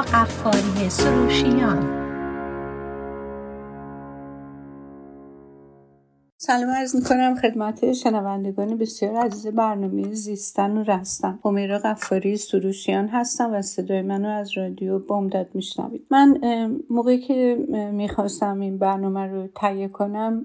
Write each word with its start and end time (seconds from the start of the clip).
قفاری 0.00 0.90
سروشیان. 0.90 2.00
سلام 6.42 6.70
عرض 6.70 6.96
می‌کنم 6.96 7.34
خدمت 7.34 7.92
شنوندگان 7.92 8.76
بسیار 8.76 9.16
عزیز 9.16 9.46
برنامه 9.46 10.12
زیستن 10.12 10.76
و 10.78 10.82
رستن. 10.82 11.38
همیرا 11.44 11.78
قفاری 11.78 12.36
سروشیان 12.36 13.08
هستم 13.08 13.54
و 13.54 13.62
صدای 13.62 14.02
منو 14.02 14.28
از 14.28 14.58
رادیو 14.58 14.98
بامداد 14.98 15.48
میشنوید. 15.54 16.06
من 16.10 16.40
موقعی 16.90 17.18
که 17.18 17.66
می‌خواستم 17.92 18.60
این 18.60 18.78
برنامه 18.78 19.26
رو 19.26 19.46
تهیه 19.54 19.88
کنم 19.88 20.44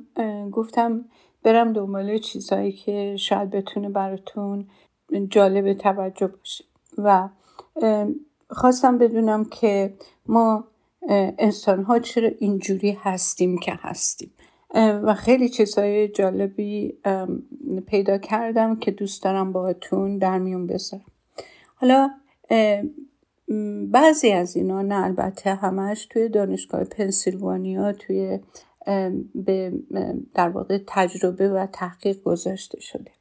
گفتم 0.52 1.06
برم 1.44 1.74
دنبال 1.74 2.18
چیزهایی 2.18 2.72
که 2.72 3.16
شاید 3.18 3.50
بتونه 3.50 3.90
براتون 3.90 4.68
جالب 5.30 5.74
توجه 5.74 6.28
باشه. 6.28 6.66
و 6.98 7.30
خواستم 8.50 8.98
بدونم 8.98 9.46
که 9.46 9.94
ما 10.26 10.68
انسان 11.38 11.84
ها 11.84 12.00
چرا 12.00 12.30
اینجوری 12.40 12.92
هستیم 13.02 13.58
که 13.58 13.74
هستیم. 13.74 14.32
و 14.76 15.14
خیلی 15.14 15.50
چیزهای 15.50 16.08
جالبی 16.08 16.98
پیدا 17.88 18.18
کردم 18.18 18.76
که 18.76 18.92
دوست 18.92 19.24
دارم 19.24 19.52
باهاتون 19.52 20.18
در 20.18 20.40
میون 20.40 20.68
بذارم. 20.68 21.06
حالا 21.76 22.10
بعضی 23.92 24.32
از 24.32 24.56
اینا 24.56 24.82
نه 24.82 25.04
البته 25.04 25.54
همش 25.56 26.06
توی 26.06 26.30
دانشگاه 26.30 26.84
پنسیلوانیا 26.84 27.94
توی 27.94 28.40
به 29.36 29.74
در 30.34 30.50
واقع 30.50 30.80
تجربه 30.88 31.50
و 31.50 31.66
تحقیق 31.66 32.24
گذاشته 32.24 32.80
شده. 32.80 33.12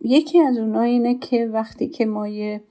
یکی 0.00 0.40
از 0.40 0.58
اونها 0.58 0.82
اینه 0.82 1.18
که 1.18 1.46
وقتی 1.46 1.88
که 1.88 2.06
ما 2.06 2.28
یه 2.28 2.62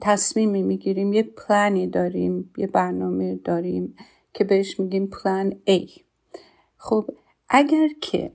تصمیمی 0.00 0.62
می‌گیریم 0.62 1.12
یه 1.12 1.22
پلانی 1.22 1.86
داریم 1.86 2.52
یه 2.56 2.66
برنامه 2.66 3.36
داریم 3.36 3.94
که 4.34 4.44
بهش 4.44 4.80
میگیم 4.80 5.06
پلان 5.06 5.52
A. 5.66 6.00
خب 6.76 7.10
اگر 7.48 7.88
که 8.00 8.32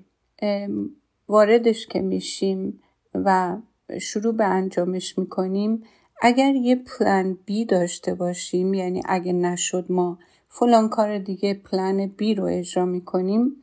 واردش 1.27 1.87
که 1.87 2.01
میشیم 2.01 2.81
و 3.13 3.57
شروع 4.01 4.33
به 4.35 4.45
انجامش 4.45 5.17
می‌کنیم 5.17 5.83
اگر 6.21 6.55
یه 6.55 6.75
پلان 6.75 7.37
بی 7.45 7.65
داشته 7.65 8.15
باشیم 8.15 8.73
یعنی 8.73 9.01
اگه 9.05 9.33
نشد 9.33 9.85
ما 9.89 10.19
فلان 10.49 10.89
کار 10.89 11.17
دیگه 11.17 11.53
پلان 11.53 12.07
بی 12.07 12.35
رو 12.35 12.43
اجرا 12.43 12.85
می‌کنیم 12.85 13.55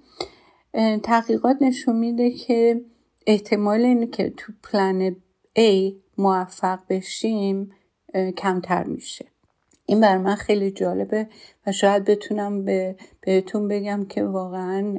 تحقیقات 1.02 1.56
نشون 1.60 1.96
میده 1.96 2.30
که 2.30 2.84
احتمال 3.26 3.80
اینه 3.80 4.06
تو 4.06 4.52
پلان 4.62 5.16
A 5.58 5.92
موفق 6.18 6.78
بشیم 6.88 7.70
کمتر 8.14 8.84
میشه. 8.84 9.24
این 9.86 10.00
بر 10.00 10.18
من 10.18 10.34
خیلی 10.34 10.70
جالبه 10.70 11.26
و 11.66 11.72
شاید 11.72 12.04
بتونم 12.04 12.64
به 12.64 12.96
بهتون 13.20 13.68
بگم 13.68 14.04
که 14.08 14.24
واقعا 14.24 14.96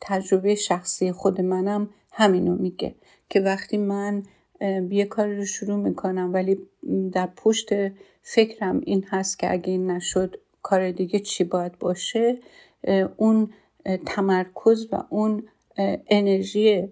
تجربه 0.00 0.54
شخصی 0.54 1.12
خود 1.12 1.40
منم 1.40 1.88
همینو 2.12 2.56
میگه 2.56 2.94
که 3.28 3.40
وقتی 3.40 3.76
من 3.76 4.22
یه 4.90 5.04
کار 5.04 5.28
رو 5.28 5.44
شروع 5.44 5.76
می‌کنم 5.76 6.32
ولی 6.32 6.58
در 7.12 7.28
پشت 7.36 7.68
فکرم 8.22 8.80
این 8.84 9.04
هست 9.08 9.38
که 9.38 9.52
اگه 9.52 9.70
این 9.70 9.90
نشد 9.90 10.40
کار 10.62 10.90
دیگه 10.90 11.18
چی 11.18 11.44
باید 11.44 11.78
باشه 11.78 12.38
اون 13.16 13.50
تمرکز 14.06 14.86
و 14.92 15.02
اون 15.10 15.48
انرژی 16.08 16.88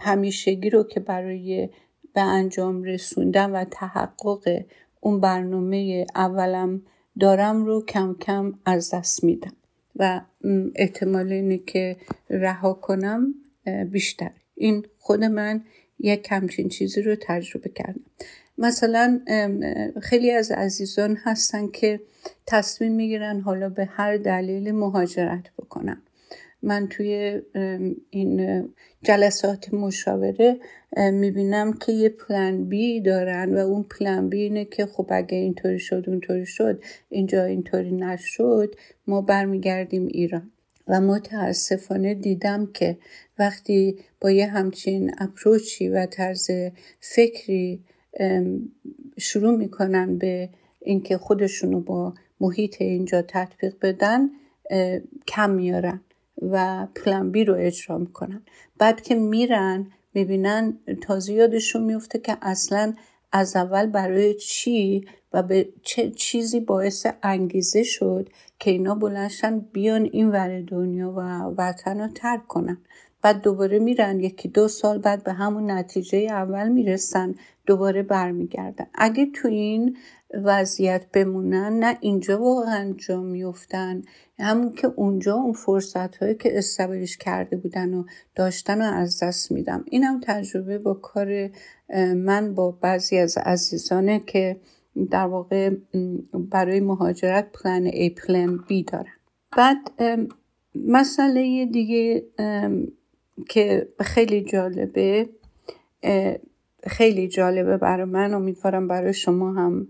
همیشگی 0.00 0.70
رو 0.70 0.82
که 0.82 1.00
برای 1.00 1.68
به 2.16 2.22
انجام 2.22 2.82
رسوندن 2.82 3.50
و 3.50 3.64
تحقق 3.64 4.64
اون 5.00 5.20
برنامه 5.20 6.06
اولم 6.14 6.82
دارم 7.20 7.64
رو 7.64 7.84
کم 7.84 8.14
کم 8.14 8.54
از 8.64 8.94
دست 8.94 9.24
میدم 9.24 9.52
و 9.96 10.20
احتمال 10.74 11.32
اینه 11.32 11.58
که 11.58 11.96
رها 12.30 12.72
کنم 12.72 13.34
بیشتر. 13.90 14.30
این 14.54 14.86
خود 14.98 15.24
من 15.24 15.64
یک 15.98 16.22
کمچین 16.22 16.68
چیزی 16.68 17.02
رو 17.02 17.16
تجربه 17.20 17.68
کردم. 17.68 18.00
مثلا 18.58 19.20
خیلی 20.02 20.30
از 20.30 20.50
عزیزان 20.50 21.18
هستن 21.24 21.68
که 21.68 22.00
تصمیم 22.46 22.92
می‌گیرن 22.92 23.40
حالا 23.40 23.68
به 23.68 23.84
هر 23.84 24.16
دلیل 24.16 24.72
مهاجرت 24.72 25.50
بکنن. 25.58 26.02
من 26.62 26.88
توی 26.88 27.42
این 28.10 28.68
جلسات 29.02 29.74
مشاوره 29.74 30.56
می‌بینم 30.96 31.72
که 31.72 31.92
یه 31.92 32.08
پلان 32.08 32.68
بی 32.68 33.00
دارن 33.00 33.54
و 33.54 33.58
اون 33.58 33.82
پلان 33.82 34.28
بی 34.28 34.42
اینه 34.42 34.64
که 34.64 34.86
خب 34.86 35.06
اگه 35.10 35.38
اینطوری 35.38 35.78
شد 35.78 36.04
اونطوری 36.06 36.46
شد 36.46 36.82
اینجا 37.08 37.44
اینطوری 37.44 37.92
نشد 37.92 38.74
ما 39.06 39.20
برمیگردیم 39.20 40.06
ایران. 40.06 40.50
و 40.88 41.00
متاسفانه 41.00 42.14
دیدم 42.14 42.70
که 42.74 42.98
وقتی 43.38 43.98
با 44.20 44.30
یه 44.30 44.46
همچین 44.46 45.12
اپروچی 45.18 45.88
و 45.88 46.06
طرز 46.06 46.50
فکری 47.00 47.84
شروع 49.18 49.56
می‌کنن 49.56 50.18
به 50.18 50.48
اینکه 50.80 51.18
خودشونو 51.18 51.80
با 51.80 52.14
محیط 52.40 52.82
اینجا 52.82 53.22
تطبیق 53.22 53.74
بدن 53.82 54.30
کم 55.26 55.50
میارن. 55.50 56.00
و 56.42 56.86
پلان 56.94 57.30
بی 57.30 57.44
رو 57.44 57.54
اجرا 57.58 57.98
می‌کنن. 57.98 58.42
بعد 58.78 59.00
که 59.00 59.14
میرن 59.14 59.86
می‌بینن 60.14 60.78
تازه 61.02 61.32
یادشون 61.32 61.82
میفته 61.84 62.18
که 62.18 62.36
اصلا 62.42 62.94
از 63.32 63.56
اول 63.56 63.86
برای 63.86 64.34
چی 64.34 65.06
و 65.32 65.42
به 65.42 65.68
چه 65.82 66.10
چیزی 66.10 66.60
باعث 66.60 67.06
انگیزه 67.22 67.82
شد 67.82 68.28
که 68.58 68.70
اینا 68.70 68.94
بلنشن 68.94 69.58
بیان 69.58 70.08
این 70.12 70.30
ور 70.30 70.60
دنیا 70.60 71.10
و 71.10 71.20
وطن 71.58 72.00
رو 72.00 72.08
ترک 72.08 72.46
کنن. 72.46 72.78
بعد 73.26 73.42
دوباره 73.42 73.78
میرن 73.78 74.20
یکی 74.20 74.48
دو 74.48 74.68
سال 74.68 74.98
بعد 74.98 75.24
به 75.24 75.32
همون 75.32 75.70
نتیجه 75.70 76.18
اول 76.18 76.68
می‌رسن 76.68 77.34
دوباره 77.66 78.02
برمیگردن. 78.02 78.86
اگه 78.94 79.26
تو 79.26 79.48
این 79.48 79.96
وضعیت 80.44 81.06
بمونن 81.12 81.78
نه 81.78 81.98
اینجا 82.00 82.42
واقعا 82.42 82.94
جا 82.96 83.20
میفتن 83.20 84.02
همون 84.38 84.72
که 84.72 84.92
اونجا 84.96 85.34
اون 85.34 85.52
فرصت 85.52 86.16
هایی 86.16 86.34
که 86.34 86.58
استبلیش 86.58 87.16
کرده 87.16 87.56
بودن 87.56 87.94
و 87.94 88.04
داشتن 88.34 88.82
و 88.82 88.84
از 88.84 89.22
دست 89.22 89.52
میدم. 89.52 89.84
اینم 89.90 90.20
تجربه 90.22 90.78
با 90.78 90.94
کار 90.94 91.50
من 92.16 92.54
با 92.54 92.70
بعضی 92.70 93.18
از 93.18 93.38
عزیزانه 93.38 94.20
که 94.26 94.56
در 95.10 95.26
واقع 95.26 95.70
برای 96.50 96.80
مهاجرت 96.80 97.52
پلان 97.52 97.90
A 97.90 98.10
پلان 98.10 98.64
B 98.68 98.90
دارن. 98.92 99.16
بعد 99.56 99.76
مسئله 100.74 101.66
دیگه 101.66 102.26
که 103.48 103.88
خیلی 104.00 104.40
جالبه 104.40 105.28
خیلی 106.86 107.28
جالبه 107.28 107.76
برای 107.76 108.04
من 108.04 108.34
امیدوارم 108.34 108.88
برای 108.88 109.12
شما 109.14 109.52
هم 109.52 109.88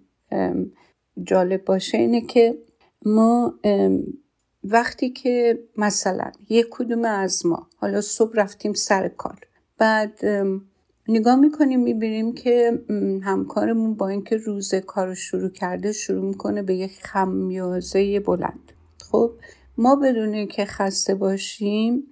جالب 1.23 1.65
باشه. 1.65 1.99
اینه 1.99 2.21
که 2.21 2.59
ما 3.05 3.55
وقتی 4.65 5.11
که 5.11 5.59
مثلا 5.77 6.33
یک 6.49 6.67
کدوم 6.71 7.05
از 7.05 7.47
ما 7.47 7.69
حالا 7.77 8.01
صبح 8.01 8.33
رفتیم 8.35 8.73
سر 8.73 9.09
کار 9.09 9.39
بعد 9.79 10.21
نگاه 11.09 11.37
می‌کنیم 11.37 11.81
می‌بینیم 11.81 12.35
که 12.35 12.83
همکارمون 13.23 13.95
با 13.95 14.09
اینکه 14.09 14.37
روز 14.37 14.75
کار 14.75 15.07
رو 15.07 15.15
شروع 15.15 15.51
کرده 15.51 15.93
شروع 15.93 16.25
می‌کنه 16.25 16.63
به 16.63 16.75
یک 16.75 17.03
خمیازه 17.03 18.21
بلند. 18.21 18.73
خب 19.11 19.33
ما 19.79 19.97
بدون 19.97 20.47
که 20.47 20.65
خسته 20.65 21.15
باشیم 21.15 22.03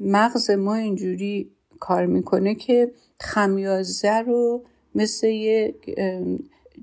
مغز 0.00 0.50
ما 0.50 0.74
اینجوری 0.74 1.50
کار 1.80 2.06
می‌کنه 2.06 2.54
که 2.54 2.92
خمیازه 3.20 4.12
رو 4.12 4.64
مثل 4.94 5.26
یک 5.26 5.74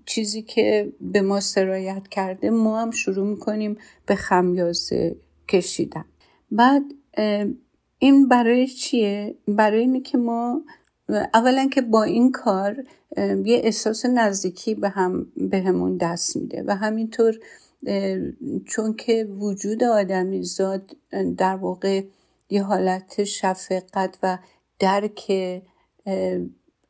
چیزی 0.05 0.41
که 0.41 0.93
به 1.01 1.21
ما 1.21 1.39
سرایت 1.39 2.07
کرده 2.07 2.49
ما 2.49 2.81
هم 2.81 2.91
شروع 2.91 3.27
می‌کنیم 3.27 3.77
به 4.05 4.15
خمیازه 4.15 5.15
کشیدن 5.47 6.05
بعد 6.51 6.83
این 7.99 8.27
برای 8.27 8.67
چیه؟ 8.67 9.35
برای 9.47 9.79
اینه 9.79 9.99
که 9.99 10.17
ما 10.17 10.61
اولا 11.33 11.67
که 11.67 11.81
با 11.81 12.03
این 12.03 12.31
کار 12.31 12.83
یه 13.17 13.61
احساس 13.63 14.05
نزدیکی 14.05 14.75
به 14.75 14.89
هم 14.89 15.27
به 15.35 15.59
همون 15.59 15.97
دست 15.97 16.37
میده 16.37 16.63
و 16.67 16.75
همینطور 16.75 17.39
چون 18.65 18.93
که 18.93 19.25
وجود 19.39 19.83
آدمی 19.83 20.43
زاد 20.43 20.95
در 21.37 21.55
واقع 21.55 22.03
یه 22.49 22.63
حالت 22.63 23.23
شفقت 23.23 24.17
و 24.23 24.37
درک 24.79 25.31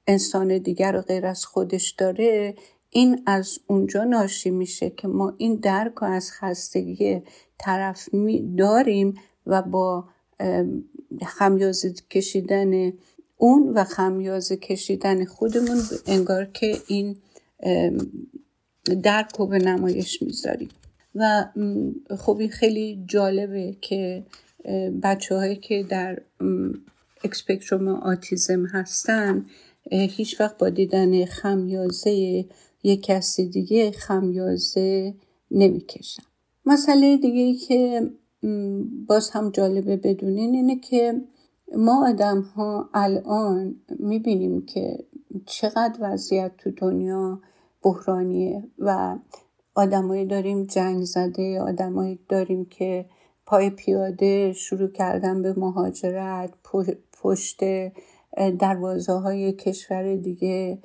انسان 0.07 0.57
دیگر 0.57 0.91
رو 0.91 1.01
غیر 1.01 1.25
از 1.25 1.45
خودش 1.45 1.89
داره 1.89 2.55
این 2.89 3.23
از 3.25 3.59
اونجا 3.67 4.03
ناشی 4.03 4.49
میشه 4.49 4.89
که 4.89 5.07
ما 5.07 5.33
این 5.37 5.55
درک 5.55 5.93
رو 5.93 6.07
از 6.07 6.31
خستگی 6.31 7.21
طرف 7.57 8.09
داریم 8.57 9.13
و 9.45 9.61
با 9.61 10.05
خمیازه 11.25 11.93
کشیدن 11.93 12.93
اون 13.37 13.69
و 13.69 13.83
خمیازه 13.83 14.57
کشیدن 14.57 15.25
خودمون 15.25 15.81
انگار 16.05 16.45
که 16.45 16.77
این 16.87 17.17
درک 19.03 19.35
رو 19.37 19.47
به 19.47 19.57
نمایش 19.57 20.21
می‌ذاریم. 20.21 20.69
و 21.15 21.45
خب 22.17 22.37
این 22.39 22.49
خیلی 22.49 23.03
جالبه 23.05 23.77
که 23.81 24.25
بچه 25.03 25.35
هایی 25.35 25.55
که 25.55 25.83
در 25.83 26.21
اکسپکتروم 27.23 27.87
آتیزم 27.87 28.65
هستن 28.65 29.45
هیچ 29.91 30.41
وقت 30.41 30.57
با 30.57 30.69
دیدن 30.69 31.25
خمیازه 31.25 32.45
یک 32.83 33.03
کسی 33.03 33.49
دیگه 33.49 33.91
خمیازه 33.91 35.13
نمی‌کشن. 35.51 36.23
مسئله 36.65 37.17
دیگه 37.17 37.41
ای 37.41 37.55
که 37.55 38.09
باز 39.07 39.29
هم 39.29 39.49
جالبه 39.49 39.97
بدونین 39.97 40.55
اینه 40.55 40.79
که 40.79 41.21
ما 41.77 42.09
آدم 42.09 42.41
ها 42.41 42.89
الان 42.93 43.75
می‌بینیم 43.99 44.65
که 44.65 45.05
چقدر 45.45 45.97
وضعیت 45.99 46.51
تو 46.57 46.71
دنیا 46.71 47.41
بحرانیه 47.83 48.63
و 48.79 49.17
آدمایی 49.75 50.25
داریم 50.25 50.63
جنگ 50.63 51.03
زده 51.03 51.61
آدمایی 51.61 52.19
داریم 52.29 52.65
که 52.65 53.05
پای 53.49 53.69
پیاده 53.69 54.53
شروع 54.53 54.91
کردن 54.91 55.41
به 55.41 55.53
مهاجرت 55.57 56.53
پشت 57.21 57.59
دروازه 58.59 59.13
های 59.13 59.53
کشور 59.53 60.15
دیگه 60.15 60.77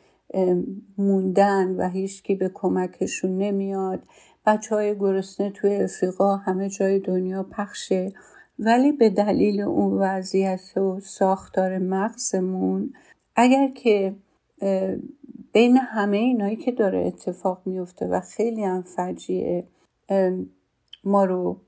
موندن 0.99 1.77
و 1.77 1.89
هیچکی 1.89 2.35
به 2.35 2.51
کمکشون 2.55 3.39
نمیاد. 3.39 4.03
بچه 4.47 4.75
های 4.75 4.99
گرسنه 4.99 5.51
توی 5.51 5.77
افریقا 5.77 6.37
همه 6.37 6.69
جای 6.69 6.99
دنیا 6.99 7.43
پخشه. 7.43 8.13
ولی 8.59 8.93
به 8.93 9.11
دلیل 9.11 9.61
اون 9.61 9.93
وضعیت 9.93 10.77
و 10.77 11.01
ساختار 11.01 11.79
مغزمون 11.79 12.93
اگر 13.37 13.69
که 13.69 14.15
بین 15.53 15.77
همه 15.77 16.17
اینایی 16.17 16.57
که 16.57 16.73
داره 16.73 17.07
اتفاق 17.07 17.63
میفته 17.67 18.07
و 18.07 18.21
خیلی 18.21 18.65
هم 18.65 18.83
فجیعه 18.83 19.65
ما 21.05 21.25
رو 21.25 21.61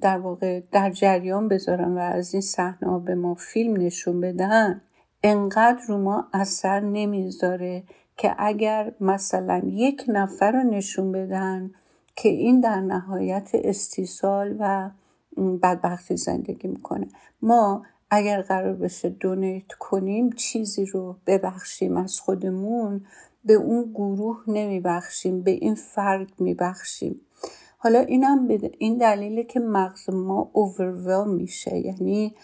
در 0.00 0.18
واقع 0.18 0.60
در 0.72 0.90
جریان 0.90 1.48
بذارن 1.48 1.94
و 1.94 1.98
از 1.98 2.34
این 2.34 2.40
صحنه 2.40 2.98
به 2.98 3.14
ما 3.14 3.34
فیلم 3.34 3.76
نشون 3.76 4.20
بدن 4.20 4.80
انقدر 5.22 5.82
رو 5.88 5.98
ما 5.98 6.28
اثر 6.32 6.80
نمی‌ذاره 6.80 7.82
که 8.16 8.34
اگر 8.38 8.92
مثلا 9.00 9.62
یک 9.64 10.04
نفر 10.08 10.52
رو 10.52 10.62
نشون 10.62 11.12
بدن 11.12 11.70
که 12.16 12.28
این 12.28 12.60
در 12.60 12.80
نهایت 12.80 13.50
استیصال 13.54 14.56
و 14.58 14.90
بدبختی 15.62 16.16
زندگی 16.16 16.68
می‌کنه. 16.68 17.08
ما 17.42 17.82
اگر 18.10 18.42
قرار 18.42 18.74
بشه 18.74 19.08
دونیت 19.08 19.72
کنیم 19.78 20.30
چیزی 20.30 20.86
رو 20.86 21.16
ببخشیم 21.26 21.96
از 21.96 22.20
خودمون 22.20 23.04
به 23.44 23.54
اون 23.54 23.90
گروه 23.94 24.42
نمیبخشیم 24.46 25.42
به 25.42 25.50
این 25.50 25.74
فرد 25.74 26.32
میبخشیم. 26.38 27.20
حالا 27.80 27.98
اینم 27.98 28.48
این 28.78 28.98
دلیله 28.98 29.44
که 29.44 29.60
مغز 29.60 30.10
ما 30.10 30.50
اوورول 30.52 31.34
میشه. 31.34 31.76
یعنی 31.76 32.34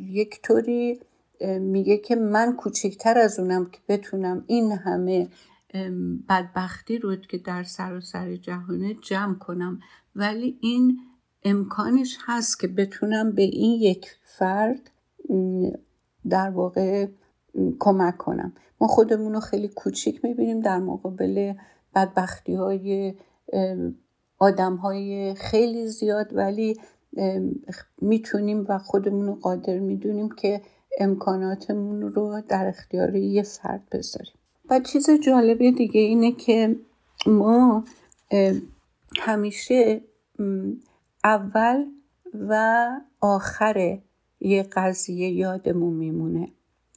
یک 0.00 0.40
طوری 0.42 1.00
میگه 1.60 1.96
که 1.96 2.16
من 2.16 2.56
کوچکتر 2.56 3.18
از 3.18 3.38
اونم 3.38 3.70
که 3.70 3.78
بتونم 3.88 4.44
این 4.46 4.72
همه 4.72 5.28
بدبختی 6.28 6.98
رو 6.98 7.16
که 7.16 7.38
در 7.38 7.62
سر 7.62 7.94
و 7.94 8.00
سر 8.00 8.36
جهانه 8.36 8.94
جمع 8.94 9.34
کنم. 9.34 9.80
ولی 10.16 10.58
این 10.60 10.98
امکانش 11.44 12.18
هست 12.26 12.60
که 12.60 12.68
بتونم 12.68 13.32
به 13.32 13.42
این 13.42 13.80
یک 13.80 14.06
فرد 14.24 14.90
در 16.28 16.50
واقع 16.50 17.06
کمک 17.78 18.16
کنم. 18.16 18.52
ما 18.80 18.86
خودمون 18.86 19.32
رو 19.32 19.40
خیلی 19.40 19.68
کوچیک 19.68 20.24
می‌بینیم 20.24 20.60
در 20.60 20.78
مقابل 20.78 21.52
بدبختی 21.94 22.54
های 22.54 23.14
آدم 24.38 24.76
های 24.76 25.34
خیلی 25.34 25.86
زیاد 25.86 26.36
ولی 26.36 26.80
می‌تونیم 28.00 28.66
و 28.68 28.78
خودمون 28.78 29.34
قادر 29.34 29.78
می‌دونیم 29.78 30.28
که 30.28 30.62
امکاناتمون 31.00 32.02
رو 32.02 32.42
در 32.48 32.66
اختیار 32.66 33.16
یه 33.16 33.42
فرد 33.42 33.82
بذاریم. 33.92 34.34
و 34.70 34.80
چیز 34.80 35.10
جالب 35.10 35.76
دیگه 35.76 36.00
اینه 36.00 36.32
که 36.32 36.76
ما 37.26 37.84
همیشه 39.18 40.00
اول 41.24 41.84
و 42.34 42.86
آخر 43.20 43.98
یه 44.40 44.62
قضیه 44.62 45.30
یادمون 45.30 45.92
میمونه. 45.92 46.48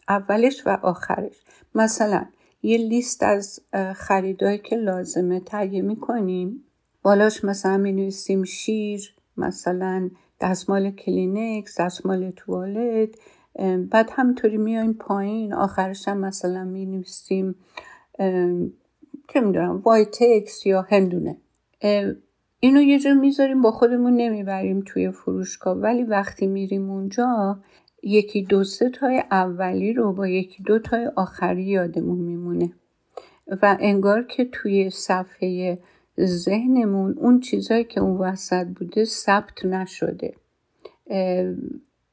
اولش 0.10 0.68
و 0.68 0.70
آخرش. 0.82 1.44
مثلا 1.76 2.26
یه 2.64 2.78
لیست 2.78 3.24
از 3.24 3.60
خریدایی 3.96 4.58
که 4.58 4.76
لازمه 4.76 5.40
تهیه 5.40 5.82
می‌کنیم. 5.82 6.64
بالاش 7.02 7.44
مثلا 7.44 7.78
می 7.78 7.92
نویسیم 7.92 8.44
شیر 8.44 9.14
مثلا 9.38 10.10
دستمال 10.42 10.92
کلینکس 10.92 11.82
دستمال 11.82 12.32
توالت 12.32 13.10
بعد 13.90 14.10
همینطوری 14.14 14.58
میایم 14.58 14.94
پایین. 14.94 15.54
آخرش 15.54 16.08
هم 16.08 16.18
مثلا 16.18 16.64
می 16.64 16.86
نویسیم 16.86 17.56
چه 19.28 19.42
می‌دونم 19.42 19.82
وایتکس 19.86 20.66
یا 20.66 20.82
هندونه. 20.82 21.38
اینو 22.60 22.82
یه 22.82 23.00
جا 23.00 23.14
می‌ذاریم 23.14 23.62
با 23.62 23.72
خودمون 23.72 24.14
نمی‌بریم 24.14 24.84
توی 24.86 25.12
فروشگاه. 25.12 25.78
ولی 25.78 26.04
وقتی 26.04 26.48
میریم 26.48 26.90
اونجا 26.90 27.60
یکی 28.04 28.44
دو 28.44 28.64
سه 28.64 28.90
تای 28.90 29.24
اولی 29.32 29.94
رو 29.94 30.14
با 30.14 30.28
یکی 30.28 30.64
دو 30.64 30.80
تای 30.80 31.06
آخری 31.16 31.64
یادمون 31.64 32.18
میمونه. 32.18 32.74
و 33.62 33.78
انگار 33.80 34.24
که 34.24 34.46
توی 34.46 34.90
صفحه 34.90 35.80
ذهنمون 36.26 37.18
اون 37.18 37.40
چیزایی 37.40 37.84
که 37.84 38.02
اون 38.02 38.18
وسط 38.18 38.68
بوده 38.68 39.06
ثبت 39.06 39.66
نشده. 39.66 40.34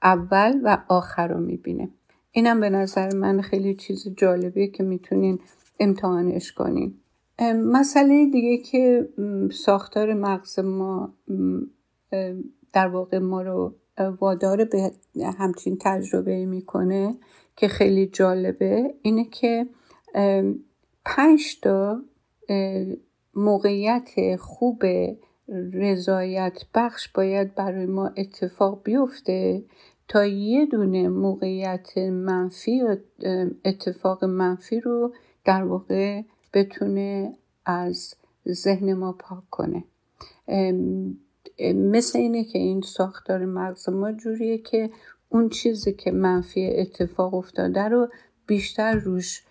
اول 0.02 0.60
و 0.64 0.78
آخر 0.88 1.28
رو 1.28 1.40
می‌بینه. 1.40 1.88
اینم 2.32 2.60
به 2.60 2.70
نظر 2.70 3.14
من 3.14 3.40
خیلی 3.40 3.74
چیز 3.74 4.08
جالبیه 4.16 4.68
که 4.68 4.82
می‌تونین 4.82 5.38
امتحانش 5.80 6.52
کنین. 6.52 6.94
مسئله 7.54 8.30
دیگه 8.30 8.56
که 8.56 9.08
ساختار 9.52 10.14
مغز 10.14 10.58
ما 10.58 11.14
در 12.72 12.88
واقع 12.88 13.18
ما 13.18 13.42
رو 13.42 13.74
وادار 14.20 14.64
به 14.64 14.92
همچین 15.38 15.78
تجربه 15.80 16.46
می‌کنه 16.46 17.16
که 17.56 17.68
خیلی 17.68 18.06
جالبه 18.06 18.94
اینه 19.02 19.24
که 19.24 19.66
پنج 21.04 21.60
تا 21.62 22.02
موقعیت 23.36 24.36
خوب 24.36 24.82
رضایت 25.72 26.62
بخش 26.74 27.08
باید 27.08 27.54
برای 27.54 27.86
ما 27.86 28.12
اتفاق 28.16 28.82
بیفته 28.84 29.62
تا 30.08 30.26
یه 30.26 30.66
دونه 30.66 31.08
موقعیت 31.08 31.98
منفی 31.98 32.82
اتفاق 33.64 34.24
منفی 34.24 34.80
رو 34.80 35.12
در 35.44 35.64
واقع 35.64 36.22
بتونه 36.54 37.34
از 37.66 38.14
ذهن 38.48 38.92
ما 38.92 39.12
پاک 39.12 39.50
کنه. 39.50 39.84
مثل 41.74 42.18
اینه 42.18 42.44
که 42.44 42.58
این 42.58 42.80
ساختار 42.80 43.44
مغز 43.44 43.88
ما 43.88 44.12
جوریه 44.12 44.58
که 44.58 44.90
اون 45.28 45.48
چیزی 45.48 45.92
که 45.92 46.10
منفی 46.10 46.66
اتفاق 46.66 47.34
افتاده 47.34 47.82
رو 47.82 48.08
بیشتر 48.46 48.94
روش 48.94 49.44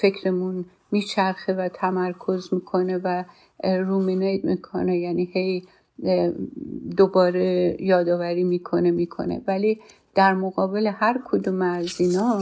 فکرمون 0.00 0.64
میچرخه 0.90 1.52
و 1.52 1.68
تمرکز 1.68 2.54
می‌کنه 2.54 3.00
و 3.04 3.24
رومینیت 3.64 4.44
می‌کنه. 4.44 4.98
یعنی 4.98 5.30
هی 5.32 5.64
دوباره 6.96 7.76
یادآوری 7.80 8.44
می‌کنه 8.44 8.90
می‌کنه. 8.90 9.42
ولی 9.46 9.80
در 10.14 10.34
مقابل 10.34 10.86
هر 10.86 11.20
کدوم 11.24 11.62
از 11.62 12.00
اینا 12.00 12.40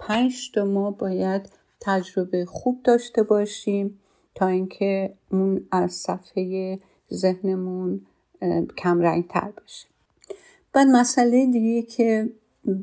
پنج 0.00 0.52
تا 0.54 0.64
ما 0.64 0.90
باید 0.90 1.48
تجربه 1.80 2.44
خوب 2.44 2.80
داشته 2.84 3.22
باشیم 3.22 3.98
تا 4.34 4.46
اینکه 4.46 5.14
اون 5.30 5.66
از 5.70 5.92
صفحه 5.92 6.78
ذهنمون 7.12 8.00
کم 8.76 9.00
رنگ 9.00 9.28
تر 9.28 9.52
بشه. 9.64 9.86
بعد 10.72 10.88
مسئله 10.88 11.46
دیگه 11.46 11.82
که 11.82 12.30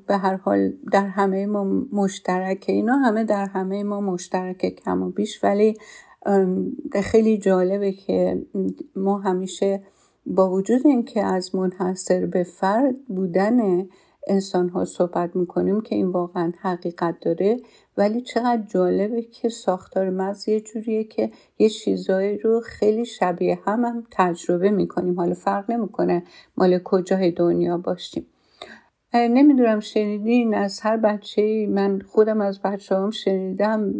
به 0.08 0.18
هر 0.18 0.36
حال 0.36 0.74
در 0.92 1.08
همه 1.08 1.46
ما 1.46 1.64
مشترکه. 1.92 2.74
اینا 2.74 2.98
همه 2.98 3.24
در 3.24 3.46
همه 3.46 3.84
ما 3.84 4.02
مشترکه 4.02 4.70
کم 4.70 5.04
و 5.04 5.12
بیش. 5.12 5.44
ولی 5.44 5.78
خیلی 7.04 7.38
جالبه 7.38 7.92
که 7.92 8.46
ما 8.96 9.18
همیشه 9.18 9.84
با 10.26 10.50
وجود 10.50 10.88
اینکه 10.88 11.24
از 11.24 11.56
منحصر 11.56 12.26
به 12.26 12.44
فرد 12.44 12.96
بودن 13.08 13.88
انسان 14.28 14.70
ها 14.70 14.86
صحبت 14.86 15.36
می‌کنیم 15.36 15.82
که 15.82 15.96
این 15.96 16.08
واقعا 16.08 16.52
حقیقت 16.62 17.20
داره 17.20 17.58
ولی 17.98 18.22
چقدر 18.22 18.64
جالبه 18.68 19.22
که 19.22 19.50
ساختار 19.50 20.10
مغز 20.10 20.48
یه 20.50 20.62
جوریه 20.62 21.04
که 21.04 21.32
یه 21.60 21.70
چیزایی 21.70 22.38
رو 22.38 22.62
خیلی 22.62 23.06
شبیه 23.06 23.60
هم, 23.66 23.86
هم 23.86 24.04
تجربه 24.12 24.70
می‌کنیم. 24.70 25.16
حالا 25.16 25.34
فرق 25.34 25.72
نمی‌کنه 25.72 26.24
مال 26.58 26.80
کجای 26.84 27.32
دنیا 27.32 27.78
باشیم. 27.78 28.26
نمی‌دونم 29.16 29.80
شنیدین 29.80 30.54
از 30.54 30.80
هر 30.80 30.98
بچه 30.98 31.68
من 31.70 32.02
خودم 32.02 32.42
از 32.42 32.62
بچه 32.62 32.96
هم 32.96 33.12
شنیدم 33.12 33.94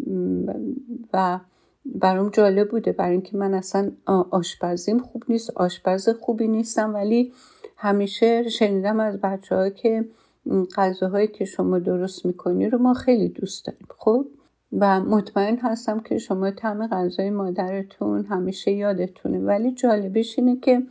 و 1.14 1.40
برام 1.86 2.30
جالب 2.30 2.70
بوده. 2.70 2.92
برای 2.92 3.12
اینکه 3.12 3.38
من 3.38 3.54
اصلا 3.54 3.92
آشپزیم 4.32 5.00
خوب 5.00 5.24
نیست 5.30 5.50
آشپز 5.50 6.10
خوبی 6.10 6.48
نیستم 6.48 6.94
ولی 6.94 7.34
همیشه 7.78 8.50
شنیدم 8.50 9.00
از 9.00 9.22
بچه 9.22 9.56
ها 9.56 9.70
که 9.70 10.06
غذاهایی 10.76 11.28
که 11.28 11.46
شما 11.46 11.80
درست 11.80 12.26
می‌کنی 12.26 12.70
رو 12.70 12.78
ما 12.78 12.94
خیلی 12.94 13.30
دوست 13.30 13.66
داریم 13.66 13.88
خب؟ 13.98 14.26
و 14.80 15.00
مطمئن 15.00 15.58
هستم 15.58 16.00
که 16.00 16.18
شما 16.18 16.52
طعم 16.52 16.88
غذای 16.88 17.30
مادرتون 17.30 18.26
همیشه 18.26 18.72
یادتونه. 18.72 19.40
ولی 19.40 19.72
جالبش 19.72 20.40
اینه 20.40 20.60
که 20.60 20.82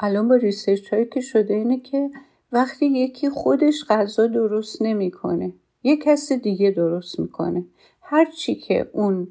الان 0.00 0.28
با 0.28 0.34
ریسرچ 0.34 0.92
هایی 0.92 1.06
که 1.06 1.20
شده 1.20 1.54
اینه 1.54 1.80
که 1.80 2.10
وقتی 2.52 2.86
یکی 2.86 3.30
خودش 3.30 3.84
غذا 3.88 4.26
درست 4.26 4.82
نمی‌کنه 4.82 5.52
یه 5.82 5.96
کسی 5.96 6.36
دیگه 6.36 6.70
درست 6.70 7.20
می‌کنه. 7.20 7.64
هر 8.02 8.24
چی 8.24 8.54
که 8.54 8.90
اون 8.92 9.28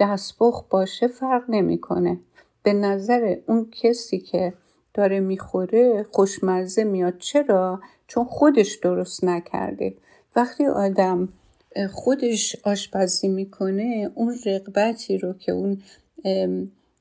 دستپخ 0.00 0.64
باشه 0.70 1.06
فرق 1.06 1.42
نمی‌کنه. 1.48 2.20
به 2.62 2.72
نظر 2.72 3.36
اون 3.46 3.70
کسی 3.70 4.18
که 4.18 4.52
داره 4.94 5.20
می‌خوره 5.20 6.06
خوشمزه 6.12 6.84
میاد. 6.84 7.18
چرا؟ 7.18 7.80
چون 8.06 8.24
خودش 8.24 8.74
درست 8.74 9.24
نکرده. 9.24 9.94
وقتی 10.36 10.66
آدم 10.66 11.28
خودش 11.92 12.56
آشپزی 12.64 13.28
می‌کنه 13.28 14.10
اون 14.14 14.34
رقبتی 14.46 15.18
رو 15.18 15.32
که 15.32 15.52
اون 15.52 15.82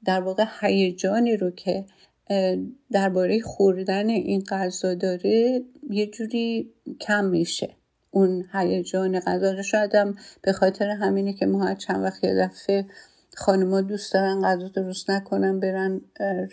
در 0.05 0.21
واقع 0.21 0.45
هیجانی 0.61 1.37
رو 1.37 1.51
که 1.51 1.85
درباره 2.91 3.41
خوردن 3.41 4.09
این 4.09 4.43
غذا 4.49 4.93
داره 4.93 5.61
یه 5.89 6.05
جوری 6.05 6.73
کم 7.01 7.25
میشه. 7.25 7.69
اون 8.11 8.45
هیجان 8.53 9.19
غذا 9.19 9.51
رو 9.51 9.63
شاید 9.63 9.91
به 10.41 10.53
خاطر 10.53 10.89
همینه 10.89 11.33
که 11.33 11.45
ما 11.45 11.63
هر 11.63 11.75
چند 11.75 12.03
وقت 12.03 12.23
یه 12.23 12.35
دفعه 12.35 12.85
خانما 13.35 13.81
دوست 13.81 14.13
دارن 14.13 14.41
غذا 14.41 14.67
درست 14.67 15.09
نکنن 15.09 15.59
برن 15.59 16.01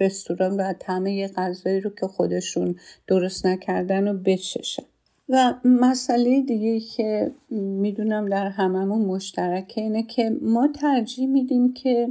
رستوران 0.01 0.61
و 0.61 0.73
طعم 0.73 1.07
یه 1.07 1.29
غذایی 1.29 1.81
رو 1.81 1.91
که 1.91 2.07
خودشون 2.07 2.75
درست 3.07 3.47
نکردن 3.47 4.09
و 4.09 4.19
بچشن. 4.19 4.83
و 5.29 5.55
مسئله 5.65 6.43
دیگه 6.43 6.81
که 6.81 7.33
می‌دونم 7.51 8.29
در 8.29 8.49
هممون 8.49 9.05
مشترکه 9.05 9.81
اینه 9.81 10.03
که 10.03 10.31
ما 10.43 10.69
ترجیح 10.69 11.29
میدیم 11.29 11.73
که 11.73 12.09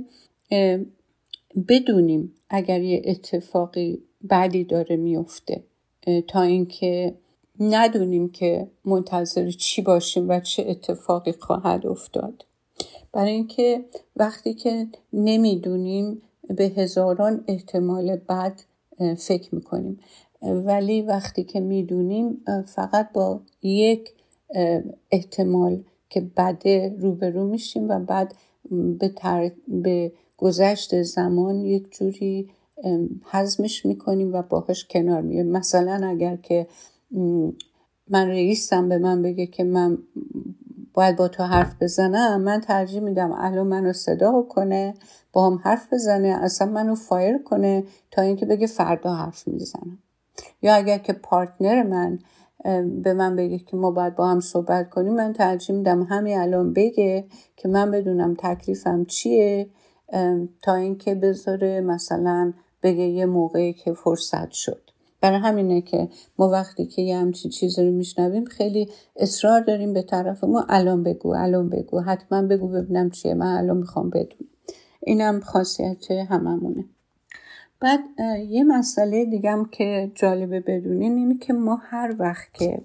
بدونیم 1.68 2.34
اگر 2.50 2.82
یه 2.82 3.02
اتفاقی 3.06 4.04
بعدی 4.22 4.64
داره 4.64 4.96
میفته 4.96 5.64
تا 6.28 6.42
اینکه 6.42 7.16
ندونیم 7.60 8.30
که 8.30 8.68
منتظر 8.86 9.52
چی 9.52 9.82
باشیم 9.82 10.30
و 10.30 10.40
چه 10.40 10.66
اتفاقی 10.68 11.32
خواهد 11.32 11.88
افتاد. 11.88 12.46
برای 13.12 13.32
اینکه 13.32 13.86
وقتی 14.16 14.54
که 14.54 14.88
نمی‌دونیم 15.14 16.22
به 16.58 16.64
هزاران 16.64 17.44
احتمال 17.48 18.16
بد 18.16 18.62
فکر 19.18 19.56
می‌کنیم. 19.56 20.00
ولی 20.42 21.02
وقتی 21.02 21.44
که 21.44 21.60
می‌دونیم 21.60 22.44
فقط 22.66 23.12
با 23.14 23.42
یک 23.64 24.14
احتمال 25.12 25.84
که 26.10 26.22
بده 26.38 26.96
روبرو 27.00 27.48
میشیم 27.48 27.90
و 27.90 28.00
بعد 28.00 28.36
به, 29.00 29.12
به 29.68 30.12
گذشت 30.42 31.02
زمان 31.02 31.56
یک 31.56 31.92
جوری 31.92 32.50
حزمش 33.32 33.86
می‌کنیم 33.86 34.34
و 34.34 34.42
باهاش 34.42 34.86
کنار 34.88 35.22
میایم. 35.22 35.52
مثلا 35.52 36.08
اگر 36.08 36.36
که 36.36 36.68
من 38.10 38.28
رئیسم 38.28 38.90
به 38.90 38.98
من 38.98 39.22
بگه 39.22 39.46
که 39.48 39.64
من 39.64 39.98
باید 40.94 41.16
با 41.16 41.28
تو 41.28 41.44
حرف 41.44 41.76
بزنم 41.82 42.42
من 42.42 42.62
ترجیح 42.62 43.00
میدم 43.00 43.32
الان 43.32 43.68
منو 43.68 43.94
صدا 43.94 44.42
کنه 44.42 44.94
با 45.34 45.48
هم 45.50 45.60
حرف 45.64 45.94
بزنه 45.94 46.28
اصلا 46.28 46.72
منو 46.72 46.96
فایر 46.96 47.38
کنه 47.38 47.84
تا 48.12 48.22
اینکه 48.22 48.46
بگه 48.46 48.68
فردا 48.68 49.14
حرف 49.14 49.48
می‌زنم. 49.48 49.98
یا 50.62 50.76
اگر 50.76 50.98
که 50.98 51.14
پارتنر 51.14 51.84
من 51.84 52.20
به 53.04 53.14
من 53.14 53.36
بگه 53.36 53.58
که 53.58 53.78
ما 53.78 53.92
باید 53.92 54.16
با 54.16 54.28
هم 54.28 54.40
صحبت 54.40 54.90
کنیم 54.90 55.14
من 55.14 55.34
ترجیح 55.34 55.76
میدم 55.76 56.04
همین 56.04 56.38
الان 56.38 56.74
بگه 56.74 57.26
که 57.58 57.68
من 57.68 57.92
بدونم 57.92 58.36
تکلیفم 58.40 59.06
چیه. 59.06 59.70
تا 60.62 60.76
اینکه 60.76 61.16
بذاره 61.16 61.82
مثلا 61.82 62.54
بگه 62.84 63.04
یه 63.04 63.26
موقعی 63.26 63.74
که 63.74 63.94
فرصت 63.94 64.52
شد. 64.52 64.82
برای 65.22 65.40
همینه 65.40 65.82
که 65.82 66.10
ما 66.40 66.50
وقتی 66.50 66.86
که 66.86 67.02
یه 67.02 67.18
همچین 67.18 67.52
چیزی 67.52 67.84
رو 67.84 67.92
میشنویم 67.92 68.46
خیلی 68.46 68.90
اصرار 69.16 69.62
داریم 69.62 69.94
به 69.94 70.02
طرف 70.02 70.44
ما 70.44 70.66
الان 70.70 71.04
بگو 71.04 71.36
الان 71.36 71.70
بگو 71.70 72.00
حتما 72.00 72.42
بگو 72.42 72.68
ببینم 72.68 73.10
چیه 73.10 73.34
من 73.34 73.58
الان 73.58 73.78
می‌خوام 73.78 74.10
بدون 74.10 74.48
اینم 75.00 75.40
خاصیت 75.40 76.12
هممونه. 76.12 76.86
بعد 77.80 78.00
یه 78.50 78.64
مسئله 78.64 79.26
دیگم 79.26 79.66
که 79.72 80.12
جالبه 80.16 80.60
بدونین 80.60 81.18
اینه 81.18 81.38
که 81.38 81.54
ما 81.54 81.76
هر 81.76 82.16
وقت 82.20 82.54
که 82.54 82.82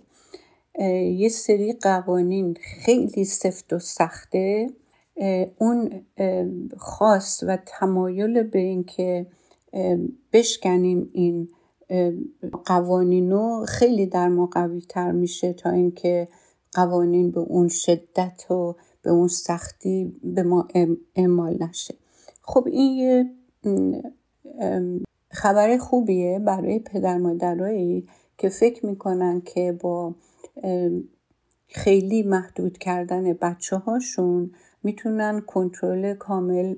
یه 1.11 1.29
سری 1.29 1.73
قوانین 1.73 2.57
خیلی 2.85 3.25
سفت 3.25 3.73
و 3.73 3.79
سخته 3.79 4.71
اون 5.59 5.91
خاص 6.77 7.45
و 7.47 7.59
تمایل 7.67 8.43
به 8.43 8.59
اینکه 8.59 9.27
بشکنیم 10.33 11.11
این 11.13 11.49
قوانینو 12.65 13.65
خیلی 13.69 14.07
در 14.07 14.29
ما 14.29 14.47
قوی 14.47 14.81
تر 14.81 15.13
میشه 15.13 15.53
تا 15.53 15.71
اینکه 15.71 16.29
قوانین 16.73 17.31
به 17.31 17.41
اون 17.41 17.69
شدت 17.69 18.51
و 18.51 18.77
به 19.03 19.11
اون 19.11 19.29
سختی 19.29 20.17
به 20.23 20.43
ما 20.43 20.69
اعمال 21.17 21.63
نشه. 21.63 21.95
خب 22.43 22.67
این 22.67 22.97
یه 22.97 23.31
خبر 25.31 25.79
خوبیه 25.79 26.39
برای 26.39 26.79
پدر 26.79 27.19
مادرایی 27.19 28.07
که 28.39 28.49
فکر 28.49 28.87
می‌کنن 28.87 29.41
که 29.41 29.79
با 29.81 30.15
خیلی 31.69 32.23
محدود 32.23 32.79
کردن 32.79 33.33
بچه 33.33 33.77
هاشون 33.77 34.51
می‌تونن 34.85 35.41
کنترل 35.41 36.15
کامل 36.15 36.75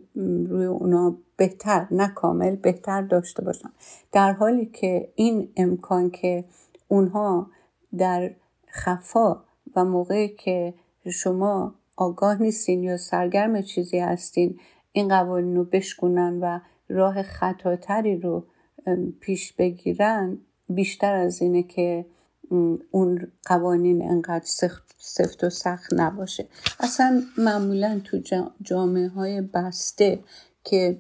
روی 0.48 0.64
اونا 0.64 1.16
بهتر 1.36 1.86
نه 1.90 2.08
کامل 2.08 2.56
بهتر 2.56 3.02
داشته 3.02 3.44
باشن. 3.44 3.70
در 4.12 4.32
حالی 4.32 4.66
که 4.66 5.08
این 5.14 5.48
امکان 5.56 6.10
که 6.10 6.44
اونها 6.88 7.50
در 7.98 8.30
خفا 8.68 9.42
و 9.76 9.84
موقعی 9.84 10.28
که 10.28 10.75
شما 11.12 11.75
آگاه 11.96 12.42
نیستین 12.42 12.82
یا 12.82 12.96
سرگرم 12.96 13.62
چیزی 13.62 13.98
هستین 13.98 14.58
این 14.92 15.08
قوانین 15.08 15.56
رو 15.56 15.64
بشکنن 15.64 16.40
و 16.40 16.60
راه 16.88 17.22
خطاتری 17.22 18.16
رو 18.16 18.44
پیش 19.20 19.52
بگیرن 19.52 20.38
بیشتر 20.68 21.14
از 21.14 21.42
اینه 21.42 21.62
که 21.62 22.06
اون 22.90 23.32
قوانین 23.44 24.02
انقدر 24.02 24.46
سفت 24.98 25.44
و 25.44 25.50
سخت 25.50 25.92
نباشه. 25.92 26.46
اصلا 26.80 27.22
معمولا 27.38 28.00
تو 28.04 28.20
جامعه 28.62 29.08
های 29.08 29.40
بسته 29.40 30.18
که 30.64 30.98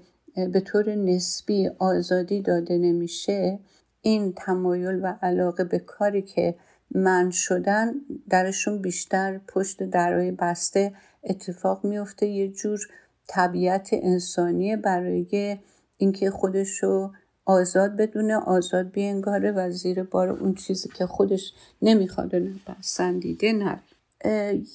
به 0.52 0.60
طور 0.60 0.94
نسبی 0.94 1.68
آزادی 1.78 2.42
داده 2.42 2.78
نمیشه 2.78 3.58
این 4.02 4.32
تمایل 4.32 5.00
و 5.02 5.14
علاقه 5.22 5.64
به 5.64 5.78
کاری 5.78 6.22
که 6.22 6.54
من 6.90 7.30
شدن 7.30 7.94
درشون 8.30 8.82
بیشتر 8.82 9.38
پشت 9.38 9.82
درای 9.82 10.30
بسته 10.30 10.94
اتفاق 11.24 11.84
میفته 11.84 12.26
یه 12.26 12.48
جور 12.48 12.80
طبیعت 13.26 13.88
انسانی 13.92 14.76
برای 14.76 15.58
اینکه 15.98 16.30
خودش 16.30 16.82
رو 16.82 17.12
آزاد 17.46 17.96
بدونه 17.96 18.36
آزاد 18.36 18.90
بینگاره 18.90 19.52
و 19.52 19.70
زیر 19.70 20.02
بار 20.02 20.28
اون 20.28 20.54
چیزی 20.54 20.88
که 20.88 21.06
خودش 21.06 21.52
نمی‌خواد 21.82 22.34
و 22.34 22.38
نپسندیده 22.38 23.52
نره 23.52 23.80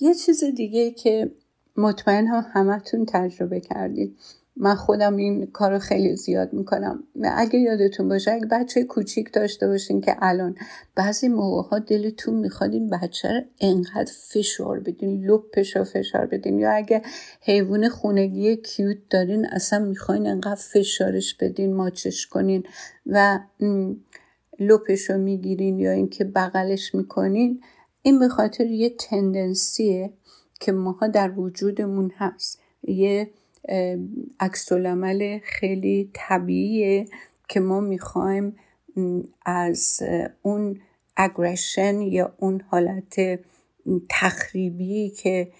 یه 0.01 0.13
چیز 0.25 0.43
دیگه 0.43 0.91
که 0.91 1.31
مطمئن 1.77 2.27
هم 2.27 2.45
همتون 2.53 3.05
تجربه 3.05 3.59
کردید. 3.59 4.17
من 4.63 4.75
خودم 4.75 5.15
این 5.15 5.45
کار 5.45 5.71
رو 5.71 5.79
خیلی 5.79 6.15
زیاد 6.15 6.53
می‌کنم. 6.53 7.03
اگه 7.23 7.59
یادتون 7.59 8.09
باشه 8.09 8.31
اگه 8.31 8.45
بچه 8.45 8.83
کوچیک 8.83 9.33
داشته 9.33 9.67
باشین 9.67 10.01
که 10.01 10.15
الان 10.19 10.55
بعضی 10.95 11.27
موقع 11.27 11.69
ها 11.69 11.79
دلتون 11.79 12.35
می‌خواد 12.35 12.73
این 12.73 12.89
بچه 12.89 13.29
رو 13.29 13.41
انقدر 13.61 14.11
فشار 14.29 14.79
بدین 14.79 15.25
لپش 15.25 15.75
رو 15.75 15.83
فشار 15.83 16.25
بدین. 16.25 16.59
یا 16.59 16.71
اگه 16.71 17.01
حیوان 17.41 17.89
خونگی 17.89 18.55
کیوت 18.55 18.97
دارین 19.09 19.45
اصلا 19.45 19.79
می‌خواین 19.79 20.27
انقدر 20.27 20.55
فشارش 20.55 21.35
بدین 21.35 21.73
ماچش 21.73 22.27
کنین 22.27 22.63
و 23.05 23.39
لپش 24.59 25.09
رو 25.09 25.17
می‌گیرین 25.17 25.79
یا 25.79 25.91
اینکه 25.91 26.23
بغلش 26.23 26.95
می‌کنین 26.95 27.61
این 28.01 28.19
به 28.19 28.27
خاطر 28.27 28.65
یه 28.65 28.89
تندنسیه 28.89 30.13
که 30.59 30.71
ماها 30.71 31.07
در 31.07 31.39
وجودمون 31.39 32.11
هست. 32.17 32.61
یه 32.83 33.29
عکس 34.39 34.71
خیلی 35.43 36.09
طبیعیه 36.13 37.05
که 37.49 37.59
ما 37.59 37.79
می‌خوایم 37.79 38.55
از 39.45 40.03
اون 40.41 40.79
اگرشن 41.17 42.01
یا 42.01 42.33
اون 42.37 42.61
حالت 42.67 43.39
تخریبی 44.09 45.09
که 45.09 45.51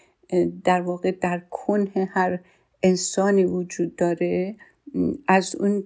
در 0.63 0.81
واقع 0.81 1.12
در 1.12 1.41
کنه 1.50 2.10
هر 2.12 2.39
انسانی 2.84 3.46
وجود 3.46 3.96
داره 3.96 4.55
از 5.27 5.55
اون 5.55 5.84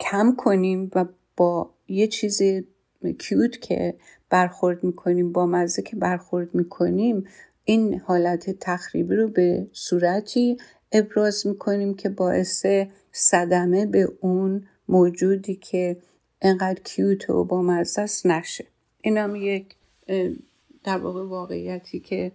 کم 0.00 0.34
کنیم 0.38 0.90
و 0.94 1.04
با 1.36 1.70
یه 1.88 2.06
چیز 2.06 2.42
کیوت 3.18 3.60
که 3.60 3.94
برخورد 4.30 4.84
می‌کنیم 4.84 5.32
با 5.32 5.46
مزه 5.46 5.82
که 5.82 5.96
برخورد 5.96 6.54
می‌کنیم 6.54 7.24
این 7.64 8.00
حالت 8.00 8.50
تخریبی 8.50 9.16
رو 9.16 9.28
به 9.28 9.66
صورتی 9.72 10.58
ابراز 10.92 11.46
می‌کنیم 11.46 11.94
که 11.94 12.08
باعث 12.08 12.66
صدمه 13.12 13.86
به 13.86 14.08
اون 14.20 14.66
موجودی 14.88 15.54
که 15.54 15.96
انقدر 16.42 16.80
کیوت 16.84 17.30
و 17.30 17.44
با 17.44 17.62
مزه 17.62 18.28
نشه. 18.28 18.66
این 19.00 19.18
هم 19.18 19.36
یک 19.36 19.76
در 20.84 20.98
واقع 20.98 21.24
واقعیتی 21.24 22.00
که 22.00 22.32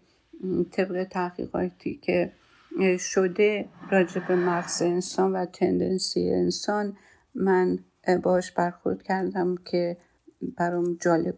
طبق 0.72 1.04
تحقیقاتی 1.04 2.00
که 2.02 2.32
شده 3.00 3.66
راجع 3.92 4.28
به 4.28 4.36
مغز 4.36 4.82
انسان 4.82 5.34
و 5.34 5.46
تندنسی 5.46 6.30
انسان 6.30 6.98
من 7.36 7.80
باش 8.24 8.52
برخورد 8.52 9.04
کردم 9.04 9.56
که 9.66 9.98
برام 10.58 10.98
جالب. 11.02 11.36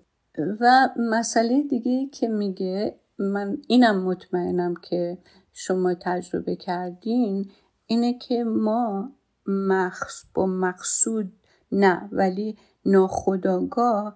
و 0.59 0.89
مسئله 0.97 1.63
دیگه 1.63 2.07
که 2.11 2.27
میگه 2.27 2.95
من 3.19 3.57
اینم 3.67 4.03
مطمئنم 4.03 4.75
که 4.75 5.17
شما 5.53 5.93
تجربه 5.93 6.55
کردین 6.55 7.51
اینه 7.85 8.13
که 8.13 8.43
ما 8.43 9.11
مخص 9.45 10.23
با 10.33 10.45
مقصود 10.45 11.33
نه 11.71 12.09
ولی 12.11 12.57
ناخداگاه 12.85 14.15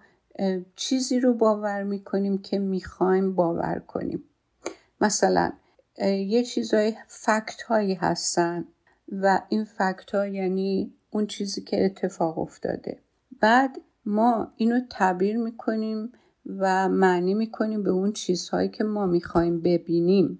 چیزی 0.75 1.19
رو 1.19 1.33
باور 1.33 1.83
می‌کنیم 1.83 2.37
که 2.37 2.59
می‌خوایم 2.59 3.35
باور 3.35 3.79
کنیم. 3.87 4.23
مثلا 5.01 5.51
یه 6.27 6.43
چیزای 6.43 6.93
فکت 7.07 7.61
هایی 7.61 7.93
هستن 7.93 8.65
و 9.11 9.41
این 9.49 9.63
فکت 9.63 10.15
ها 10.15 10.27
یعنی 10.27 10.93
اون 11.09 11.27
چیزی 11.27 11.61
که 11.61 11.85
اتفاق 11.85 12.39
افتاده. 12.39 12.99
بعد 13.39 13.77
ما 14.05 14.53
اینو 14.55 14.79
تعبیر 14.89 15.37
می‌کنیم 15.37 16.11
و 16.45 16.89
معنی 16.89 17.33
می‌کنیم 17.33 17.83
به 17.83 17.89
اون 17.89 18.11
چیزهایی 18.11 18.69
که 18.69 18.83
ما 18.83 19.05
می‌خوایم 19.05 19.61
ببینیم. 19.61 20.39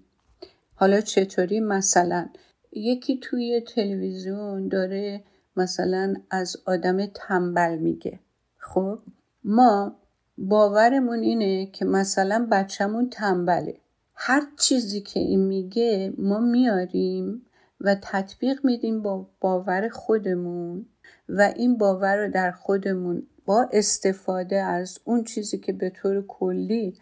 حالا 0.76 1.02
چطوری؟ 1.02 1.60
مثلا 1.60 2.30
یکی 2.72 3.18
توی 3.18 3.62
تلویزیون 3.62 4.68
داره 4.68 5.24
مثلا 5.58 6.14
از 6.30 6.58
آدم 6.66 7.06
تنبل 7.06 7.78
میگه. 7.78 8.20
خب؟ 8.58 9.00
ما 9.44 9.96
باورمون 10.38 11.20
اینه 11.20 11.66
که 11.66 11.86
مثلا 11.86 12.48
بچهمون 12.52 13.10
تنبله. 13.10 13.78
هر 14.16 14.44
چیزی 14.60 15.02
که 15.02 15.20
این 15.20 15.40
میگه 15.40 16.14
ما 16.18 16.40
میاریم 16.40 17.46
و 17.82 17.96
تطبیق 18.02 18.66
میدیم 18.66 19.02
با 19.02 19.28
باور 19.40 19.90
خودمون 19.90 20.86
و 21.30 21.54
این 21.56 21.78
باور 21.78 22.18
رو 22.18 22.32
در 22.32 22.52
خودمون 22.52 23.28
با 23.46 23.70
استفاده 23.74 24.56
از 24.56 25.00
اون 25.04 25.24
چیزی 25.24 25.58
که 25.58 25.74
به 25.74 25.90
طور 25.90 26.26
کلی 26.28 26.98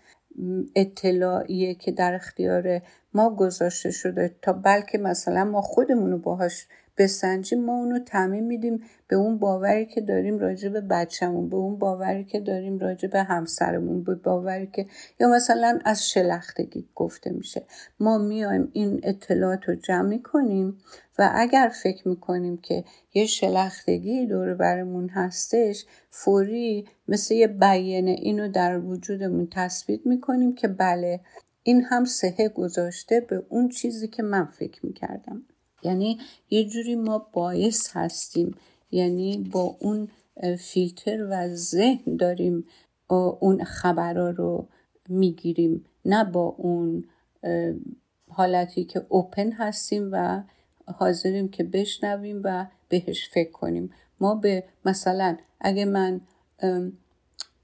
اطلاعیه 0.76 1.76
که 1.76 1.92
در 1.92 2.14
اختیار 2.14 2.82
ما 3.14 3.36
گذاشته 3.36 3.92
شده 3.92 4.36
تا 4.42 4.54
بلکه 4.54 4.98
مثلا 4.98 5.44
ما 5.44 5.62
خودمون 5.62 6.12
رو 6.12 6.18
باهاش 6.18 6.68
بسنجیم 6.98 7.66
ما 7.66 7.74
اونو 7.74 8.00
تعمین 8.00 8.44
میدیم 8.44 8.84
به 9.08 9.16
اون 9.16 9.38
باوری 9.38 9.86
که 9.86 10.02
داریم 10.02 10.40
راجع 10.40 10.70
به 10.70 10.82
بچهمون 10.82 11.50
به 11.50 11.56
اون 11.56 11.78
باوری 11.78 12.24
که 12.24 12.40
داریم 12.40 12.80
راجع 12.80 13.08
به 13.08 13.24
همسرمون 13.24 14.04
به 14.04 14.16
باوری 14.16 14.68
که 14.68 14.86
یا 15.20 15.28
مثلا 15.28 15.80
از 15.86 16.10
شلختگی 16.10 16.90
گفته 16.96 17.30
میشه. 17.30 17.64
ما 18.00 18.18
میایم 18.18 18.70
این 18.74 19.00
اطلاعات 19.04 19.70
رو 19.70 19.76
جمع 19.76 20.08
می‌کنیم 20.08 20.78
و 21.20 21.32
اگر 21.34 21.72
فکر 21.84 22.08
می‌کنیم 22.08 22.58
که 22.58 22.84
یه 23.14 23.26
شلختگی 23.26 24.26
دور 24.26 24.54
برمون 24.54 25.10
هستش 25.10 25.86
فوری 26.10 26.88
مثل 27.08 27.34
یه 27.34 27.48
بیانه 27.48 28.12
اینو 28.12 28.48
در 28.48 28.80
وجودمون 28.80 29.48
تثبیت 29.52 30.06
می‌کنیم 30.06 30.56
که 30.56 30.68
بله 30.68 31.20
این 31.64 31.84
هم 31.84 32.06
سهه 32.06 32.50
گذاشته 32.50 33.20
به 33.20 33.44
اون 33.50 33.70
چیزی 33.70 34.08
که 34.08 34.24
من 34.24 34.46
فکر 34.46 34.86
می‌کردم. 34.86 35.42
یعنی 35.84 36.20
یه 36.50 36.66
جوری 36.66 36.96
ما 36.96 37.28
باعث 37.34 37.90
هستیم 37.94 38.56
یعنی 38.92 39.38
با 39.38 39.76
اون 39.80 40.08
فیلتر 40.60 41.56
ذهن 41.56 42.16
داریم 42.16 42.66
اون 43.40 43.64
خبرها 43.64 44.30
رو 44.30 44.68
می‌گیریم 45.10 45.86
نه 46.06 46.24
با 46.24 46.56
اون 46.58 47.04
حالتی 48.30 48.84
که 48.84 49.06
open 49.10 49.52
هستیم 49.52 50.10
و 50.12 50.44
حاضریم 50.96 51.50
که 51.50 51.64
بشنویم 51.64 52.42
و 52.44 52.68
بهش 52.90 53.30
فکر 53.30 53.52
کنیم. 53.52 53.92
ما 54.20 54.36
به 54.36 54.64
مثلا 54.86 55.38
اگه 55.60 55.86
من 55.86 56.22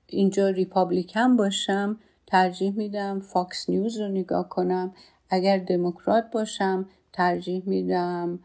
اینجا 0.08 0.50
Republican 0.50 1.38
باشم 1.38 2.00
ترجیح 2.28 2.72
میدم 2.72 3.20
Fox 3.20 3.70
News 3.70 3.98
رو 3.98 4.08
نگاه 4.08 4.50
کنم. 4.50 4.94
اگر 5.30 5.58
دموکرات 5.58 6.32
باشم 6.32 6.90
ترجیح 7.18 7.64
میدم 7.66 8.40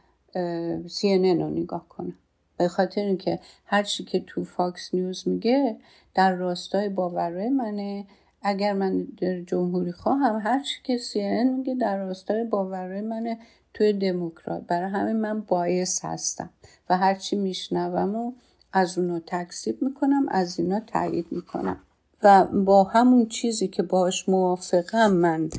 CNN 0.87 1.41
رو 1.41 1.51
نگاه 1.51 1.89
کنم. 1.89 2.15
به 2.57 2.69
خاطر 2.69 3.01
اینکه 3.01 3.39
هر 3.67 3.83
چی 3.83 4.05
که 4.05 4.21
تو 4.27 4.45
فاکس 4.45 4.95
نیوز 4.95 5.29
میگه 5.29 5.77
در 6.15 6.35
راستای 6.35 6.89
باورهای 6.89 7.49
منه. 7.49 8.07
اگر 8.43 8.73
من 8.73 9.07
جمهوری 9.47 9.93
خواهم 9.93 10.41
هر 10.45 10.63
چی 10.63 10.75
که 10.85 10.99
CNN 10.99 11.57
میگه 11.57 11.75
در 11.75 11.99
راستای 11.99 12.45
باورهای 12.45 13.01
منه. 13.01 13.39
توی 13.75 13.93
دموکرات 13.93 14.63
برای 14.63 14.91
همین 14.91 15.17
من 15.17 15.41
باعث 15.41 16.05
هستم 16.05 16.51
و 16.91 16.99
هرچی 16.99 17.37
میشنوم 17.37 18.15
و 18.15 18.33
از 18.73 18.99
اونا 18.99 19.21
تکسیب 19.27 19.83
می‌کنم 19.83 20.27
از 20.29 20.59
اینا 20.59 20.81
تایید 20.81 21.27
می‌کنم. 21.31 21.77
و 22.23 22.45
با 22.45 22.85
همون 22.85 23.27
چیزی 23.27 23.69
که 23.69 23.83
باش 23.83 24.29
موافقم 24.29 25.13
من 25.13 25.51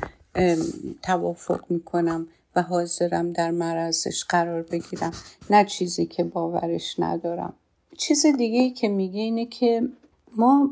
توافق 1.02 1.64
می‌کنم. 1.70 2.26
و 2.56 2.62
حاضرم 2.62 3.30
در 3.30 3.50
مرزش 3.50 4.24
قرار 4.24 4.62
بگیرم. 4.62 5.12
نه 5.50 5.64
چیزی 5.64 6.06
که 6.06 6.24
باورش 6.24 6.94
ندارم. 6.98 7.54
چیز 7.98 8.26
دیگه 8.26 8.60
ای 8.60 8.70
که 8.70 8.88
میگه 8.88 9.20
اینه 9.20 9.46
که 9.46 9.88
ما 10.36 10.70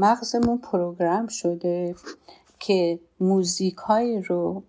مغزمون 0.00 0.58
پروگرام 0.58 1.26
شده 1.26 1.94
که 2.58 2.98
موزیک 3.20 3.76
رو 4.28 4.62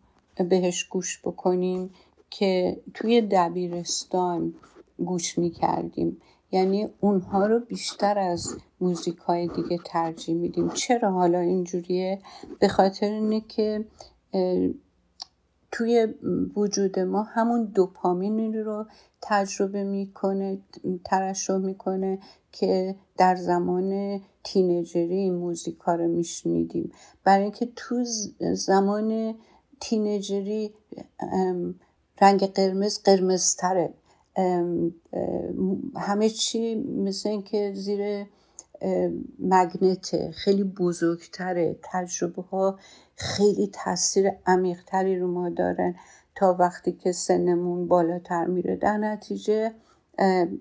بهش 0.50 0.84
گوش 0.84 1.19
بکنیم 1.23 1.89
که 2.30 2.78
توی 2.93 3.21
دبیرستان 3.21 4.54
گوش 4.97 5.38
می‌کردیم. 5.38 6.21
یعنی 6.52 6.89
اونها 7.00 7.45
رو 7.45 7.60
بیشتر 7.60 8.19
از 8.19 8.58
موزیک 8.82 9.17
های 9.17 9.47
دیگه 9.47 9.80
ترجیح 9.86 10.36
میدیم. 10.36 10.69
چرا 10.69 11.12
حالا 11.12 11.39
اینجوریه؟ 11.39 12.19
به 12.60 12.67
خاطر 12.67 13.12
اینه 13.12 13.41
که 13.41 13.86
توی 15.71 16.08
وجود 16.56 16.99
ما 16.99 17.23
همون 17.23 17.65
دوپامین 17.65 18.53
رو 18.53 18.86
تجربه 19.21 19.84
می‌کنه 19.84 20.58
ترشح 21.06 21.58
می‌کنه 21.58 22.19
که 22.51 22.95
در 23.17 23.36
زمان 23.36 24.21
تینجری 24.43 25.15
این 25.15 25.36
موزیک 25.36 25.80
ها 25.80 25.95
رو 25.95 26.08
میشنیدیم. 26.08 26.91
برای 27.23 27.43
اینکه 27.43 27.69
تو 27.75 28.03
زمان 28.53 29.36
تینجری 29.80 30.73
رنگ 32.21 32.45
قرمز 32.45 32.99
قرمزتره. 33.03 33.93
همه 35.95 36.30
چی 36.30 36.75
مثل 36.75 37.30
اینکه 37.30 37.73
زیر 37.75 38.25
مگنته 39.39 40.32
خیلی 40.32 40.63
بزرگتره. 40.63 41.80
تجربه 41.84 42.41
ها 42.41 42.80
خیلی 43.17 43.67
تاثیر 43.73 44.32
عمیقتری 44.45 45.19
رو 45.19 45.27
ما 45.32 45.49
دارن 45.49 45.95
تا 46.36 46.56
وقتی 46.60 46.91
که 46.91 47.12
سنمون 47.12 47.88
بالاتر 47.88 48.45
میره. 48.45 48.75
در 48.75 48.97
نتیجه 48.97 49.71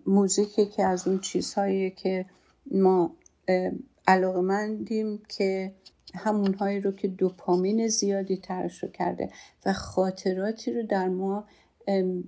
موزیکی 0.07 0.67
که 0.67 0.85
از 0.85 1.09
اون 1.09 1.21
چیزهایی 1.21 1.91
که 1.91 2.27
ما 2.71 3.17
علاقه 4.07 4.41
مندیم 4.41 5.23
که 5.29 5.73
همونهایی 6.15 6.81
رو 6.81 6.93
که 6.93 7.09
دوپامین 7.09 7.89
زیادی 7.89 8.37
ترشو 8.37 8.91
کرده 8.91 9.31
و 9.67 9.73
خاطراتی 9.73 10.73
رو 10.73 10.83
در 10.83 11.09
ما 11.09 11.45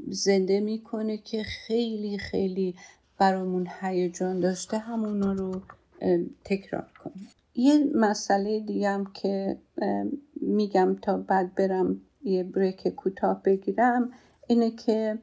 زنده 0.08 0.60
می‌کنه 0.60 1.16
که 1.16 1.42
خیلی 1.42 2.18
خیلی 2.18 2.74
برامون 3.18 3.68
هیجان 3.80 4.40
داشته 4.40 4.78
همونا 4.78 5.32
رو 5.32 5.60
تکرار 6.44 6.92
کنیم. 7.04 7.28
یه 7.58 7.90
مسئله 7.94 8.60
دیگه 8.60 8.88
هم 8.88 9.12
که 9.12 9.58
میگم 10.40 10.96
تا 11.02 11.16
بعد 11.16 11.54
برم 11.54 12.00
یه 12.22 12.44
بریک 12.44 12.88
کوتاه 12.88 13.42
بگیرم 13.42 14.10
اینه 14.46 14.70
که 14.70 15.18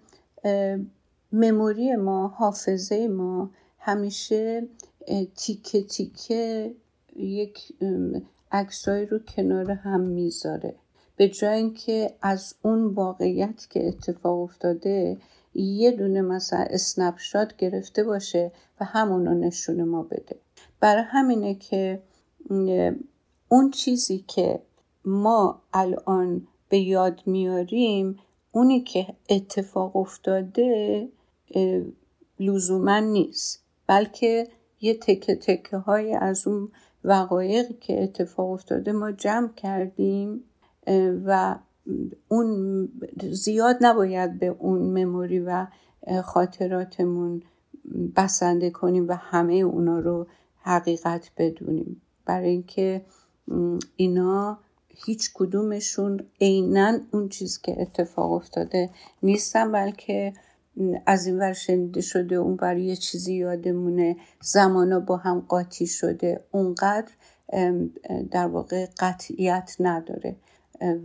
مموری 1.31 1.95
ما 1.95 2.27
حافظه 2.27 3.07
ما 3.07 3.49
همیشه 3.79 4.67
تیکه 5.35 5.83
تیکه 5.83 6.75
یک 7.15 7.73
عکسایی 8.51 9.05
رو 9.05 9.19
کنار 9.19 9.71
هم 9.71 10.01
می‌ذاره. 10.01 10.75
به 11.15 11.29
جای 11.29 11.57
اینکه 11.57 12.15
از 12.21 12.55
اون 12.61 12.85
واقعیت 12.85 13.67
که 13.69 13.87
اتفاق 13.87 14.39
افتاده 14.39 15.17
یه 15.53 15.91
دونه 15.91 16.21
مثلا 16.21 16.65
اسنپ 16.69 17.17
گرفته 17.57 18.03
باشه 18.03 18.51
و 18.79 18.85
همون 18.85 19.25
رو 19.25 19.33
نشون 19.33 19.83
ما 19.83 20.03
بده. 20.03 20.35
برای 20.79 21.03
همینه 21.07 21.55
که 21.55 22.01
اون 23.49 23.71
چیزی 23.71 24.25
که 24.27 24.59
ما 25.05 25.61
الان 25.73 26.47
به 26.69 26.79
یاد 26.79 27.21
میاریم 27.25 28.19
اونی 28.51 28.81
که 28.81 29.07
اتفاق 29.29 29.95
افتاده 29.95 31.07
لزوما 32.39 32.99
نیست. 32.99 33.63
بلکه 33.87 34.47
یه 34.81 34.93
تکه 34.93 35.35
تکه 35.35 35.77
های 35.77 36.13
از 36.13 36.47
اون 36.47 36.71
وقایقی 37.03 37.73
که 37.73 38.03
اتفاق 38.03 38.51
افتاده 38.51 38.91
ما 38.91 39.11
جمع 39.11 39.49
کردیم 39.53 40.43
و 41.25 41.55
اون 42.27 42.89
زیاد 43.31 43.77
نباید 43.81 44.39
به 44.39 44.47
اون 44.47 44.81
مموری 44.81 45.39
و 45.39 45.67
خاطراتمون 46.23 47.43
بسنده 48.15 48.69
کنیم 48.69 49.07
و 49.07 49.11
همه 49.11 49.53
اونا 49.53 49.99
رو 49.99 50.27
حقیقت 50.61 51.31
بدونیم. 51.37 52.01
برای 52.25 52.49
اینکه 52.49 53.05
اینا 53.95 54.59
هیچ 54.89 55.31
کدومشون 55.33 56.19
عینا 56.41 56.99
اون 57.11 57.29
چیز 57.29 57.61
که 57.61 57.81
اتفاق 57.81 58.31
افتاده 58.31 58.89
نیستن 59.23 59.71
بلکه 59.71 60.33
از 61.05 61.27
این 61.27 61.39
ور 61.39 61.53
شنیده 61.53 62.01
شده 62.01 62.35
اون 62.35 62.55
بر 62.55 62.77
یه 62.77 62.95
چیزی 62.95 63.35
یادمونه 63.35 64.15
زمانا 64.41 64.99
با 64.99 65.17
هم 65.17 65.39
قاطی 65.39 65.87
شده 65.87 66.43
اونقدر 66.51 67.11
در 68.31 68.47
واقع 68.47 68.87
قطعیت 68.99 69.75
نداره. 69.79 70.35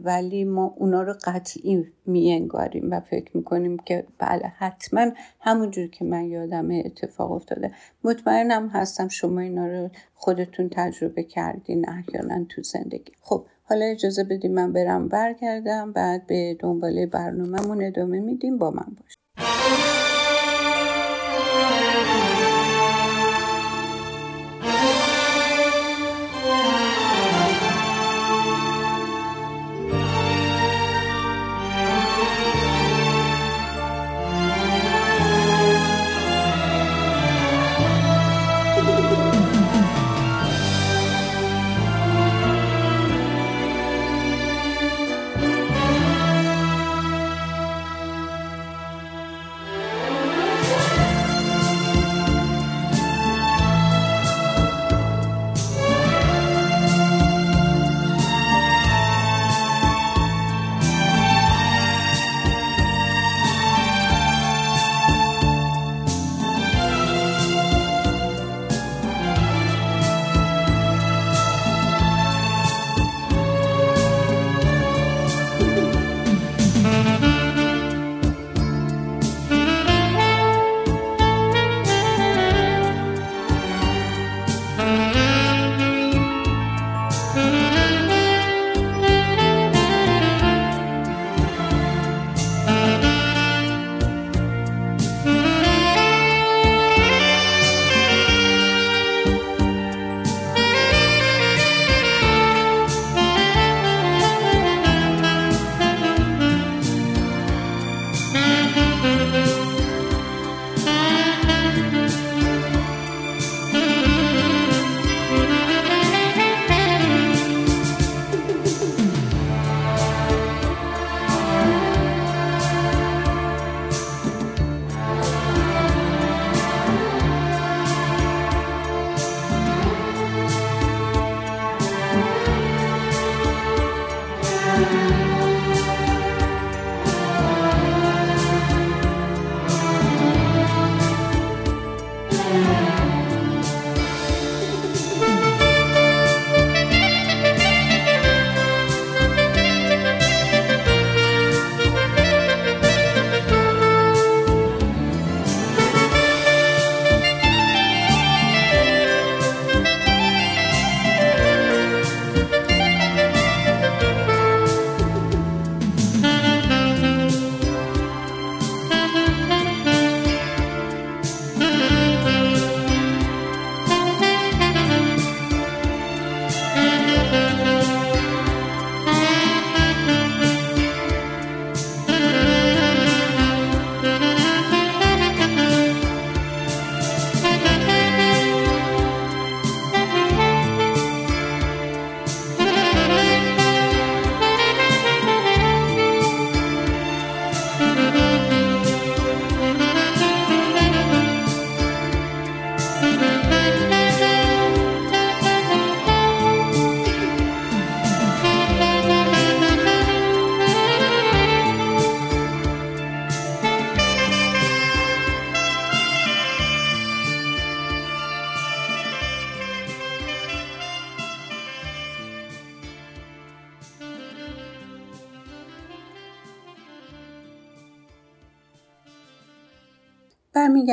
ولی 0.05 0.45
ما 0.45 0.75
اونا 0.77 1.03
رو 1.03 1.15
قطعی 1.25 1.85
میانگاریم 2.07 2.91
و 2.91 3.01
فکر 3.01 3.37
می‌کنیم 3.37 3.77
که 3.79 4.07
بله 4.19 4.53
حتما 4.59 5.07
همونجور 5.41 5.87
که 5.87 6.05
من 6.05 6.25
یادم 6.25 6.69
اتفاق 6.71 7.33
افتاده. 7.33 7.73
مطمئنم 8.05 8.69
هستم 8.69 9.09
شما 9.09 9.41
اینا 9.41 9.67
رو 9.67 9.89
خودتون 10.15 10.69
تجربه 10.73 11.23
کردین 11.23 11.89
احیانا 11.89 12.45
تو 12.49 12.63
زندگی. 12.63 13.13
خب 13.21 13.47
حالا 13.63 13.85
اجازه 13.85 14.25
بدیم 14.25 14.53
من 14.53 14.73
برم 14.73 15.09
برگردم 15.09 15.93
بعد 15.93 16.27
به 16.27 16.57
دنباله 16.61 17.07
برنامهمون 17.07 17.85
ادامه 17.85 18.21
میدیم. 18.21 18.59
با 18.59 18.71
من 18.71 18.97
باش. 19.01 19.20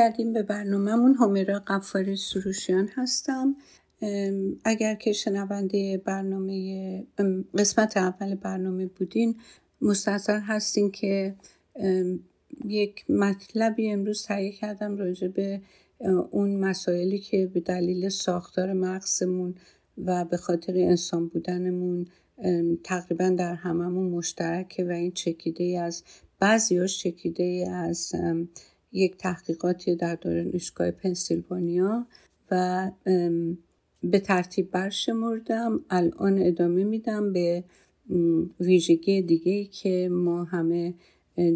برمیگردیم 0.08 0.32
به 0.32 0.42
برنامهمون. 0.42 1.14
همیرا 1.14 1.58
قفاری 1.58 2.16
سروشیان 2.16 2.88
هستم. 2.94 3.56
اگر 4.64 4.94
که 4.94 5.12
شنونده 5.12 6.02
برنامه 6.04 7.06
قسمت 7.58 7.96
اول 7.96 8.34
برنامه 8.34 8.86
بودین 8.86 9.36
مستحضر 9.82 10.38
هستین 10.38 10.90
که 10.90 11.34
یک 12.64 13.10
مطلبی 13.10 13.90
امروز 13.90 14.22
تهیه 14.22 14.52
کردم 14.52 14.96
راجع 14.96 15.28
به 15.28 15.60
اون 16.30 16.56
مسائلی 16.56 17.18
که 17.18 17.46
به 17.46 17.60
دلیل 17.60 18.08
ساختار 18.08 18.72
مغزمون 18.72 19.54
و 20.04 20.24
به 20.24 20.36
خاطر 20.36 20.72
انسان 20.76 21.28
بودنمون 21.28 22.06
تقریبا 22.84 23.28
در 23.28 23.54
هممون 23.54 24.10
مشترکه 24.10 24.84
و 24.84 24.90
این 24.90 25.12
چکیده 25.12 25.80
از 25.80 26.02
بعضیاش 26.40 26.98
چکیده 26.98 27.68
از 27.70 28.12
یک 28.92 29.16
تحقیقاتی 29.16 29.96
در 29.96 30.14
دانشگاه 30.14 30.90
پنسیلوانیا 30.90 32.06
و 32.50 32.90
به 34.02 34.20
ترتیب 34.20 34.70
برشمردم. 34.70 35.84
الان 35.90 36.38
ادامه 36.42 36.84
میدم 36.84 37.32
به 37.32 37.64
ویژگی 38.60 39.22
دیگه 39.22 39.64
که 39.64 40.08
ما 40.12 40.44
همه 40.44 40.94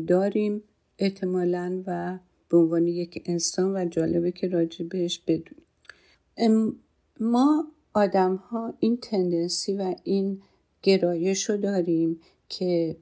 داریم. 0.07 0.63
احتمالا 0.99 1.83
و 1.87 2.19
به 2.49 2.57
عنوان 2.57 2.87
یک 2.87 3.23
انسان 3.27 3.77
و 3.77 3.85
جالبه 3.85 4.33
که 4.33 4.49
راجع 4.49 4.85
بهش 4.85 5.19
بدونیم. 5.19 6.77
ما 7.21 7.65
آدم 7.95 8.35
ها 8.35 8.75
این 8.81 8.97
تندنسی 8.97 9.73
و 9.73 9.95
این 10.05 10.43
گرایش 10.83 11.51
رو 11.51 11.57
داریم 11.57 12.21
که 12.49 12.97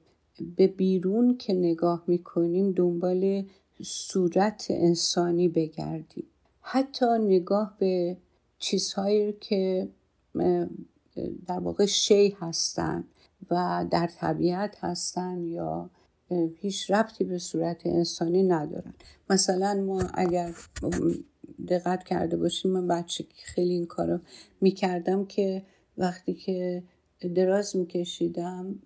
به 0.55 0.67
بیرون 0.67 1.37
که 1.37 1.53
نگاه 1.53 2.03
می‌کنیم 2.07 2.71
دنبال 2.71 3.45
صورت 3.83 4.67
انسانی 4.69 5.47
بگردیم. 5.47 6.25
حتی 6.61 7.05
نگاه 7.19 7.75
به 7.79 8.17
چیزهایی 8.59 9.33
که 9.33 9.89
در 11.47 11.59
واقع 11.59 11.85
شی 11.85 12.37
هستن 12.39 13.03
و 13.51 13.85
در 13.91 14.07
طبیعت 14.07 14.77
هستن 14.79 15.43
یا 15.43 15.89
هیچ 16.55 16.91
ربطی 16.91 17.23
به 17.23 17.37
صورت 17.37 17.85
انسانی 17.85 18.43
ندارن. 18.43 18.93
مثلا 19.29 19.73
ما 19.73 20.01
اگر 20.13 20.53
دقت 21.67 22.03
کرده 22.03 22.37
باشیم 22.37 22.71
من 22.71 22.87
بچه 22.87 23.25
خیلی 23.43 23.73
این 23.73 23.85
کارو 23.85 24.19
می‌کردم 24.61 25.25
که 25.25 25.63
وقتی 25.97 26.33
که 26.33 26.83
دراز 27.35 27.75
میکشیدم 27.75 28.79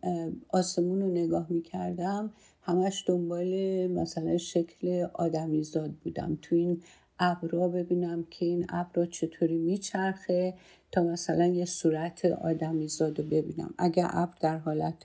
آسمون 0.50 1.02
رو 1.02 1.08
نگاه 1.08 1.48
می‌کردم 1.50 2.34
همش 2.68 3.04
دنبال 3.08 3.48
مثلا 3.88 4.38
شکل 4.38 5.08
آدمیزاد 5.14 5.92
بودم. 5.92 6.38
تو 6.42 6.56
این 6.56 6.82
ابرا 7.20 7.68
ببینم 7.68 8.28
که 8.30 8.46
این 8.46 8.66
ابرا 8.70 9.06
چطوری 9.06 9.58
میچرخه 9.58 10.54
تا 10.92 11.04
مثلا 11.04 11.46
یه 11.46 11.66
صورت 11.66 12.26
آدمیزاد 12.26 13.20
رو 13.20 13.26
ببینم. 13.26 13.74
اگر 13.78 14.08
ابر 14.10 14.34
در 14.42 14.58
حالت 14.58 15.04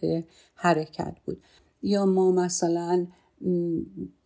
حرکت 0.55 1.15
بود. 1.27 1.43
یا 1.83 2.07
ما 2.07 2.33
مثلا 2.33 3.07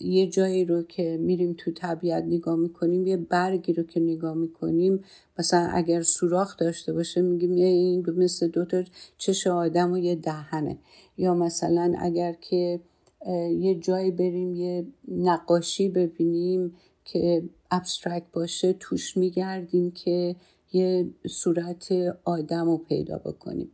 یه 0.00 0.26
جایی 0.26 0.64
رو 0.64 0.82
که 0.82 1.16
میریم 1.16 1.54
تو 1.58 1.70
طبیعت 1.70 2.24
نگاه 2.24 2.56
می‌کنیم 2.56 3.06
یه 3.06 3.16
برگی 3.16 3.72
رو 3.72 3.82
که 3.82 4.00
نگاه 4.00 4.34
می‌کنیم 4.34 5.00
مثلا 5.38 5.68
اگر 5.72 6.02
سوراخ 6.02 6.56
داشته 6.56 6.92
باشه 6.92 7.22
میگیم 7.22 7.52
یه 7.52 7.66
این 7.66 8.10
مثل 8.10 8.48
دوتا 8.48 8.82
چش 9.18 9.46
آدم 9.46 9.92
و 9.92 9.98
یه 9.98 10.14
دهنه. 10.14 10.78
یا 11.16 11.34
مثلا 11.34 11.94
اگر 11.98 12.32
که 12.32 12.80
یه 13.58 13.74
جایی 13.74 14.10
بریم 14.10 14.54
یه 14.54 14.86
نقاشی 15.08 15.88
ببینیم 15.88 16.74
که 17.04 17.42
ابسترکت 17.70 18.26
باشه 18.32 18.72
توش 18.72 19.16
میگردیم 19.16 19.90
که 19.90 20.36
یه 20.72 21.10
صورت 21.28 21.92
آدم 22.24 22.64
رو 22.64 22.78
پیدا 22.78 23.18
بکنیم. 23.18 23.70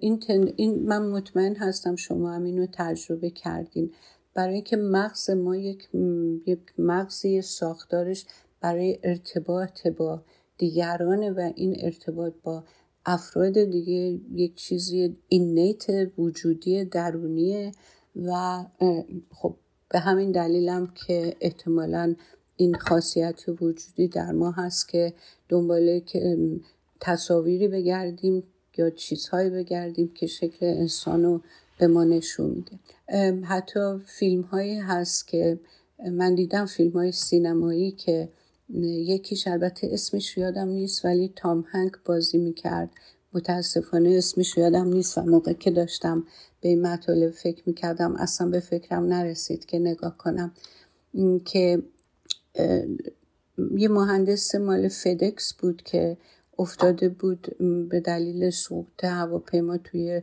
این, 0.00 0.22
این 0.56 0.82
من 0.82 1.06
مطمئن 1.06 1.56
هستم 1.56 1.96
شما 1.96 2.32
هم 2.32 2.44
اینو 2.44 2.66
تجربه 2.72 3.30
کردین. 3.30 3.90
برای 4.34 4.62
که 4.62 4.76
مغز 4.76 5.30
ما 5.30 5.56
یک, 5.56 5.88
یک 6.46 6.58
مغزی 6.78 7.42
ساختارش 7.42 8.26
برای 8.60 8.98
ارتباط 9.02 9.88
با 9.88 10.22
دیگرانه 10.58 11.30
و 11.30 11.52
این 11.54 11.76
ارتباط 11.80 12.32
با 12.42 12.64
افراد 13.06 13.64
دیگه 13.64 14.20
یک 14.34 14.54
چیزی 14.54 15.16
اینیت 15.28 15.86
وجودی 16.18 16.84
درونیه. 16.84 17.72
و 18.16 18.64
خب 19.30 19.56
به 19.88 19.98
همین 19.98 20.32
دلیلم 20.32 20.86
که 21.06 21.36
احتمالا 21.40 22.14
این 22.56 22.74
خاصیت 22.74 23.44
وجودی 23.48 24.08
در 24.08 24.32
ما 24.32 24.50
هست 24.50 24.88
که 24.88 25.12
دنباله 25.48 26.00
که 26.00 26.36
تصاویری 27.00 27.68
بگردیم 27.68 28.42
یا 28.76 28.90
چیزهایی 28.90 29.50
بگردیم 29.50 30.12
که 30.14 30.26
شکل 30.26 30.66
انسان 30.66 31.22
رو 31.22 31.40
به 31.78 31.86
ما 31.86 32.04
نشون 32.04 32.50
میده. 32.50 32.78
حتی 33.44 33.98
فیلم 34.06 34.42
هایی 34.42 34.78
هست 34.78 35.28
که 35.28 35.60
من 36.12 36.34
دیدم 36.34 36.66
فیلم 36.66 36.90
های 36.90 37.12
سینمایی 37.12 37.90
که 37.90 38.28
یکیش 38.84 39.46
البته 39.46 39.88
اسمش 39.92 40.38
یادم 40.38 40.68
نیست 40.68 41.04
ولی 41.04 41.32
تام 41.36 41.64
هنگ 41.68 41.90
بازی 42.04 42.38
می‌کرد. 42.38 42.90
متاسفانه 43.34 44.10
اسمش 44.10 44.56
یادم 44.56 44.88
نیست 44.88 45.18
و 45.18 45.20
موقع 45.20 45.52
که 45.52 45.70
داشتم 45.70 46.24
به 46.60 46.68
این 46.68 46.86
مطالب 46.86 47.30
فکر 47.30 47.62
می‌کردم 47.66 48.16
اصلا 48.16 48.48
به 48.48 48.60
فکرم 48.60 49.04
نرسید 49.04 49.64
که 49.64 49.78
نگاه 49.78 50.16
کنم. 50.16 50.52
که 51.44 51.82
یه 53.76 53.88
مهندس 53.88 54.54
مال 54.54 54.88
فدکس 54.88 55.54
بود 55.54 55.82
که 55.82 56.16
افتاده 56.58 57.08
بود 57.08 57.56
به 57.88 58.00
دلیل 58.00 58.50
سقوط 58.50 59.04
هواپیما 59.04 59.76
توی 59.76 60.22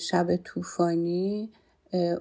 شب 0.00 0.36
طوفانی 0.36 1.50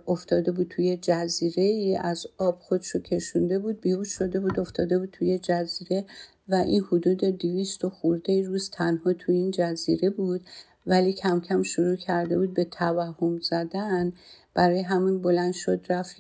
افتاده 0.08 0.52
بود 0.52 0.68
توی 0.68 0.98
جزیره 1.02 1.64
ای 1.64 1.96
از 1.96 2.28
آب 2.38 2.60
خودشو 2.60 3.00
کشونده 3.00 3.60
بود 3.60 3.82
بیهوش 3.82 4.10
شده 4.10 4.40
بود 4.40 4.60
افتاده 4.60 5.00
بود 5.00 5.10
توی 5.12 5.40
جزیره. 5.40 6.06
و 6.50 6.56
این 6.56 6.84
حدود 6.84 7.18
دویست 7.18 7.86
و 7.86 7.90
خورده 7.90 8.42
روز 8.42 8.70
تنها 8.70 9.14
توی 9.14 9.36
این 9.36 9.52
جزیره 9.52 10.10
بود 10.10 10.42
ولی 10.86 11.14
کم 11.14 11.40
کم 11.40 11.64
شروع 11.64 11.96
کرده 11.96 12.38
بود 12.38 12.54
به 12.54 12.64
توهم 12.64 13.40
زدن. 13.40 14.14
برای 14.54 14.80
همین 14.80 15.22
بلند 15.22 15.54
شد 15.54 15.86
رفت 15.90 16.16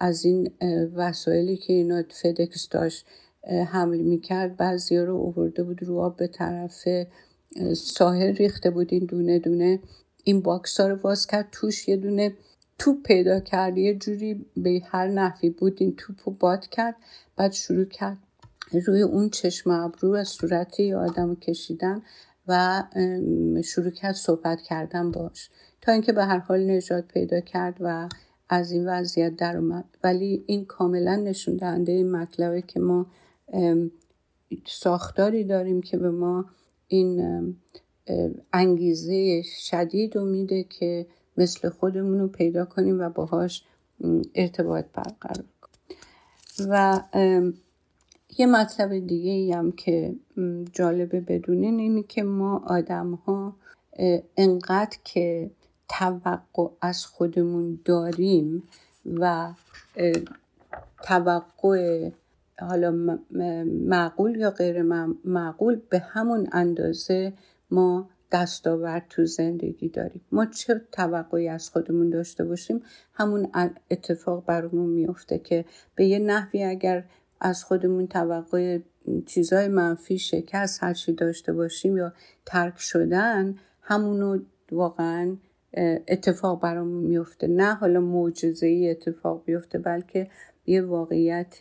از 0.00 0.24
این 0.24 0.50
وسایلی 0.94 1.56
که 1.56 1.72
اینا 1.72 2.02
فدکس 2.10 2.68
داشت 2.68 3.06
حمل 3.66 4.00
می‌کرد. 4.00 4.56
بعضی 4.56 4.98
رو 4.98 5.14
اوورده 5.14 5.62
بود 5.62 5.82
رو 5.82 6.00
آب 6.00 6.16
به 6.16 6.26
طرف 6.26 6.88
ساحل 7.76 8.34
ریخته 8.34 8.70
بود 8.70 8.88
این 8.92 9.04
دونه 9.04 9.38
دونه. 9.38 9.80
این 10.24 10.40
box 10.40 10.80
ها 10.80 10.88
رو 10.88 10.96
باز 10.96 11.26
کرد 11.26 11.48
توش 11.52 11.88
یه 11.88 11.96
دونه 11.96 12.32
توپ 12.78 13.02
پیدا 13.02 13.40
کرد. 13.40 13.78
یه 13.78 13.94
جوری 13.94 14.46
به 14.56 14.82
هر 14.84 15.08
نحوی 15.08 15.50
بود 15.50 15.76
این 15.80 15.96
توپ 15.96 16.16
رو 16.24 16.32
باد 16.32 16.66
کرد 16.66 16.96
بعد 17.36 17.52
شروع 17.52 17.84
کرد 17.84 18.18
روی 18.80 19.02
اون 19.02 19.30
چشم 19.30 19.70
ابرو 19.70 20.12
از 20.12 20.28
صورت 20.28 20.80
یه 20.80 20.96
آدم 20.96 21.34
کشیدن 21.34 22.02
و 22.48 22.82
شروع 23.64 23.90
کرد 23.90 24.14
صحبت 24.14 24.60
کردن 24.60 25.10
باش. 25.10 25.50
تا 25.80 25.92
اینکه 25.92 26.12
به 26.12 26.24
هر 26.24 26.38
حال 26.38 26.70
نجات 26.70 27.08
پیدا 27.08 27.40
کرد 27.40 27.76
و 27.80 28.08
از 28.48 28.72
این 28.72 28.88
وضعیت 28.88 29.36
در 29.36 29.56
اومد. 29.56 29.84
ولی 30.04 30.44
این 30.46 30.64
کاملا 30.64 31.16
نشون 31.16 31.56
دهنده 31.56 31.92
این 31.92 32.10
مطلبه 32.10 32.62
که 32.62 32.80
ما 32.80 33.06
ساختاری 34.66 35.44
داریم 35.44 35.80
که 35.80 35.96
به 35.96 36.10
ما 36.10 36.44
این 36.88 37.22
انگیزه 38.52 39.42
شدید 39.42 40.16
رو 40.16 40.24
میده 40.24 40.64
که 40.64 41.06
مثل 41.36 41.68
خودمون 41.68 42.18
رو 42.18 42.28
پیدا 42.28 42.64
کنیم 42.64 43.00
و 43.00 43.08
باهاش 43.08 43.64
ارتباط 44.34 44.84
برقرار 44.92 45.44
کنیم. 45.60 46.68
و 46.70 47.02
یه 48.38 48.46
مطلب 48.46 49.06
دیگه 49.06 49.30
ای 49.30 49.52
هم 49.52 49.72
که 49.72 50.14
جالبه 50.72 51.20
بدونین 51.20 51.78
اینه 51.78 52.02
که 52.02 52.22
ما 52.22 52.62
آدم 52.66 53.14
ها 53.14 53.56
انقدر 54.36 54.98
که 55.04 55.50
توقع 55.88 56.68
از 56.80 57.06
خودمون 57.06 57.80
داریم 57.84 58.62
و 59.06 59.52
توقع 61.02 62.10
حالا 62.60 63.18
معقول 63.66 64.36
یا 64.36 64.50
غیر 64.50 64.82
معقول 65.24 65.80
به 65.90 65.98
همون 65.98 66.48
اندازه 66.52 67.32
ما 67.70 68.08
دستاورد 68.32 69.06
تو 69.08 69.24
زندگی 69.24 69.88
داریم. 69.88 70.20
ما 70.32 70.46
چه 70.46 70.80
توقعی 70.92 71.48
از 71.48 71.70
خودمون 71.70 72.10
داشته 72.10 72.44
باشیم؟ 72.44 72.82
همون 73.14 73.48
اتفاق 73.90 74.44
برامون 74.46 74.90
میفته 74.90 75.38
که 75.38 75.64
به 75.94 76.04
یه 76.06 76.18
نحوی 76.18 76.64
اگر 76.64 77.04
از 77.42 77.64
خودمون 77.64 78.06
توقع 78.06 78.78
چیزای 79.26 79.68
منفی 79.68 80.18
شکست 80.18 80.82
هرچی 80.82 81.12
داشته 81.12 81.52
باشیم 81.52 81.96
یا 81.96 82.12
ترک 82.46 82.78
شدن 82.78 83.54
همونو 83.82 84.38
واقعا 84.72 85.36
اتفاق 86.08 86.62
برامون 86.62 87.02
میفته 87.02 87.46
نه 87.46 87.74
حالا 87.74 88.00
معجزه 88.00 88.66
ای 88.66 88.90
اتفاق 88.90 89.44
بیفته 89.44 89.78
بلکه 89.78 90.30
یه 90.66 90.82
واقعیت 90.82 91.54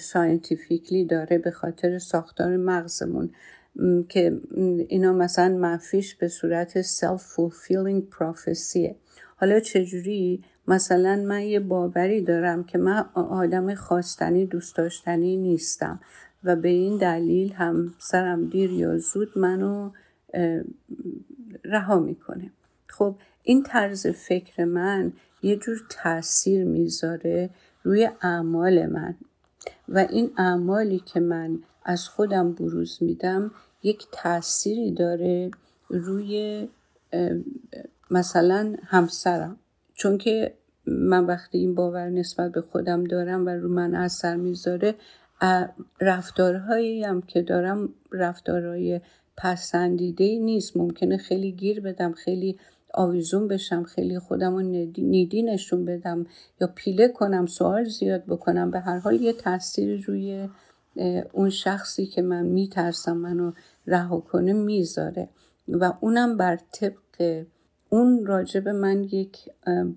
ساینتیفیکلی 0.00 1.04
داره 1.04 1.38
به 1.38 1.50
خاطر 1.50 1.98
ساختار 1.98 2.56
مغزمون. 2.56 3.30
که 4.08 4.40
اینا 4.88 5.12
مثلا 5.12 5.48
منفیش 5.48 6.14
به 6.14 6.28
صورت 6.28 6.82
self-fulfilling 6.82 8.02
prophecy 8.18 8.94
حالا 9.36 9.60
چجوری 9.60 10.44
مثلا 10.70 11.16
من 11.16 11.42
یه 11.42 11.60
باوری 11.60 12.20
دارم 12.20 12.64
که 12.64 12.78
من 12.78 13.04
آدم 13.14 13.74
خواستنی 13.74 14.46
دوست 14.46 14.76
داشتنی 14.76 15.36
نیستم 15.36 16.00
و 16.44 16.56
به 16.56 16.68
این 16.68 16.98
دلیل 16.98 17.52
هم 17.52 17.94
سرم 17.98 18.46
دیر 18.46 18.70
یا 18.72 18.98
زود 18.98 19.38
منو 19.38 19.90
رها 21.64 21.98
می‌کنه. 21.98 22.50
خب 22.86 23.14
این 23.42 23.62
طرز 23.62 24.06
فکر 24.06 24.64
من 24.64 25.12
یه 25.42 25.56
جور 25.56 25.78
تاثیر 25.90 26.64
می‌ذاره 26.64 27.50
روی 27.82 28.10
اعمال 28.22 28.86
من 28.86 29.14
و 29.88 29.98
این 30.10 30.30
اعمالی 30.36 30.98
که 30.98 31.20
من 31.20 31.58
از 31.84 32.08
خودم 32.08 32.52
بروز 32.52 32.98
میدم 33.00 33.50
یک 33.82 34.06
تأثیری 34.12 34.92
داره 34.92 35.50
روی 35.88 36.68
مثلا 38.10 38.76
همسرم. 38.84 39.56
چون 39.94 40.18
که 40.18 40.54
من 40.90 41.26
وقتی 41.26 41.58
این 41.58 41.74
باور 41.74 42.08
نسبت 42.08 42.52
به 42.52 42.60
خودم 42.60 43.04
دارم 43.04 43.46
و 43.46 43.48
رو 43.48 43.68
من 43.68 43.94
اثر 43.94 44.36
می‌ذاره 44.36 44.94
رفتارهایی 46.00 47.04
هم 47.04 47.22
که 47.22 47.42
دارم 47.42 47.88
رفتارهای 48.12 49.00
پسندیده 49.36 50.38
نیست. 50.38 50.76
ممکنه 50.76 51.16
خیلی 51.16 51.52
گیر 51.52 51.80
بدم 51.80 52.12
خیلی 52.12 52.58
آویزون 52.94 53.48
بشم 53.48 53.84
خیلی 53.84 54.18
خودم 54.18 54.54
رو 54.54 54.60
نیدی 54.98 55.42
نشون 55.42 55.84
بدم 55.84 56.26
یا 56.60 56.66
پیله 56.74 57.08
کنم 57.08 57.46
سوال 57.46 57.84
زیاد 57.84 58.24
بکنم. 58.24 58.70
به 58.70 58.80
هر 58.80 58.98
حال 58.98 59.20
یه 59.20 59.32
تاثیر 59.32 60.04
روی 60.06 60.48
اون 61.32 61.50
شخصی 61.50 62.06
که 62.06 62.22
من 62.22 62.46
میترسم 62.46 63.16
منو 63.16 63.52
رها 63.86 64.20
کنه 64.20 64.52
می‌ذاره 64.52 65.28
و 65.68 65.92
اونم 66.00 66.36
بر 66.36 66.58
طبق 66.72 67.44
اون 67.90 68.26
راجب 68.26 68.68
من 68.68 69.04
یک 69.04 69.38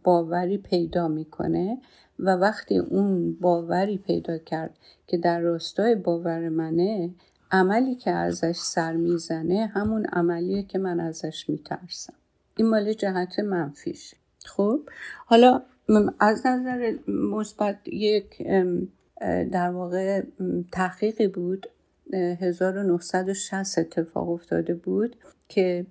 باوری 0.04 0.58
پیدا 0.58 1.08
می‌کنه 1.08 1.78
و 2.20 2.30
وقتی 2.30 2.78
اون 2.78 3.34
باوری 3.34 3.98
پیدا 3.98 4.38
کرد 4.38 4.78
که 5.08 5.18
در 5.18 5.40
راستای 5.40 5.96
باور 5.96 6.50
منه 6.50 7.10
عملی 7.52 7.96
که 7.96 8.12
ازش 8.12 8.56
سر 8.56 8.94
می‌زنه 8.94 9.66
همون 9.66 10.06
عملیه 10.06 10.64
که 10.64 10.80
من 10.80 11.00
ازش 11.00 11.50
میترسم. 11.50 12.14
این 12.58 12.70
مال 12.70 12.94
جهت 12.94 13.40
منفیش. 13.40 14.16
خب؟ 14.46 14.80
حالا 15.26 15.62
از 16.20 16.46
نظر 16.46 16.94
مثبت 17.08 17.88
یک 17.88 18.48
در 19.52 19.70
واقع 19.70 20.22
تحقیقی 20.72 21.28
بود 21.28 21.68
1960 22.14 23.78
اتفاق 23.78 24.30
افتاده 24.30 24.74
بود 24.74 25.16
که 25.48 25.86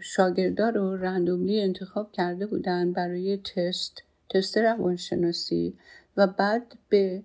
شاگردا 0.00 0.68
رو 0.68 0.96
رندوملی 0.96 1.60
انتخاب 1.60 2.12
کرده 2.12 2.46
بودن 2.46 2.92
برای 2.92 3.36
تست 3.36 4.02
تست 4.28 4.58
روانشناسی 4.58 5.74
و 6.16 6.26
بعد 6.26 6.62
به 6.88 7.22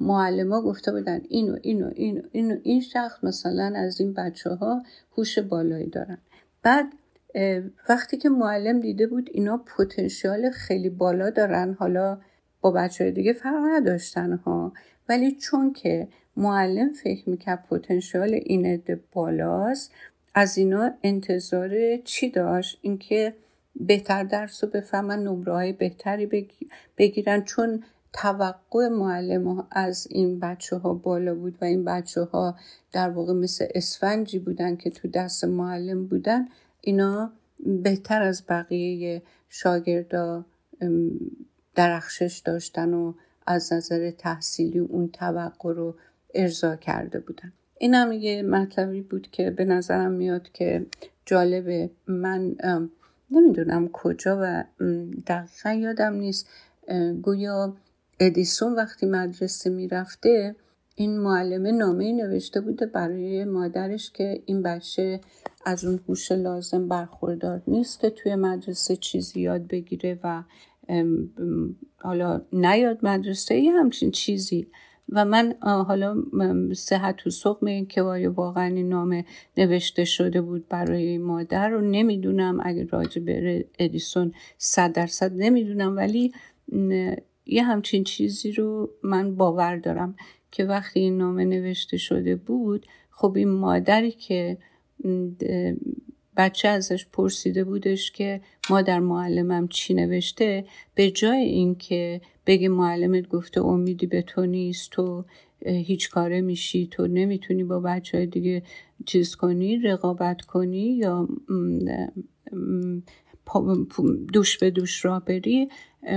معلم 0.00 0.60
گفته 0.60 0.92
بودن 0.92 1.20
اینو 1.28 1.58
اینو 1.62 1.90
اینو 1.94 2.22
اینو 2.32 2.56
این 2.62 2.80
شخص 2.80 3.24
مثلا 3.24 3.72
از 3.76 4.00
این 4.00 4.12
بچه 4.12 4.50
ها 4.50 4.82
هوش 5.16 5.38
بالایی 5.38 5.86
دارن. 5.86 6.18
بعد 6.62 6.86
وقتی 7.88 8.16
که 8.16 8.28
معلم 8.28 8.80
دیده 8.80 9.06
بود 9.06 9.30
اینا 9.32 9.56
پتانسیال 9.56 10.50
خیلی 10.50 10.88
بالا 10.90 11.30
دارن 11.30 11.76
حالا 11.78 12.18
با 12.60 12.70
بچه 12.70 13.04
های 13.04 13.12
دیگه 13.12 13.32
فرق 13.32 13.60
نداشتن 13.64 14.32
ها. 14.32 14.72
ولی 15.08 15.32
چون 15.32 15.72
که 15.72 16.08
معلم 16.36 16.92
فکر 16.92 17.30
می‌کرد 17.30 17.66
پتانسیال 17.70 18.34
این 18.34 18.66
عده 18.66 19.00
بالاست 19.12 19.92
از 20.34 20.58
اینا 20.58 20.90
انتظار 21.02 21.96
چی 21.96 22.30
داشت؟ 22.30 22.78
اینکه 22.82 23.34
بهتر 23.76 24.24
درس 24.24 24.64
رو 24.64 24.70
بفهمن 24.70 25.22
نمره 25.22 25.52
های 25.52 25.72
بهتری 25.72 26.46
بگیرن 26.98 27.44
چون 27.44 27.84
توقع 28.12 28.88
معلم 28.88 29.66
از 29.70 30.06
این 30.10 30.40
بچه 30.40 30.76
ها 30.76 30.94
بالا 30.94 31.34
بود 31.34 31.58
و 31.60 31.64
این 31.64 31.84
بچه 31.84 32.22
ها 32.22 32.56
در 32.92 33.10
واقع 33.10 33.32
مثل 33.32 33.66
اسفنجی 33.74 34.38
بودن 34.38 34.76
که 34.76 34.90
تو 34.90 35.08
دست 35.08 35.44
معلم 35.44 36.06
بودن 36.06 36.48
اینا 36.80 37.32
بهتر 37.82 38.22
از 38.22 38.42
بقیه 38.48 39.22
شاگردا 39.48 40.44
درخشش 41.74 42.42
داشتن 42.44 42.94
و 42.94 43.14
از 43.46 43.72
نظر 43.72 44.10
تحصیلی 44.10 44.78
اون 44.78 45.08
توقع 45.08 45.74
رو 45.74 45.94
ارضا 46.34 46.76
کرده 46.76 47.20
بودن. 47.20 47.52
این 47.78 47.94
هم 47.94 48.12
یه 48.12 48.42
مطلبی 48.42 49.00
بود 49.02 49.28
که 49.30 49.50
به 49.50 49.64
نظرم 49.64 50.12
میاد 50.12 50.52
که 50.52 50.86
جالبه 51.26 51.90
من 52.06 52.56
نمی‌دونم 53.30 53.88
کجا 53.88 54.38
و 54.42 54.64
دقیقا 55.26 55.70
یادم 55.70 56.14
نیست. 56.14 56.48
گویا 57.22 57.76
ادیسون 58.20 58.74
وقتی 58.74 59.06
مدرسه 59.06 59.70
می‌رفته 59.70 60.56
این 60.94 61.18
معلمه 61.18 61.72
نامه 61.72 62.12
نوشته 62.12 62.60
بوده 62.60 62.86
برای 62.86 63.44
مادرش 63.44 64.10
که 64.10 64.42
این 64.46 64.62
بچه 64.62 65.20
از 65.64 65.84
اون 65.84 66.00
هوش 66.08 66.32
لازم 66.32 66.88
برخوردار 66.88 67.62
نیست 67.66 68.00
که 68.00 68.10
توی 68.10 68.34
مدرسه 68.34 68.96
چیزی 68.96 69.40
یاد 69.40 69.66
بگیره 69.66 70.18
و 70.24 70.42
حالا 71.96 72.42
نیاد 72.52 72.98
مدرسه 73.02 73.54
یه 73.54 73.72
همچین 73.72 74.10
چیزی. 74.10 74.66
و 75.12 75.24
من 75.24 75.54
حالا 75.62 76.22
صحت 76.74 77.26
و 77.26 77.30
سقم 77.30 77.84
که 77.84 78.02
واقعا 78.02 78.64
این 78.64 78.88
نامه 78.88 79.24
نوشته 79.56 80.04
شده 80.04 80.40
بود 80.40 80.68
برای 80.68 81.18
مادر 81.18 81.68
رو 81.68 81.80
نمی‌دونم 81.80 82.60
اگه 82.62 82.84
راجع 82.84 83.22
به 83.22 83.64
ادیسون 83.78 84.32
صد 84.58 84.92
درصد 84.92 85.32
نمی‌دونم 85.34 85.96
ولی 85.96 86.32
یه 87.46 87.62
همچین 87.62 88.04
چیزی 88.04 88.52
رو 88.52 88.90
من 89.02 89.36
باور 89.36 89.76
دارم 89.76 90.16
که 90.50 90.64
وقتی 90.64 91.00
این 91.00 91.18
نامه 91.18 91.44
نوشته 91.44 91.96
شده 91.96 92.36
بود 92.36 92.86
خب 93.10 93.32
این 93.36 93.48
مادری 93.48 94.10
که 94.10 94.58
بچه 96.36 96.68
ازش 96.68 97.06
پرسیده 97.06 97.64
بودش 97.64 98.12
که 98.12 98.40
مادر 98.70 99.00
معلمم 99.00 99.68
چی 99.68 99.94
نوشته 99.94 100.64
به 100.94 101.10
جای 101.10 101.38
اینکه 101.38 102.20
بگه 102.46 102.68
معلمت 102.68 103.28
گفته 103.28 103.64
امیدی 103.64 104.06
به 104.06 104.22
تو 104.22 104.46
نیست 104.46 104.90
تو 104.90 105.24
هیچ 105.66 106.10
کاره 106.10 106.40
میشی 106.40 106.86
تو 106.86 107.06
نمی‌تونی 107.06 107.64
با 107.64 107.80
بچه 107.80 108.18
های 108.18 108.26
دیگه 108.26 108.62
چیز 109.06 109.34
کنی 109.34 109.78
رقابت 109.78 110.40
کنی 110.40 110.96
یا 110.96 111.28
دوش 114.32 114.58
به 114.58 114.70
دوش 114.70 115.04
را 115.04 115.20
بری. 115.20 115.68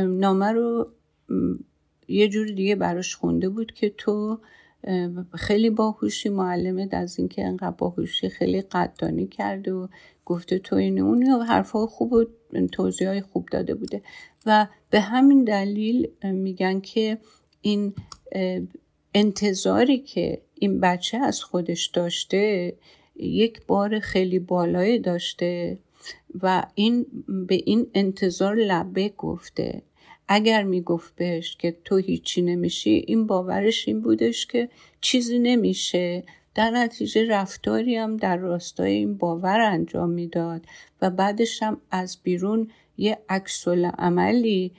نامه 0.07 0.51
رو 0.51 0.91
یه 2.07 2.29
جور 2.29 2.47
دیگه 2.47 2.75
براش 2.75 3.15
خونده 3.15 3.49
بود 3.49 3.71
که 3.71 3.89
تو 3.89 4.39
خیلی 5.33 5.69
باهوشی 5.69 6.29
معلمت 6.29 6.93
از 6.93 7.19
اینکه 7.19 7.45
انقدر 7.45 7.75
باهوشی 7.77 8.29
خیلی 8.29 8.61
قدردانی 8.61 9.27
کرده 9.27 9.73
و 9.73 9.87
گفته 10.25 10.59
تو 10.59 10.75
این 10.75 10.99
اون 10.99 11.23
حرفا 11.23 11.85
خوب 11.87 12.13
و 12.13 12.25
توضیح 12.71 13.07
های 13.07 13.21
خوب 13.21 13.49
داده 13.51 13.75
بوده. 13.75 14.01
و 14.45 14.67
به 14.89 14.99
همین 14.99 15.43
دلیل 15.43 16.07
میگن 16.23 16.79
که 16.79 17.17
این 17.61 17.93
انتظاری 19.13 19.97
که 19.97 20.41
این 20.55 20.79
بچه 20.79 21.17
از 21.17 21.43
خودش 21.43 21.85
داشته 21.85 22.73
یک 23.15 23.65
بار 23.67 23.99
خیلی 23.99 24.39
بالایی 24.39 24.99
داشته 24.99 25.77
و 26.41 26.63
این 26.75 27.05
به 27.47 27.55
این 27.65 27.87
انتظار 27.93 28.55
لبه 28.55 29.09
گفته. 29.09 29.81
اگر 30.27 30.63
می‌گفت 30.63 31.15
بهش 31.15 31.55
که 31.55 31.77
تو 31.85 31.97
هیچی 31.97 32.41
نمیشی 32.41 33.03
این 33.07 33.27
باورش 33.27 33.87
این 33.87 34.01
بودش 34.01 34.45
که 34.45 34.69
چیزی 35.01 35.39
نمیشه. 35.39 36.23
در 36.57 36.71
نتیجه 36.71 37.27
رفتاری 37.27 37.95
هم 37.95 38.17
در 38.17 38.37
راستای 38.37 38.91
این 38.91 39.17
باور 39.17 39.59
انجام 39.59 40.09
می‌داد 40.09 40.65
و 41.01 41.09
بعدش 41.09 41.63
هم 41.63 41.81
از 41.91 42.17
بیرون 42.23 42.67
یه 42.97 43.19
عکس 43.29 43.67
عملی 43.67 44.71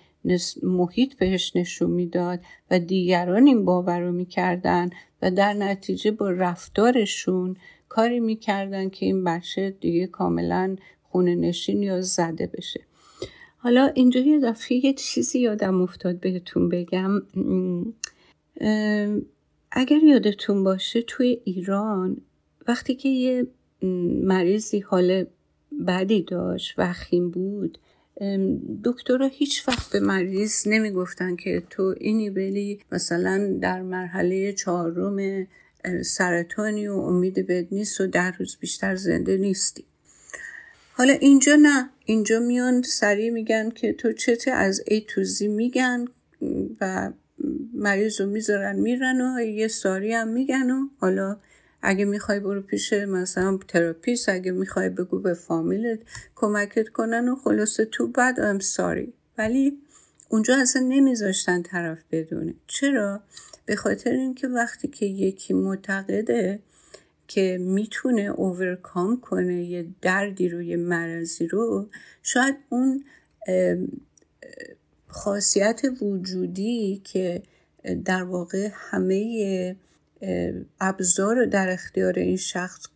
محیط 0.62 1.14
بهش 1.16 1.56
نشون 1.56 1.90
می‌داد 1.90 2.40
و 2.70 2.78
دیگران 2.78 3.46
این 3.46 3.64
باور 3.64 4.00
رو 4.00 4.12
می‌کردن 4.12 4.90
و 5.22 5.30
در 5.30 5.52
نتیجه 5.52 6.10
با 6.10 6.30
رفتارشون 6.30 7.56
کاری 7.88 8.20
می‌کردن 8.20 8.88
که 8.88 9.06
این 9.06 9.24
بچه 9.24 9.70
دیگه 9.70 10.06
کاملا 10.06 10.76
خونه 11.02 11.34
نشین 11.34 11.82
یا 11.82 12.00
زده 12.00 12.46
بشه. 12.46 12.80
حالا 13.56 13.86
اینجا 13.94 14.20
یه 14.20 14.40
دفعه 14.40 14.84
یه 14.84 14.92
چیزی 14.92 15.40
یادم 15.40 15.82
افتاد 15.82 16.20
بهتون 16.20 16.68
بگم. 16.68 17.22
اگر 19.72 20.02
یادتون 20.02 20.64
باشه 20.64 21.02
توی 21.02 21.40
ایران 21.44 22.16
وقتی 22.68 22.94
که 22.94 23.08
یه 23.08 23.46
مریضی 24.22 24.80
حال 24.80 25.26
بدی 25.86 26.22
داشت 26.22 26.74
وخیم 26.78 27.30
بود 27.30 27.78
دکترها 28.84 29.28
هیچ 29.32 29.68
وقت 29.68 29.92
به 29.92 30.00
مریض 30.00 30.68
نمی‌گفتن 30.68 31.36
که 31.36 31.62
تو 31.70 31.94
اینی 32.00 32.30
بلی 32.30 32.80
مثلا 32.92 33.58
در 33.60 33.82
مرحله 33.82 34.52
چهارم 34.52 35.46
سرطانی 36.02 36.88
و 36.88 36.92
امید 36.92 37.46
بهت 37.46 37.66
نیست 37.70 38.00
و 38.00 38.06
ده 38.06 38.30
روز 38.30 38.56
بیشتر 38.60 38.96
زنده 38.96 39.36
نیستی. 39.36 39.84
حالا 40.92 41.12
اینجا 41.12 41.56
نه 41.56 41.90
اینجا 42.04 42.40
میان 42.40 42.82
سریع 42.82 43.30
میگن 43.30 43.70
که 43.70 43.92
تو 43.92 44.12
چته 44.12 44.50
از 44.50 44.82
ای 44.86 45.00
تو 45.00 45.24
زی 45.24 45.48
میگن 45.48 46.04
و 46.80 47.12
مریض 47.74 48.20
رو 48.20 48.26
می‌ذارن 48.26 48.76
میرن 48.76 49.20
و 49.20 49.40
یه 49.40 49.68
sorry 49.68 50.12
هم 50.12 50.28
میگن 50.28 50.70
و 50.70 50.88
حالا 50.98 51.36
اگه 51.82 52.04
می‌خوای 52.04 52.40
برو 52.40 52.62
پیش 52.62 52.92
مثلا 52.92 53.58
therapist 53.68 54.28
اگه 54.28 54.52
می‌خوای 54.52 54.88
بگو 54.88 55.18
به 55.18 55.34
فامیلت 55.34 56.00
کمکت 56.34 56.88
کنن 56.88 57.28
و 57.28 57.36
خلاصه 57.36 57.84
تو 57.84 58.06
بعد 58.06 58.40
I'm 58.40 58.58
sorry 58.58 59.12
ولی 59.38 59.78
اونجا 60.28 60.56
اصلا 60.56 60.82
نمیذاشتن 60.82 61.62
طرف 61.62 61.98
بدونه. 62.10 62.54
چرا؟ 62.66 63.20
به 63.66 63.76
خاطر 63.76 64.10
اینکه 64.10 64.48
وقتی 64.48 64.88
که 64.88 65.06
یکی 65.06 65.54
معتقده 65.54 66.60
که 67.28 67.58
می‌تونه 67.60 68.22
overcome 68.22 69.20
کنه 69.20 69.64
یه 69.64 69.86
دردی 70.02 70.48
رو 70.48 70.62
یه 70.62 70.76
مرضی 70.76 71.46
رو 71.46 71.88
شاید 72.22 72.56
اون 72.68 73.04
خاصیت 75.08 75.80
وجودی 76.02 77.00
که 77.04 77.42
در 78.04 78.22
واقع 78.22 78.68
همه 78.72 79.76
ابزار 80.80 81.36
رو 81.36 81.46
در 81.46 81.68
اختیار 81.68 82.18
این 82.18 82.36
شخص 82.36 82.86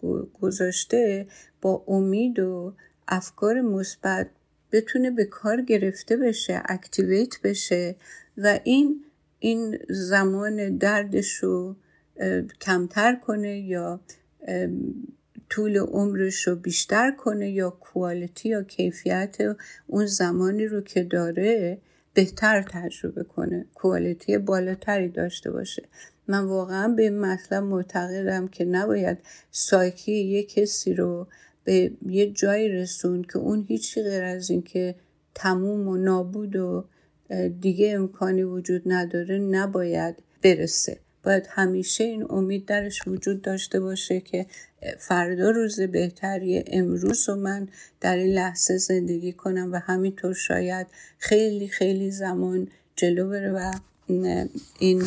گذاشته 0.40 1.26
با 1.60 1.84
امید 1.88 2.38
و 2.38 2.74
افکار 3.08 3.60
مثبت 3.60 4.30
بتونه 4.72 5.10
به 5.10 5.24
کار 5.24 5.62
گرفته 5.62 6.16
بشه 6.16 6.62
اکتیویت 6.64 7.42
بشه 7.44 7.96
و 8.38 8.60
این 8.64 9.04
این 9.38 9.78
زمان 9.88 10.76
دردش 10.76 11.34
رو 11.34 11.76
کمتر 12.60 13.14
کنه 13.14 13.60
یا 13.60 14.00
طول 15.48 15.78
عمرش 15.78 16.48
رو 16.48 16.56
بیشتر 16.56 17.10
کنه 17.10 17.50
یا 17.50 17.70
کوالیتی 17.70 18.48
یا 18.48 18.62
کیفیت 18.62 19.36
اون 19.86 20.06
زمانی 20.06 20.66
رو 20.66 20.80
که 20.80 21.02
داره 21.02 21.78
بهتر 22.14 22.62
تجربه 22.62 23.24
کنه. 23.24 23.66
کوالیتی 23.74 24.38
بالاتری 24.38 25.08
داشته 25.08 25.50
باشه. 25.50 25.82
من 26.28 26.44
واقعا 26.44 26.88
به 26.88 27.02
این 27.02 27.20
مطلب 27.20 27.62
معتقدم 27.62 28.48
که 28.48 28.64
نباید 28.64 29.18
سایکی 29.50 30.12
یه 30.12 30.42
کسی 30.42 30.94
رو 30.94 31.26
به 31.64 31.92
یه 32.06 32.30
جایی 32.30 32.68
رسون 32.68 33.22
که 33.22 33.38
اون 33.38 33.64
هیچی 33.68 34.02
غیر 34.02 34.22
از 34.22 34.50
این 34.50 34.62
که 34.62 34.94
تموم 35.34 35.88
و 35.88 35.96
نابود 35.96 36.56
و 36.56 36.84
دیگه 37.60 37.94
امکانی 37.94 38.42
وجود 38.42 38.82
نداره 38.86 39.38
نباید 39.38 40.22
برسه. 40.42 40.98
باید 41.22 41.46
همیشه 41.50 42.04
این 42.04 42.26
امید 42.30 42.66
درش 42.66 43.08
وجود 43.08 43.42
داشته 43.42 43.80
باشه 43.80 44.20
که 44.20 44.46
فردا 44.98 45.50
روز 45.50 45.80
بهتری 45.80 46.64
امروز 46.66 47.28
و 47.28 47.36
من 47.36 47.68
در 48.00 48.16
این 48.16 48.32
لحظه 48.34 48.76
زندگی 48.76 49.32
کنم 49.32 49.72
و 49.72 49.76
همینطور 49.76 50.34
شاید 50.34 50.86
خیلی 51.18 51.68
خیلی 51.68 52.10
زمان 52.10 52.68
جلو 52.96 53.28
بره 53.28 53.52
و 53.52 53.72
این 54.78 55.04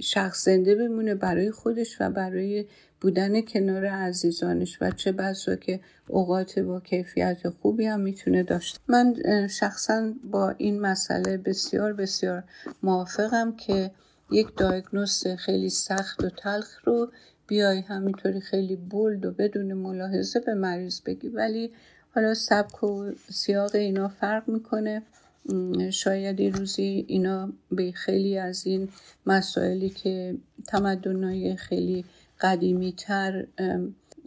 شخص 0.00 0.44
زنده 0.44 0.74
بمونه 0.74 1.14
برای 1.14 1.50
خودش 1.50 1.96
و 2.00 2.10
برای 2.10 2.66
بودن 3.04 3.40
کنار 3.40 3.86
عزیزانش 3.86 4.78
و 4.80 4.90
چه 4.90 5.12
بسا 5.12 5.56
که 5.56 5.80
اوقات 6.08 6.58
با 6.58 6.80
کیفیت 6.80 7.48
خوبی 7.48 7.86
هم 7.86 8.00
می‌تونه 8.00 8.42
داشته. 8.42 8.80
من 8.88 9.14
شخصا 9.48 10.12
با 10.30 10.50
این 10.50 10.80
مسئله 10.80 11.36
بسیار 11.36 11.92
بسیار 11.92 12.44
موافقم 12.82 13.56
که 13.56 13.90
یک 14.30 14.56
دایگنوز 14.56 15.26
خیلی 15.26 15.70
سخت 15.70 16.24
و 16.24 16.30
تلخ 16.30 16.78
رو 16.84 17.12
بیای 17.46 17.80
همینطوری 17.80 18.40
خیلی 18.40 18.76
بولد 18.76 19.24
و 19.24 19.30
بدون 19.30 19.72
ملاحظه 19.72 20.40
به 20.40 20.54
مریض 20.54 21.00
بگی. 21.00 21.28
ولی 21.28 21.70
حالا 22.14 22.34
سبک 22.34 22.82
و 22.82 23.10
سیاق 23.32 23.74
اینا 23.74 24.08
فرق 24.08 24.48
می‌کنه. 24.48 25.02
شاید 25.90 26.40
یه 26.40 26.50
روزی 26.50 27.04
اینا 27.08 27.52
به 27.70 27.92
خیلی 27.92 28.38
از 28.38 28.66
این 28.66 28.88
مسائلی 29.26 29.90
که 29.90 30.36
تمدنهای 30.66 31.56
خیلی 31.56 32.04
قدیمی 32.40 32.92
تر 32.92 33.46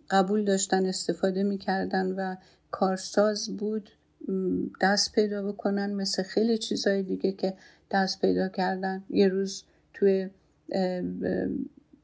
قبول 0.10 0.46
داشتن 0.46 0.86
استفاده 0.86 1.44
می‌کردن 1.44 2.12
و 2.12 2.36
کارساز 2.72 3.58
بود 3.58 3.90
دست 4.82 5.12
پیدا 5.12 5.52
بکنن 5.52 5.94
مثل 5.94 6.24
خیلی 6.24 6.58
چیزهای 6.58 7.04
دیگه 7.04 7.32
که 7.32 7.54
دست 7.92 8.22
پیدا 8.22 8.48
کردن. 8.48 9.04
یه 9.10 9.28
روز 9.28 9.64
توی 9.94 10.30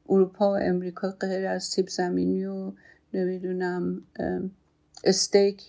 اروپا 0.08 0.52
و 0.52 0.56
امریکا 0.56 1.10
غیر 1.10 1.46
از 1.46 1.64
سیب 1.64 1.88
زمینی 1.88 2.44
و 2.44 2.72
نمی‌دونم 3.14 4.02
استیک 5.04 5.62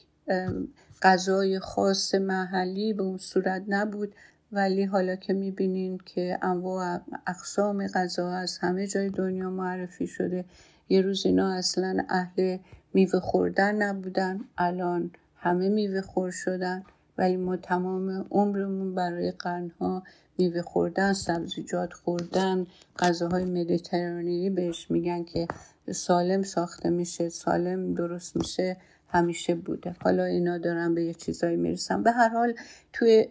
غذای 1.02 1.60
خاص 1.60 2.16
محلی 2.16 2.94
به 2.94 3.04
اون 3.04 3.18
صورت 3.18 3.64
نبود. 3.68 4.16
ولی 4.52 4.84
حالا 4.84 5.16
که 5.16 5.34
می‌بینین 5.34 5.98
که 6.06 6.40
انواع 6.42 7.00
اقسام 7.28 7.88
غذا 7.88 8.30
از 8.30 8.58
همه 8.58 8.88
جای 8.88 9.10
دنیا 9.10 9.50
معرفی 9.50 10.08
شده 10.08 10.46
یه 10.90 11.02
روز 11.02 11.26
اینا 11.26 11.54
اصلا 11.54 11.98
اهل 12.10 12.58
میوه 12.94 13.20
خوردن 13.20 13.76
نبودن 13.76 14.40
الان 14.58 15.12
همه 15.36 15.70
میوه 15.70 16.02
خور 16.02 16.32
شدن 16.32 16.84
ولی 17.18 17.38
ما 17.38 17.58
تمام 17.58 18.26
عمرمون 18.32 18.96
برای 18.96 19.32
قرنها 19.32 20.04
میوه 20.38 20.62
خوردن 20.62 21.14
سبزیجات 21.14 21.94
خوردن 21.94 22.68
غذاهای 23.00 23.46
مدیترانه‌ای 23.46 24.50
بهش 24.50 24.92
میگن 24.92 25.24
که 25.24 25.48
سالم 25.92 26.44
ساخته 26.44 26.90
میشه 26.90 27.30
سالم 27.30 27.94
درست 27.94 28.36
میشه. 28.36 28.78
همیشه 29.08 29.56
بوده. 29.56 29.96
حالا 30.02 30.24
اینا 30.24 30.58
دارن 30.58 30.96
به 30.96 31.04
یه 31.04 31.14
چیزایی 31.14 31.56
می‌رسن. 31.56 32.04
به 32.04 32.12
هر 32.12 32.30
حال 32.30 32.54
توی 32.94 33.28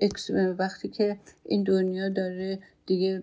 وقتی 0.58 0.88
که 0.88 1.18
این 1.44 1.62
دنیا 1.62 2.08
داره 2.08 2.58
دیگه 2.86 3.22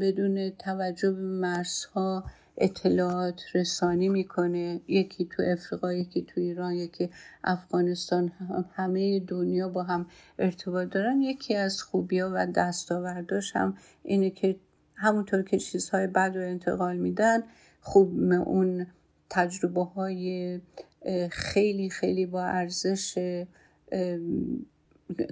بدون 0.00 0.50
توجه 0.50 1.10
به 1.10 1.20
مرزها 1.20 2.24
اطلاعات 2.56 3.40
رسانی 3.54 4.08
می‌کنه. 4.08 4.80
یکی 4.88 5.24
تو 5.24 5.42
افریقا 5.46 5.92
یکی 5.92 6.22
تو 6.22 6.40
ایران 6.40 6.72
یکی 6.72 7.10
افغانستان 7.44 8.32
همه 8.74 9.20
دنیا 9.20 9.68
با 9.68 9.82
هم 9.82 10.06
ارتباط 10.38 10.88
دارن. 10.88 11.20
یکی 11.20 11.54
از 11.54 11.82
خوبی 11.82 12.18
ها 12.18 12.30
و 12.34 12.46
دستاورداش 12.46 13.56
هم 13.56 13.76
اینه 14.02 14.30
که 14.30 14.56
همونطور 14.94 15.42
که 15.42 15.58
چیزهای 15.58 16.06
بد 16.06 16.32
رو 16.36 16.42
انتقال 16.42 16.96
میدن 16.96 17.42
خوب 17.80 18.32
اون 18.32 18.86
تجربه 19.30 19.84
های 19.84 20.60
خیلی 21.30 21.90
خیلی 21.90 22.26
با 22.26 22.44
ارزش 22.44 23.18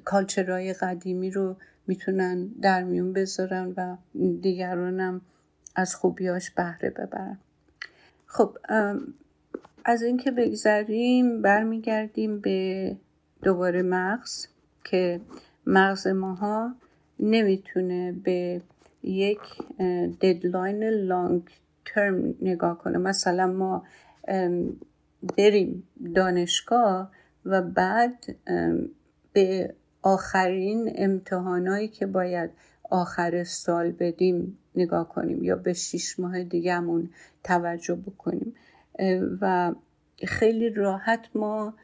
کالچرهای 0.05 0.73
قدیمی 0.73 1.31
رو 1.31 1.57
می‌تونن 1.87 2.47
در 2.47 2.83
میون 2.83 3.13
بذارن 3.13 3.75
و 3.77 3.97
دیگرانم 4.41 5.21
از 5.77 5.95
خوبیاش 5.95 6.51
بهره 6.51 6.91
ببرن. 6.91 7.39
خب 8.27 8.57
از 9.85 10.03
اینکه 10.03 10.31
بگذریم 10.31 11.43
برمیگردیم 11.43 12.41
به 12.41 12.97
دوباره 13.43 13.83
مغز 13.83 14.47
که 14.85 15.21
مغز 15.67 16.07
ماها 16.07 16.75
نمی‌تونه 17.21 18.13
به 18.13 18.61
یک 19.03 19.39
ددلاین 20.21 20.85
لانگ 20.85 21.43
ترم 21.85 22.35
نگاه 22.41 22.79
کنه. 22.79 22.99
مثلا 22.99 23.47
ما 23.47 23.85
بریم 25.37 25.83
دانشگاه 26.15 27.11
و 27.45 27.63
بعد 27.63 28.27
به 29.33 29.75
آخرین 30.03 30.93
امتحانایی 30.95 31.89
که 31.89 32.07
باید 32.07 32.51
آخر 32.91 33.45
سال 33.45 33.91
بدیم 33.91 34.59
نگاه 34.75 35.09
کنیم 35.09 35.45
یا 35.45 35.57
به 35.57 35.73
شیش 35.73 36.21
ماه 36.21 36.45
دیگهمون 36.45 37.11
توجه 37.45 37.95
بکنیم. 37.95 38.55
و 39.41 39.75
خیلی 40.27 40.71
راحت 40.71 41.29
ما 41.35 41.75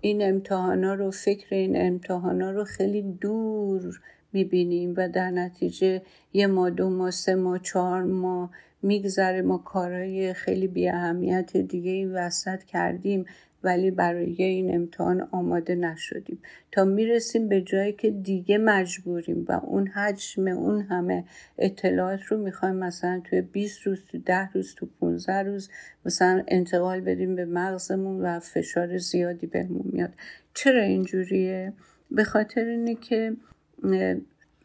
این 0.00 0.28
امتحانا 0.28 0.94
رو 0.94 1.10
فکر 1.10 1.54
این 1.54 1.86
امتحانا 1.86 2.50
رو 2.50 2.64
خیلی 2.64 3.02
دور 3.02 4.00
می‌بینیم 4.32 4.94
و 4.96 5.08
در 5.08 5.30
نتیجه 5.30 6.02
یه 6.32 6.46
ماه 6.46 6.70
دو 6.70 6.90
ماه 6.90 7.10
سه 7.10 7.34
ماه 7.34 7.58
چهار 7.58 8.02
ماه 8.02 8.50
میگذره. 8.82 9.42
ما 9.42 9.58
کارهای 9.58 10.34
خیلی 10.34 10.68
بی 10.68 10.88
اهمیت 10.88 11.56
دیگه 11.56 11.90
این 11.90 12.12
وسط 12.12 12.62
کردیم 12.62 13.24
ولی 13.62 13.90
برای 13.90 14.42
این 14.42 14.74
امتحان 14.74 15.28
آماده 15.32 15.74
نشدیم. 15.74 16.38
تا 16.72 16.84
می‌رسیم 16.84 17.48
به 17.48 17.60
جایی 17.60 17.92
که 17.92 18.10
دیگه 18.10 18.58
مجبوریم 18.58 19.44
و 19.48 19.52
اون 19.52 19.86
حجم 19.86 20.48
اون 20.48 20.82
همه 20.82 21.24
اطلاعات 21.58 22.22
رو 22.22 22.38
می‌خوایم 22.38 22.76
مثلا 22.76 23.20
توی 23.24 23.40
20 23.40 23.86
روز 23.86 23.98
تو 24.08 24.18
10 24.18 24.48
روز 24.52 24.74
تو 24.74 24.86
15 25.00 25.42
روز 25.42 25.68
مثلا 26.04 26.44
انتقال 26.48 27.00
بدیم 27.00 27.36
به 27.36 27.44
مغزمون 27.44 28.20
و 28.20 28.40
فشار 28.40 28.98
زیادی 28.98 29.46
بهمون 29.46 29.84
میاد. 29.84 30.12
چرا 30.54 30.82
اینجوریه؟ 30.82 31.72
به 32.10 32.24
خاطر 32.24 32.64
اینه 32.64 32.94
که 32.94 33.36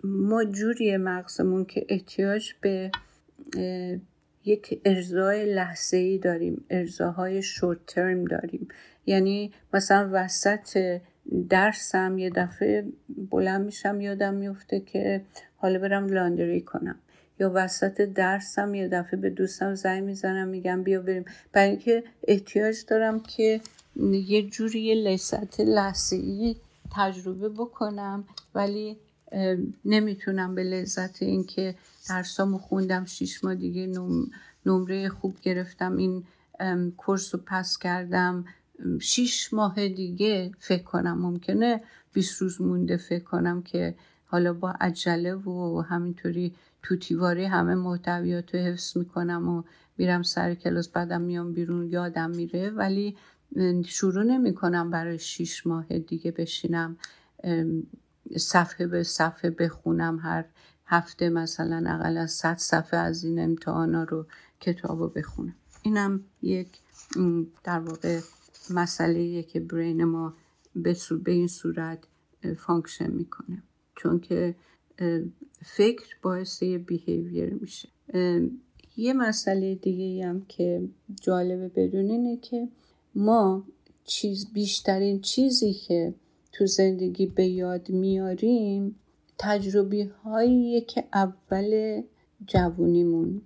ما 0.03 0.45
جوری 0.45 0.97
مغزمون 0.97 1.65
که 1.65 1.85
احتیاج 1.89 2.53
به 2.61 2.91
یک 4.45 4.81
ارزای 4.85 5.53
لحظه 5.53 5.97
ای 5.97 6.17
داریم 6.17 6.65
ارزاهای 6.69 7.41
شورت 7.41 7.85
ترم 7.87 8.25
داریم. 8.25 8.67
یعنی 9.05 9.53
مثلا 9.73 10.09
وسط 10.13 10.99
درسم 11.49 12.17
یه 12.17 12.29
دفعه 12.29 12.85
بلند 13.31 13.65
میشم 13.65 14.01
یادم 14.01 14.33
میفته 14.33 14.79
که 14.79 15.21
حالا 15.55 15.79
برم 15.79 16.07
لاندری 16.07 16.61
کنم. 16.61 16.99
یا 17.39 17.51
وسط 17.55 18.01
درسم 18.01 18.73
یه 18.73 18.87
دفعه 18.87 19.19
به 19.19 19.29
دوستم 19.29 19.75
زنگ 19.75 20.03
می‌زنم 20.03 20.47
میگم 20.47 20.83
بیا 20.83 21.01
بریم. 21.01 21.25
برای 21.51 21.69
اینکه 21.69 22.03
احتیاج 22.27 22.85
دارم 22.87 23.19
که 23.19 23.61
یه 24.11 24.49
جوری 24.49 24.81
یه 24.81 24.95
لحظه 25.59 26.15
ای 26.15 26.55
تجربه 26.95 27.49
بکنم 27.49 28.23
ولی 28.55 28.97
نمی‌تونم 29.85 30.55
به 30.55 30.63
لذت 30.63 31.23
اینکه 31.23 31.75
درسامو 32.09 32.57
خوندم 32.57 33.05
شیش 33.05 33.43
ماه 33.43 33.55
دیگه 33.55 33.91
نمره 34.65 35.09
خوب 35.09 35.37
گرفتم 35.41 35.95
این 35.95 36.23
کورس 36.97 37.35
رو 37.35 37.41
پس 37.45 37.77
کردم. 37.77 38.45
شیش 39.01 39.53
ماه 39.53 39.87
دیگه 39.87 40.51
فکر 40.59 40.83
کنم 40.83 41.17
ممکنه 41.21 41.81
20 42.13 42.41
روز 42.41 42.61
مونده 42.61 42.97
فکر 42.97 43.23
کنم 43.23 43.61
که 43.61 43.95
حالا 44.25 44.53
با 44.53 44.71
عجله 44.81 45.35
و 45.35 45.83
همینطوری 45.89 46.53
توتیواری 46.83 47.45
همه 47.45 47.75
محتویات 47.75 48.55
رو 48.55 48.61
حفظ 48.61 48.97
می‌کنم 48.97 49.49
و 49.49 49.63
میرم 49.97 50.23
سر 50.23 50.55
کلاس 50.55 50.87
بعدم 50.87 51.21
میام 51.21 51.53
بیرون 51.53 51.91
یادم 51.91 52.29
میره. 52.29 52.69
ولی 52.69 53.15
شروع 53.85 54.23
نمی 54.23 54.53
کنم 54.53 54.89
برای 54.89 55.19
شیش 55.19 55.67
ماه 55.67 55.99
دیگه 55.99 56.31
بشینم. 56.31 56.97
صفحه 58.37 58.87
به 58.87 59.03
صفحه 59.03 59.49
بخونم 59.49 60.19
هر 60.19 60.45
هفته 60.85 61.29
مثلا 61.29 61.83
اقلاً 61.87 62.31
صد 62.31 62.57
صفحه 62.57 62.99
از 62.99 63.23
این 63.23 63.39
امتحانا 63.39 64.03
رو 64.03 64.25
کتاب 64.59 64.99
رو 64.99 65.09
بخونم. 65.09 65.55
اینم 65.83 66.23
یک 66.41 66.67
در 67.63 67.79
واقع 67.79 68.19
مسئله 68.69 69.43
که 69.43 69.59
brain 69.59 70.03
ما 70.03 70.33
به, 70.75 70.95
به 71.23 71.31
این 71.31 71.47
صورت 71.47 71.99
function 72.57 73.11
می‌کنه. 73.11 73.63
چون 73.95 74.19
که 74.19 74.55
فکر 75.61 76.15
باعث 76.21 76.61
یه 76.61 76.77
behavior 76.77 77.53
میشه. 77.53 77.89
یه 78.97 79.13
مسئله 79.13 79.75
دیگه 79.75 80.27
هم 80.27 80.45
که 80.45 80.89
جالبه 81.21 81.67
بدونین 81.67 82.09
اینه 82.09 82.37
که 82.37 82.67
ما 83.15 83.63
چیز 84.03 84.53
بیشترین 84.53 85.21
چیزی 85.21 85.73
که 85.73 86.13
تو 86.57 86.65
زندگی 86.65 87.25
به 87.25 87.45
یاد 87.45 87.89
میاریم 87.89 88.95
تجربه 89.37 90.01
هایی 90.01 90.81
که 90.81 91.03
اول 91.13 92.01
جوونیمون 92.47 93.41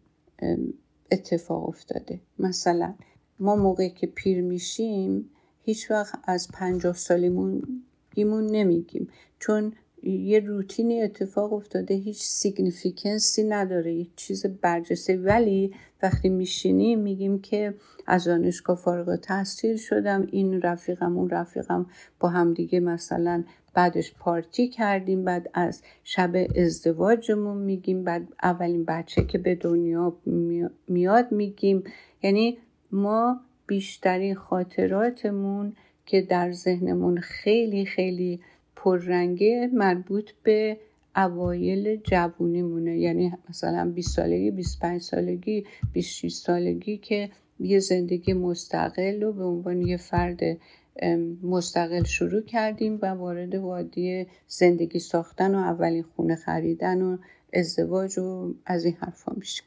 اتفاق 1.12 1.70
افتاده. 1.70 2.20
مثلا 2.40 2.94
ما 3.40 3.56
موقعی 3.56 3.90
که 3.90 4.08
پیر 4.08 4.42
میشیم 4.42 5.30
هیچ 5.62 5.92
وقت 5.92 6.20
از 6.24 6.48
پنجاه 6.54 6.96
سالگیمون 6.96 8.46
نمیگیم. 8.46 9.08
چون 9.40 9.74
یه 10.04 10.40
روتینی 10.40 11.02
اتفاق 11.02 11.54
افتاده 11.54 11.94
هیچ 11.94 12.24
significance 12.24 13.34
ی 13.34 13.44
نداره 13.44 13.94
یه 13.94 14.08
چیز 14.16 14.46
برجسته. 14.46 15.18
ولی 15.18 15.74
وقتی 16.04 16.30
میشینیم 16.30 17.00
میگیم 17.00 17.42
که 17.42 17.74
از 18.08 18.24
دانشگاه 18.24 18.78
فارغ 18.78 19.16
تحصیل 19.16 19.78
شدم 19.78 20.28
این 20.32 20.62
رفیقم 20.62 21.18
اون 21.18 21.30
رفیقم 21.30 21.86
با 22.20 22.30
همدیگه 22.30 22.80
مثلا 22.80 23.44
بعدش 23.74 24.14
پارتی 24.20 24.68
کردیم 24.68 25.24
بعد 25.24 25.50
از 25.54 25.84
شب 26.04 26.32
ازدواجمون 26.56 27.58
میگیم 27.58 28.04
بعد 28.04 28.28
اولین 28.44 28.86
بچه 28.86 29.24
که 29.24 29.38
به 29.38 29.56
دنیا 29.56 30.18
میاد 30.88 31.32
میگیم. 31.32 31.84
یعنی 32.24 32.58
ما 32.92 33.42
بیشترین 33.68 34.36
خاطراتمون 34.36 35.74
که 36.06 36.22
در 36.22 36.52
ذهنمون 36.52 37.18
خیلی 37.18 37.86
خیلی 37.86 38.42
پررنگه 38.76 39.70
مربوط 39.74 40.32
به 40.44 40.78
اوایل 41.16 41.96
جوونیمونه. 41.96 43.00
یعنی 43.00 43.34
مثلا 43.50 43.92
20 43.96 44.16
سالگی 44.16 44.52
25 44.52 45.02
سالگی 45.02 45.66
26 45.94 46.34
سالگی 46.34 46.98
که 46.98 47.30
یه 47.60 47.80
زندگی 47.80 48.34
مستقل 48.34 49.22
رو 49.22 49.34
به 49.34 49.44
عنوان 49.44 49.82
یه 49.82 49.98
فرد 49.98 50.40
مستقل 51.44 52.04
شروع 52.04 52.42
کردیم 52.42 53.00
و 53.02 53.06
وارد 53.06 53.56
وادی 53.56 54.28
زندگی 54.48 55.00
ساختن 55.00 55.56
و 55.56 55.58
اولین 55.58 56.04
خونه 56.04 56.36
خریدن 56.36 57.02
و 57.02 57.18
ازدواج 57.54 58.20
و 58.20 58.54
از 58.66 58.86
این 58.86 58.96
حرفا 59.00 59.32
میشیم. 59.38 59.66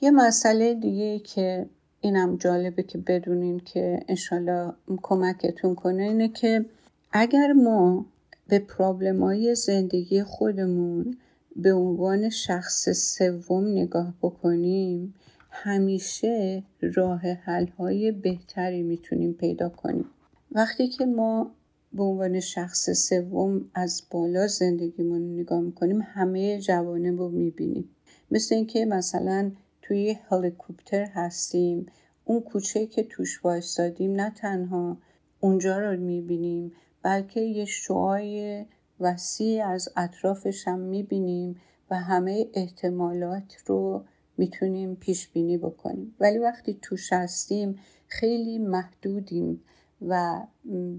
یه 0.00 0.10
مسئله 0.10 0.74
دیگه 0.74 1.18
که 1.18 1.66
اینم 2.00 2.36
جالبه 2.36 2.82
که 2.82 2.98
بدونین 2.98 3.60
که 3.60 4.00
انشالله 4.08 4.72
کمکتون 5.02 5.74
کنه 5.74 6.02
اینه 6.02 6.28
که 6.28 6.64
اگر 7.12 7.52
ما 7.52 8.06
به 8.50 8.58
پرابلم 8.58 9.22
های 9.22 9.54
زندگی 9.54 10.22
خودمون 10.22 11.16
به 11.56 11.72
عنوان 11.72 12.28
شخص 12.30 12.88
سوم 12.88 13.68
نگاه 13.68 14.14
بکنیم 14.22 15.14
همیشه 15.50 16.62
راه 16.80 17.20
حل 17.20 17.66
های 17.66 18.12
بهتری 18.12 18.82
می‌تونیم 18.82 19.32
پیدا 19.32 19.68
کنیم. 19.68 20.04
وقتی 20.52 20.88
که 20.88 21.06
ما 21.06 21.50
به 21.92 22.02
عنوان 22.02 22.40
شخص 22.40 22.90
سوم 22.90 23.70
از 23.74 24.02
بالا 24.10 24.46
زندگیمون 24.46 25.34
نگاه 25.34 25.60
می‌کنیم 25.60 26.00
همه 26.02 26.60
جوانه 26.60 27.16
رو 27.16 27.28
می‌بینیم. 27.28 27.88
مثل 28.30 28.54
اینکه 28.54 28.84
مثلا 28.84 29.52
توی 29.82 30.16
هلیکوپتر 30.28 31.04
هستیم 31.04 31.86
اون 32.24 32.40
کوچه 32.40 32.86
که 32.86 33.02
توش 33.02 33.44
وایستادیم 33.44 34.12
نه 34.12 34.30
تنها 34.30 34.96
اونجا 35.40 35.78
رو 35.78 36.00
می‌بینیم 36.00 36.72
بلکه 37.02 37.40
یه 37.40 37.64
شعای 37.64 38.64
وسیع 39.00 39.66
از 39.66 39.88
اطرافش 39.96 40.68
هم 40.68 40.78
می‌بینیم 40.78 41.60
و 41.90 41.94
همه 41.94 42.46
احتمالات 42.54 43.56
رو 43.66 44.04
می‌تونیم 44.36 44.94
پیش 44.96 45.28
بینی 45.28 45.58
بکنیم. 45.58 46.14
ولی 46.20 46.38
وقتی 46.38 46.78
توش 46.82 47.12
هستیم 47.12 47.78
خیلی 48.06 48.58
محدودیم 48.58 49.62
و 50.08 50.40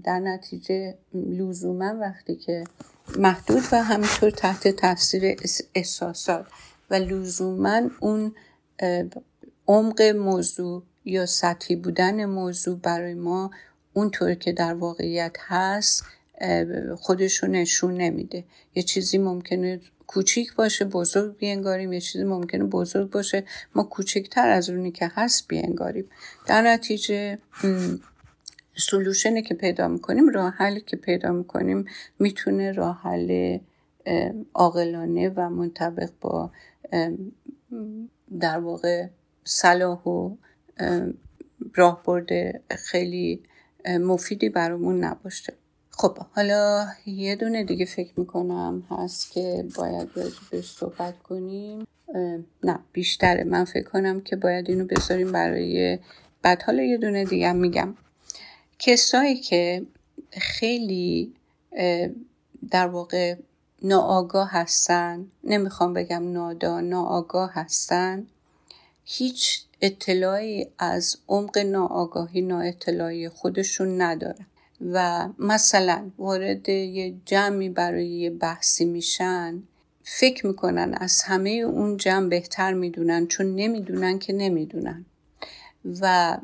در 0.04 0.18
نتیجه 0.18 0.98
لزوما 1.14 1.94
وقتی 2.00 2.36
که 2.36 2.64
محدود 3.18 3.62
و 3.72 3.82
همینطور 3.82 4.30
تحت 4.30 4.68
تاثیر 4.68 5.36
احساسات 5.74 6.46
و 6.90 6.94
لزوما 6.94 7.80
اون 8.00 8.34
عمق 9.68 10.02
موضوع 10.02 10.82
یا 11.04 11.26
سطحی 11.26 11.76
بودن 11.76 12.24
موضوع 12.24 12.78
برای 12.78 13.14
ما 13.14 13.50
اونطور 13.92 14.34
که 14.34 14.52
در 14.52 14.74
واقعیت 14.74 15.36
هست 15.40 16.04
خودش 16.98 17.36
رو 17.36 17.48
نشون 17.48 17.94
نمیده. 17.94 18.44
یه 18.74 18.82
چیزی 18.82 19.18
ممکنه 19.18 19.80
کوچیک 20.06 20.54
باشه 20.54 20.84
بزرگ 20.84 21.36
بینگاریم 21.36 21.92
یه 21.92 22.00
چیزی 22.00 22.24
ممکنه 22.24 22.64
بزرگ 22.64 23.10
باشه 23.10 23.44
ما 23.74 23.82
کوچکتر 23.82 24.48
از 24.48 24.70
اونی 24.70 24.90
که 24.92 25.10
هست 25.14 25.48
بینگاریم 25.48 26.04
در 26.46 26.62
نتیجه 26.62 27.38
سلوشنی 28.76 29.42
که 29.42 29.54
پیدا 29.54 29.88
می‌کنیم 29.88 30.28
راه 30.28 30.50
حلی 30.50 30.80
که 30.80 30.96
پیدا 30.96 31.32
می‌کنیم 31.32 31.84
می‌تونه 32.18 32.72
راه 32.72 33.00
حل 33.02 33.58
عاقلانه 34.54 35.28
و 35.28 35.48
منطبق 35.48 36.10
با 36.20 36.50
در 38.40 38.58
واقع 38.58 39.06
صلاح 39.44 40.02
و 40.02 40.36
راهبرد 41.74 42.28
خیلی 42.70 43.42
مفیدی 43.86 44.48
برامون 44.48 45.04
نباشه. 45.04 45.52
خب 45.90 46.18
حالا 46.18 46.86
یه 47.06 47.36
دونه 47.36 47.64
دیگه 47.64 47.84
فکر 47.84 48.20
می‌کنم 48.20 48.82
هست 48.90 49.32
که 49.32 49.64
باید 49.76 50.08
بهش 50.50 50.70
صحبت 50.70 51.18
کنیم. 51.18 51.86
نه 52.64 52.78
بیشتره. 52.92 53.44
من 53.44 53.64
فکر 53.64 53.88
کنم 53.88 54.20
که 54.20 54.36
باید 54.36 54.70
اینو 54.70 54.84
بذاریم 54.84 55.32
برای 55.32 55.98
بعد. 56.42 56.62
حالا 56.62 56.82
یه 56.82 56.96
دونه 56.96 57.24
دیگه 57.24 57.52
میگم. 57.52 57.94
کسایی 58.78 59.36
که 59.36 59.86
خیلی 60.30 61.34
در 62.70 62.86
واقع 62.86 63.36
ناآگاه 63.82 64.50
هستن 64.52 65.26
نمی‌خوام 65.44 65.92
بگم 65.92 66.32
نادان 66.32 66.88
ناآگاه 66.88 67.50
هستن 67.54 68.26
هیچ 69.04 69.64
اطلاعی 69.80 70.66
از 70.78 71.16
عمق 71.28 71.58
ناآگاهی 71.58 72.40
نااطلاعی 72.40 73.28
خودشون 73.28 74.00
ندارن. 74.00 74.46
و 74.92 75.28
مثلا 75.38 76.10
وارد 76.18 76.68
یه 76.68 77.14
جمعی 77.26 77.68
برای 77.68 78.06
یه 78.06 78.30
بحثی 78.30 78.84
میشن 78.84 79.62
فکر 80.04 80.46
می‌کنن 80.46 80.94
از 81.00 81.22
همه 81.22 81.50
اون 81.50 81.96
جمع 81.96 82.28
بهتر 82.28 82.72
می‌دونن 82.72 83.26
چون 83.26 83.54
نمی‌دونن 83.54 84.18
که 84.18 84.32
نمی‌دونن. 84.32 85.04
و 86.00 86.36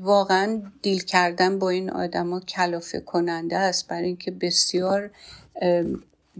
واقعا 0.00 0.62
دیل 0.82 1.02
کردن 1.02 1.58
با 1.58 1.70
این 1.70 1.90
آدما 1.90 2.40
کلافه 2.40 3.00
کننده 3.00 3.56
است. 3.58 3.88
برای 3.88 4.06
اینکه 4.06 4.30
بسیار 4.30 5.10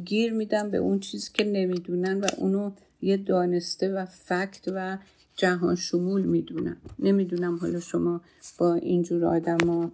گیر 0.04 0.32
میدن 0.32 0.70
به 0.70 0.78
اون 0.78 1.00
چیزی 1.00 1.30
که 1.34 1.44
نمی‌دونن 1.44 2.20
و 2.20 2.26
اونو 2.36 2.70
یه 3.02 3.16
دانسته 3.16 3.88
و 3.88 4.04
فکت 4.04 4.62
و 4.66 4.98
جهان 5.36 5.74
شمول 5.74 6.22
می‌دونم. 6.22 6.76
نمی‌دونم 6.98 7.56
حالا 7.56 7.80
شما 7.80 8.20
با 8.58 8.74
اینجور 8.74 9.24
آدما 9.24 9.90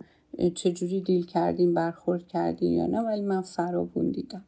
چجوری 0.55 1.01
دیل 1.01 1.27
کردین 1.27 1.75
برخورد 1.75 2.29
کردین 2.29 2.73
یا 2.73 2.87
نه 2.87 3.01
ولی 3.01 3.23
من 3.23 3.41
فرابون 3.41 4.11
دیدم. 4.11 4.45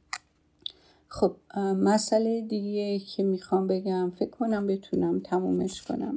خب 1.09 1.37
مسئله 1.77 2.41
دیگه 2.41 2.99
که 2.99 3.23
می‌خوام 3.23 3.67
بگم 3.67 4.13
فکر 4.19 4.31
کنم 4.31 4.67
بتونم 4.67 5.21
تمومش 5.21 5.83
کنم. 5.83 6.15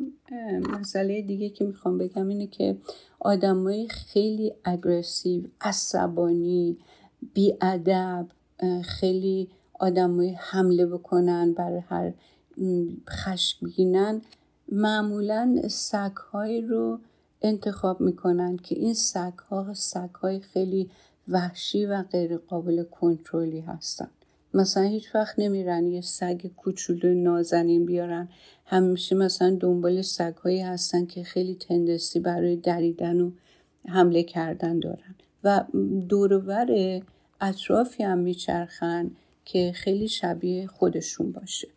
مسئله 0.79 1.21
دیگه 1.21 1.49
که 1.49 1.65
می‌خوام 1.65 1.97
بگم 1.97 2.27
اینه 2.27 2.47
که 2.47 2.77
آدمای 3.19 3.87
خیلی 3.87 4.53
اگرسیو 4.63 5.43
عصبانی 5.61 6.77
بیادب 7.33 8.27
خیلی 8.83 9.49
آدمای 9.79 10.29
حمله 10.37 10.85
بکنن 10.85 11.53
برای 11.53 11.79
هر 11.79 12.13
خشمگینن. 13.09 14.21
معمولا 14.71 15.61
سگهایی 15.69 16.61
رو 16.61 16.99
انتخاب 17.41 18.01
می‌کنن 18.01 18.57
که 18.57 18.75
این 18.75 18.93
سگها 18.93 19.73
سگهای 19.73 20.39
خیلی 20.39 20.89
وحشی 21.27 21.85
و 21.85 22.03
غیر 22.03 22.37
قابل 22.37 22.83
کنترلی 22.83 23.59
هستن. 23.59 24.09
مثلا 24.53 24.83
هیچ 24.83 25.15
وقت 25.15 25.39
نمیرن 25.39 25.85
یه 25.85 26.01
سگ 26.01 26.47
کوچولو 26.57 27.13
نازنین 27.13 27.85
بیارن. 27.85 28.29
همیشه 28.65 29.15
مثلا 29.15 29.57
دنبال 29.59 30.01
سگهایی 30.01 30.61
هستن 30.61 31.05
که 31.05 31.23
خیلی 31.23 31.55
تندستی 31.55 32.19
برای 32.19 32.55
دریدن 32.55 33.21
و 33.21 33.31
حمله 33.87 34.23
کردن 34.23 34.79
دارن. 34.79 35.15
و 35.43 35.63
دورور 36.09 37.01
اطرافی 37.41 38.03
هم 38.03 38.17
میچرخن 38.17 39.11
که 39.45 39.71
خیلی 39.75 40.07
شبیه 40.07 40.67
خودشون 40.67 41.31
باشه. 41.31 41.67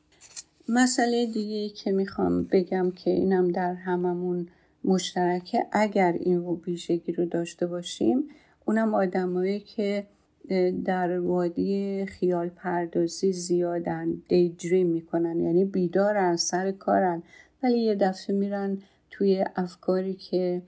مسئله 0.69 1.27
دیگه 1.27 1.69
که 1.69 1.93
می‌خوام 1.93 2.43
بگم 2.43 2.91
که 2.91 3.11
اینم 3.11 3.49
در 3.49 3.75
هممون 3.75 4.49
مشترکه 4.85 5.67
اگر 5.73 6.13
این 6.13 6.39
ویژگی 6.39 7.13
رو 7.13 7.27
داشته 7.27 7.67
باشیم 7.67 8.29
اونم 8.65 8.95
آدمایی 8.95 9.61
که 9.61 10.07
در 10.85 11.19
وادی 11.19 12.07
خیال 12.07 12.49
پردازی 12.49 13.33
زیادن 13.33 14.23
دی 14.29 14.49
دریم 14.49 14.87
می‌کنن 14.87 15.41
یعنی 15.41 15.65
بیدارن 15.65 16.37
سر 16.37 16.73
کارن 16.73 17.23
ولی 17.63 17.79
یه 17.79 17.95
دفعه 17.95 18.37
میرن 18.37 18.79
توی 19.11 19.45
افکاری 19.57 20.15
که 20.15 20.63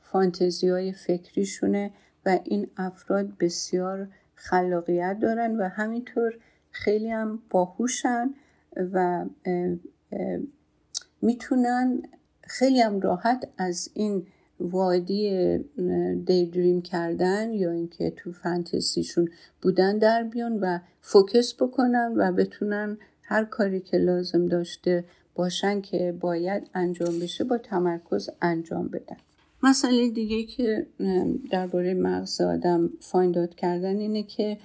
فانتزی 0.00 0.68
های 0.68 0.92
فکریشونه 0.92 1.90
و 2.26 2.38
این 2.44 2.66
افراد 2.76 3.28
بسیار 3.40 4.08
خلاقیت 4.34 5.18
دارن 5.22 5.56
و 5.56 5.68
همینطور 5.68 6.32
خیلی 6.70 7.10
هم 7.10 7.38
باهوشن. 7.50 8.34
و 8.92 9.24
می‌تونن 11.22 12.02
خیلی 12.42 12.80
هم 12.80 13.00
راحت 13.00 13.48
از 13.58 13.90
این 13.94 14.26
وادی 14.60 15.58
دیدریم 16.26 16.82
کردن 16.82 17.52
یا 17.52 17.70
اینکه 17.70 18.10
تو 18.10 18.32
فانتزیشون 18.32 19.28
بودن 19.62 19.98
در 19.98 20.22
بیان 20.22 20.58
و 20.60 20.78
فوکس 21.00 21.54
بکنن 21.54 22.14
و 22.16 22.32
بتونن 22.32 22.98
هر 23.22 23.44
کاری 23.44 23.80
که 23.80 23.98
لازم 23.98 24.46
داشته 24.46 25.04
باشن 25.34 25.80
که 25.80 26.14
باید 26.20 26.70
انجام 26.74 27.18
بشه 27.18 27.44
با 27.44 27.58
تمرکز 27.58 28.30
انجام 28.42 28.88
بدن. 28.88 29.16
مسئله 29.62 30.10
دیگه 30.10 30.42
که 30.42 30.86
درباره 31.50 31.94
مغز 31.94 32.40
آدم 32.40 32.90
find 33.00 33.54
کردن 33.54 33.96
اینه 33.96 34.22
که 34.22 34.58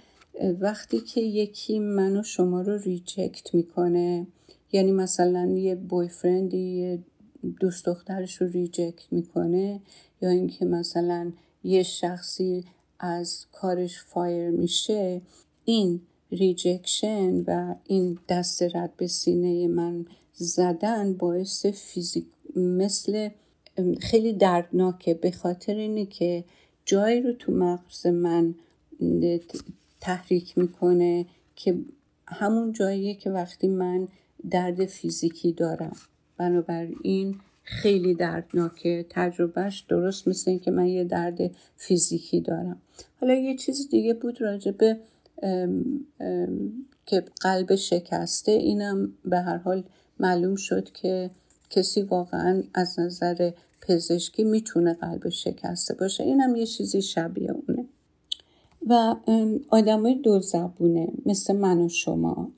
وقتی 0.60 1.00
که 1.00 1.22
یکی 1.22 1.80
من 1.80 2.18
و 2.18 2.24
شما 2.24 2.62
رو 2.62 2.78
reject 2.78 3.56
می‌کنه 3.56 4.28
یعنی 4.72 4.92
مثلا 4.92 5.46
یه 5.46 5.76
boyfriend 5.76 6.49
ی 6.49 6.58
یه 6.58 7.00
دوست 7.60 7.86
دخترش 7.86 8.42
رو 8.42 8.48
ریجکت 8.48 9.14
می‌کنه 9.14 9.82
یا 10.22 10.30
اینکه 10.30 10.66
مثلا 10.66 11.32
یه 11.64 11.84
شخصی 11.84 12.66
از 13.00 13.46
کارش 13.52 14.04
fire 14.04 14.50
میشه 14.50 15.22
این 15.66 16.02
rejection 16.32 17.44
و 17.48 17.76
این 17.88 18.20
دست 18.30 18.64
رد 18.76 18.94
به 18.98 19.08
سینه 19.08 19.68
من 19.68 20.06
زدن 20.34 21.14
باعث 21.14 21.66
فیزیک 21.66 22.26
مثل 22.56 23.30
خیلی 24.00 24.34
دردناکه 24.34 25.14
به 25.14 25.32
خاطر 25.32 25.76
اینه 25.76 26.06
که 26.06 26.44
جایی 26.86 27.22
رو 27.22 27.34
تو 27.34 27.52
مغز 27.52 28.08
من 28.08 28.56
تحریک 30.02 30.58
می‌کنه 30.58 31.26
که 31.56 31.80
همون 32.28 32.74
جاییه 32.74 33.16
که 33.16 33.30
وقتی 33.30 33.68
من 33.68 34.08
درد 34.50 34.86
فیزیکی 34.86 35.52
دارم. 35.52 35.96
بنابراین 36.38 37.40
خیلی 37.64 38.16
دردناکه. 38.16 39.06
تجربهش 39.10 39.80
درست 39.90 40.28
مثل 40.28 40.52
این 40.52 40.60
که 40.60 40.72
من 40.72 40.88
یه 40.88 41.04
درد 41.04 41.38
فیزیکی 41.76 42.42
دارم. 42.42 42.82
حالا 43.22 43.34
یه 43.34 43.56
چیز 43.56 43.90
دیگه 43.90 44.14
بود 44.14 44.42
راجع 44.42 44.72
به 44.72 44.98
که 47.06 47.24
قلب 47.42 47.76
شکسته 47.76 48.52
اینم 48.52 49.14
به 49.26 49.40
هر 49.40 49.58
حال 49.58 49.84
معلوم 50.20 50.56
شد 50.56 50.92
که 50.92 51.30
کسی 51.70 52.02
واقعا 52.02 52.64
از 52.74 53.00
نظر 53.00 53.52
پزشکی 53.82 54.44
می‌تونه 54.44 54.94
قلب 54.94 55.30
شکسته 55.30 55.94
باشه. 55.94 56.24
اینم 56.24 56.56
یه 56.56 56.66
چیزی 56.66 57.02
شبیه 57.02 57.52
اونه. 57.52 57.86
و 58.90 59.16
آدمای 59.70 60.16
دو 60.16 60.40
زبونه 60.40 61.08
مثل 61.26 61.56
من 61.56 61.82
و 61.82 61.90
شما 61.90 62.52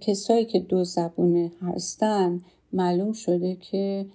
کسایی 0.00 0.44
که 0.44 0.60
دو 0.60 0.84
زبونه 0.84 1.52
هستن 1.60 2.40
معلوم 2.72 3.12
شده 3.12 3.54
که 3.54 4.06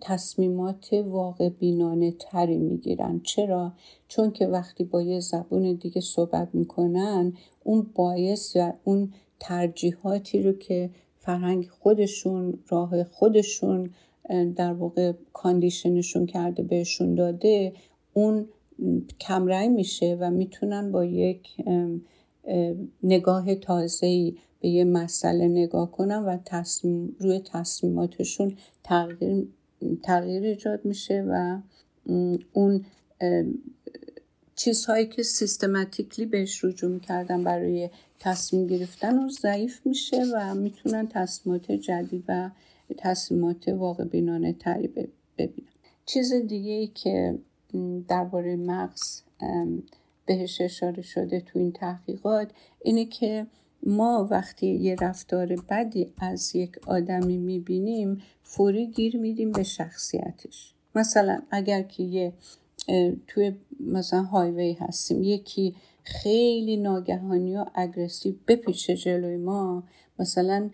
تصمیمات 0.00 0.92
واقع 0.92 1.48
بینانه 1.48 2.10
تری 2.18 2.58
می‌گیرن 2.58 3.20
چرا؟ 3.24 3.72
چون 4.08 4.30
که 4.30 4.46
وقتی 4.46 4.84
با 4.84 5.02
یه 5.02 5.20
زبون 5.20 5.72
دیگه 5.72 6.00
صحبت 6.00 6.48
می‌کنن 6.52 7.32
اون 7.64 7.86
باعث 7.94 8.56
و 8.56 8.72
اون 8.84 9.12
ترجیحاتی 9.40 10.42
رو 10.42 10.52
که 10.52 10.90
فرهنگ 11.16 11.68
خودشون 11.68 12.58
راه 12.68 13.04
خودشون 13.04 13.90
در 14.56 14.72
واقع 14.72 15.12
کاندیشنشون 15.32 16.26
کرده 16.26 16.62
بهشون 16.62 17.14
داده 17.14 17.72
اون 18.12 18.48
کمرنگ 19.20 19.70
میشه 19.76 20.16
و 20.20 20.30
می‌تونن 20.30 20.92
با 20.92 21.04
یک 21.04 21.56
نگاه 23.02 23.54
تازه‌ای 23.54 24.36
به 24.60 24.68
یه 24.68 24.84
مسئله 24.84 25.48
نگاه 25.48 25.90
کنن 25.90 26.24
و 26.24 26.38
تصمیم 26.44 27.16
روی 27.18 27.40
تصمیماتشون 27.40 28.56
تغییر, 28.84 29.46
تغییر 30.02 30.42
ایجاد 30.42 30.84
میشه 30.84 31.24
و 31.28 31.60
اون 32.52 32.84
چیزهایی 34.56 35.06
که 35.06 35.22
سیستماتیکلی 35.22 36.26
بهش 36.26 36.64
رجوع 36.64 36.90
می‌کردن 36.90 37.44
برای 37.44 37.90
تصمیم 38.20 38.66
گرفتن 38.66 39.24
و 39.24 39.28
ضعیف 39.28 39.86
میشه 39.86 40.24
و 40.34 40.54
می‌تونن 40.54 41.08
تصمیمات 41.08 41.72
جدید 41.72 42.24
و 42.28 42.50
تصمیمات 42.98 43.68
واقع 43.68 44.04
بینانه 44.04 44.52
تری 44.52 44.88
ببینن. 45.38 45.68
چیز 46.06 46.32
دیگه 46.32 46.72
ای 46.72 46.86
که 46.86 47.38
درباره 48.08 48.56
مغز 48.56 49.22
بهش 50.26 50.60
اشاره 50.60 51.02
شده 51.02 51.40
تو 51.40 51.58
این 51.58 51.72
تحقیقات 51.72 52.50
اینه 52.82 53.04
که 53.04 53.46
ما 53.86 54.28
وقتی 54.30 54.66
یه 54.66 54.96
رفتار 55.00 55.56
بدی 55.68 56.12
از 56.18 56.56
یک 56.56 56.78
آدمی 56.86 57.38
می‌بینیم 57.38 58.22
فوری 58.42 58.86
گیر 58.86 59.16
میدیم 59.16 59.52
به 59.52 59.62
شخصیتش. 59.62 60.74
مثلا 60.94 61.42
اگر 61.50 61.82
که 61.82 62.02
یه 62.02 62.32
توی 63.26 63.52
مثلا 63.80 64.22
هایوی 64.22 64.72
هستیم 64.72 65.22
یکی 65.22 65.74
خیلی 66.04 66.76
ناگهانی 66.76 67.56
و 67.56 67.64
اگرسیو 67.74 68.34
بپیچه 68.48 68.96
جلوی 68.96 69.36
ما 69.36 69.82
مثلا 70.18 70.70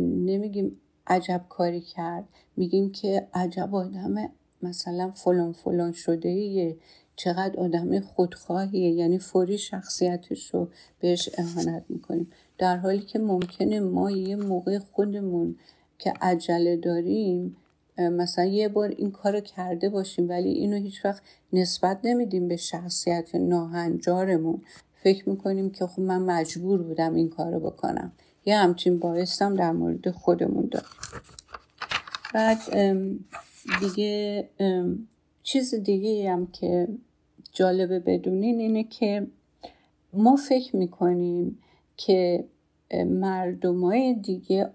نمیگیم 0.00 0.80
عجب 1.06 1.44
کاری 1.48 1.80
کرد 1.80 2.28
میگیم 2.56 2.90
که 2.90 3.28
عجب 3.34 3.74
آدم 3.74 4.30
مثلا 4.62 5.10
فلان 5.10 5.52
فلان 5.52 5.92
شده 5.92 6.30
یه 6.30 6.76
چقدر 7.16 7.60
آدم 7.60 8.00
خودخواهیه. 8.00 8.90
یعنی 8.90 9.18
فوری 9.18 9.58
شخصیتش 9.58 10.54
رو 10.54 10.68
بهش 11.00 11.28
اهانت 11.38 11.84
می‌کنیم. 11.88 12.30
در 12.58 12.76
حالی 12.76 13.00
که 13.00 13.18
ممکنه 13.18 13.80
ما 13.80 14.10
یه 14.10 14.36
موقع 14.36 14.78
خودمون 14.78 15.56
که 15.98 16.12
عجله 16.20 16.76
داریم 16.76 17.56
مثلا 17.98 18.44
یه 18.44 18.68
بار 18.68 18.88
این 18.88 19.10
کار 19.10 19.40
کرده 19.40 19.88
باشیم 19.88 20.28
ولی 20.28 20.48
اینو 20.48 20.76
هیچ 20.76 21.04
وقت 21.04 21.22
نسبت 21.52 21.98
نمیدیم 22.04 22.48
به 22.48 22.56
شخصیت 22.56 23.34
ناهنجارمون. 23.34 24.62
فکر 25.02 25.28
می‌کنیم 25.28 25.70
که 25.70 25.86
خب 25.86 26.00
من 26.00 26.22
مجبور 26.22 26.82
بودم 26.82 27.14
این 27.14 27.28
کارو 27.28 27.60
بکنم. 27.60 28.12
یه 28.46 28.58
همچین 28.58 28.98
باعثم 28.98 29.54
در 29.54 29.72
مورد 29.72 30.10
خودمون 30.10 30.68
داریم. 30.70 30.88
بعد 32.34 32.58
دیگه 33.80 34.48
چیز 35.42 35.74
دیگه 35.74 36.32
هم 36.32 36.46
که 36.46 36.88
جالبه 37.52 37.98
بدونین 37.98 38.60
اینه 38.60 38.84
که 38.84 39.26
ما 40.12 40.36
فکر 40.36 40.76
می‌کنیم 40.76 41.58
که 41.96 42.44
مردمای 43.06 44.14
دیگه 44.14 44.70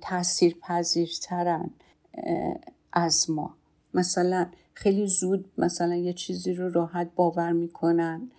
تاثیر 0.00 0.56
پذیرترن 0.62 1.70
از 2.92 3.30
ما. 3.30 3.54
مثلا 3.94 4.46
خیلی 4.74 5.06
زود 5.06 5.44
مثلا 5.58 5.94
یه 5.96 6.12
چیزی 6.12 6.52
رو 6.52 6.72
راحت 6.72 7.10
باور 7.16 7.52
می‌کنن 7.52 8.30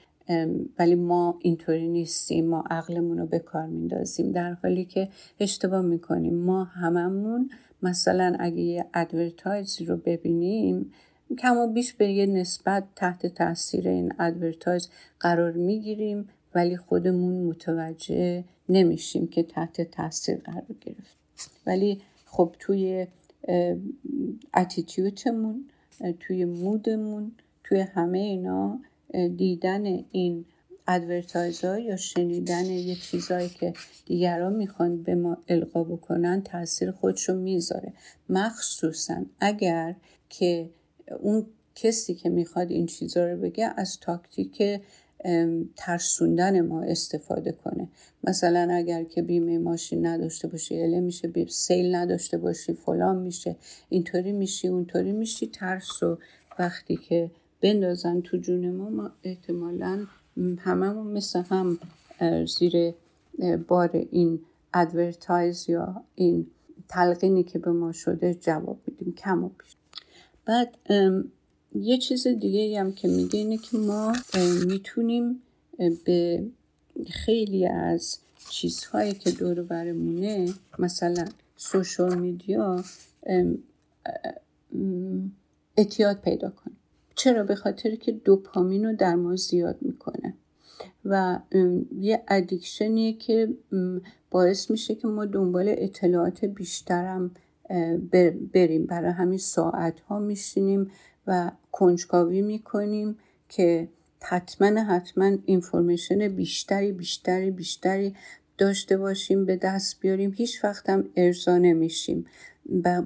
ولی 0.80 0.95
ما 0.95 1.39
اینطوری 1.41 1.88
نیستیم 1.88 2.47
ما 2.47 2.64
عقلمون 2.70 3.18
رو 3.18 3.26
به 3.26 3.39
کار 3.39 3.66
میندازیم. 3.66 4.32
در 4.32 4.54
حالی 4.54 4.86
که 4.86 5.10
اشتباه 5.39 5.82
می‌کنیم. 5.82 6.36
ما 6.36 6.64
هممون 6.64 7.50
مثلا 7.84 8.36
اگه 8.40 8.62
یه 8.62 8.86
ادورتایزی 8.94 9.86
رو 9.86 9.98
ببینیم 9.98 10.94
کم 11.38 11.58
و 11.58 11.68
بیش 11.68 11.94
به 11.94 12.12
یه 12.12 12.26
نسبت 12.26 12.84
تحت 12.96 13.26
تاثیر 13.26 13.88
این 13.88 14.14
advertise 14.20 14.90
قرار 15.20 15.52
می‌گیریم 15.52 16.30
ولی 16.56 16.78
خودمون 16.78 17.44
متوجه 17.44 18.44
نمیشیم 18.70 19.28
که 19.28 19.44
تحت 19.44 19.82
تاثیر 19.82 20.38
قرار 20.38 20.76
گرفت. 20.82 21.18
ولی 21.66 22.02
خب 22.26 22.56
توی 22.60 23.08
attitude 24.54 25.35
مون 25.35 25.66
توی 26.20 26.46
mood 26.46 26.95
مون 26.95 27.32
توی 27.64 27.80
همه 27.80 28.20
اینا 28.20 28.80
دیدن 29.38 29.86
این 30.12 30.46
advertise 30.92 31.71
ها 31.71 31.80
یا 31.80 31.96
شنیدن 31.96 32.66
یه 32.66 32.96
چیزهایی 32.96 33.50
که 33.50 33.74
دیگران 34.06 34.54
می‌خوان 34.54 35.04
به 35.04 35.16
ما 35.16 35.38
القا 35.48 35.84
بکنن 35.84 36.42
تاثیر 36.42 36.92
خودشو 36.92 37.36
می‌ذاره. 37.36 37.94
مخصوصا 38.30 39.26
اگر 39.40 39.96
که 40.30 40.70
اون 41.20 41.46
کسی 41.76 42.16
که 42.16 42.30
می‌خواد 42.30 42.72
این 42.72 42.86
چیزها 42.86 43.26
رو 43.26 43.38
بگه 43.38 43.74
از 43.78 44.00
تاکتیک 44.00 44.82
ترسوندن 45.76 46.62
ما 46.62 46.82
استفاده 46.82 47.52
کنه. 47.52 47.88
مثلا 48.24 48.74
اگر 48.74 49.04
که 49.04 49.22
بیمه 49.22 49.58
ماشین 49.58 50.06
نداشته 50.06 50.48
باشی 50.48 50.82
اله 50.82 51.00
میشه 51.00 51.46
سیل 51.48 51.96
نداشته 51.96 52.38
باشی 52.38 52.74
فلان 52.74 53.18
میشه 53.18 53.56
اینطوری 53.90 54.32
میشی 54.32 54.68
اونطوری 54.68 55.12
میشی 55.12 55.48
ترس 55.48 56.04
و 56.04 56.18
وقتی 56.60 56.96
که 56.96 57.32
بندازن 57.62 58.22
تو 58.22 58.38
جون 58.38 58.72
ما 58.72 58.90
ما 58.90 59.12
احتمالا 59.24 60.06
هممون 60.38 61.08
مثل 61.08 61.42
هم 61.42 61.80
زیر 62.46 62.94
بار 63.68 63.90
این 64.12 64.40
advertise 64.74 65.70
یا 65.70 66.04
این 66.16 66.48
تلقینی 66.90 67.44
که 67.44 67.60
به 67.60 67.72
ما 67.72 67.92
شده 67.92 68.34
جواب 68.34 68.80
میدیم 68.88 69.14
کم 69.14 69.44
و 69.44 69.50
بیش. 69.50 69.76
بعد 70.46 70.78
یه 71.76 71.98
چیز 71.98 72.28
دیگه 72.28 72.80
هم 72.80 72.92
که 72.92 73.08
میگه 73.08 73.40
اینه 73.40 73.58
که 73.58 73.78
ما 73.78 74.14
می‌تونیم 74.68 75.42
به 76.06 76.44
خیلی 77.10 77.66
از 77.68 78.18
چیزهایی 78.50 79.14
که 79.14 79.32
دور 79.32 79.64
برمونه 79.64 80.54
مثلا 80.80 81.26
social 81.56 82.20
media 82.20 82.84
اعتیاد 85.78 86.22
پیدا 86.22 86.50
کنیم. 86.50 86.79
چرا؟ 87.20 87.44
به 87.44 87.56
خاطر 87.56 87.96
که 87.96 88.12
دوپامین 88.12 88.86
رو 88.86 88.96
در 88.96 89.16
ما 89.16 89.36
زیاد 89.36 89.78
می‌کنه. 89.82 90.34
و 91.06 91.40
یه 92.00 92.24
ادیکشنیه 92.28 93.14
که 93.14 93.54
باعث 94.32 94.72
میشه 94.72 94.96
که 94.96 95.08
ما 95.08 95.26
دنبال 95.26 95.76
اطلاعات 95.78 96.46
بیشترم 96.46 97.32
بریم. 98.54 98.86
برای 98.86 99.12
همین 99.12 99.38
ساعت 99.38 100.00
ها 100.00 100.20
میشینیم 100.20 100.92
و 101.28 101.52
کنجکاوی 101.72 102.42
می‌کنیم 102.42 103.18
که 103.50 103.88
حتما 104.22 104.84
حتما 104.84 105.38
اینفورمیشن 105.46 106.28
بیشتری 106.28 106.92
بیشتری 106.92 107.52
بیشتری 107.52 108.16
داشته 108.58 108.98
باشیم 108.98 109.46
به 109.46 109.56
دست 109.56 110.00
بیاریم. 110.00 110.34
هیچ 110.36 110.64
وقت 110.64 110.90
هم 110.90 111.06
ارضا 111.16 111.58
نمیشیم. 111.58 112.26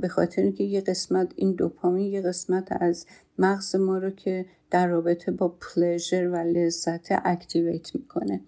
به 0.02 0.08
خاطر 0.08 0.42
اینکه 0.42 0.64
یه 0.64 0.82
قسمت 0.82 1.32
این 1.36 1.52
دوپامین 1.52 2.14
یه 2.14 2.22
قسمت 2.22 2.68
از 2.72 3.06
مغز 3.38 3.76
ما 3.76 3.98
رو 3.98 4.10
که 4.10 4.46
در 4.72 4.88
رابطه 4.88 5.32
با 5.32 5.48
pleasure 5.48 6.28
و 6.28 6.36
لذت 6.36 7.08
activate 7.26 7.96
می‌کنه. 7.96 8.42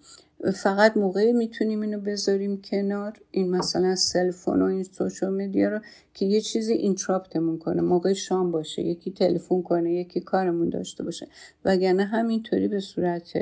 فقط 0.54 0.96
موقعی 0.96 1.32
می‌تونیم 1.32 1.80
اینو 1.80 2.00
بذاریم 2.00 2.60
کنار 2.60 3.20
این 3.30 3.50
مثلا 3.50 3.94
cellphone 3.94 4.62
و 4.62 4.64
این 4.64 4.82
social 4.82 5.34
media 5.34 5.68
رو 5.68 5.80
که 6.14 6.26
یه 6.26 6.40
چیزی 6.40 6.72
interrupt 6.72 7.36
مون 7.36 7.58
کنه. 7.58 7.82
موقع 7.82 8.12
شام 8.12 8.50
باشه 8.50 8.82
یکی 8.82 9.10
تلفن 9.10 9.62
کنه 9.62 9.94
یکی 9.94 10.20
کارمون 10.20 10.68
داشته 10.68 11.04
باشه. 11.04 11.28
وگرنه 11.64 12.04
همینطوری 12.04 12.68
به 12.68 12.80
صورت 12.80 13.32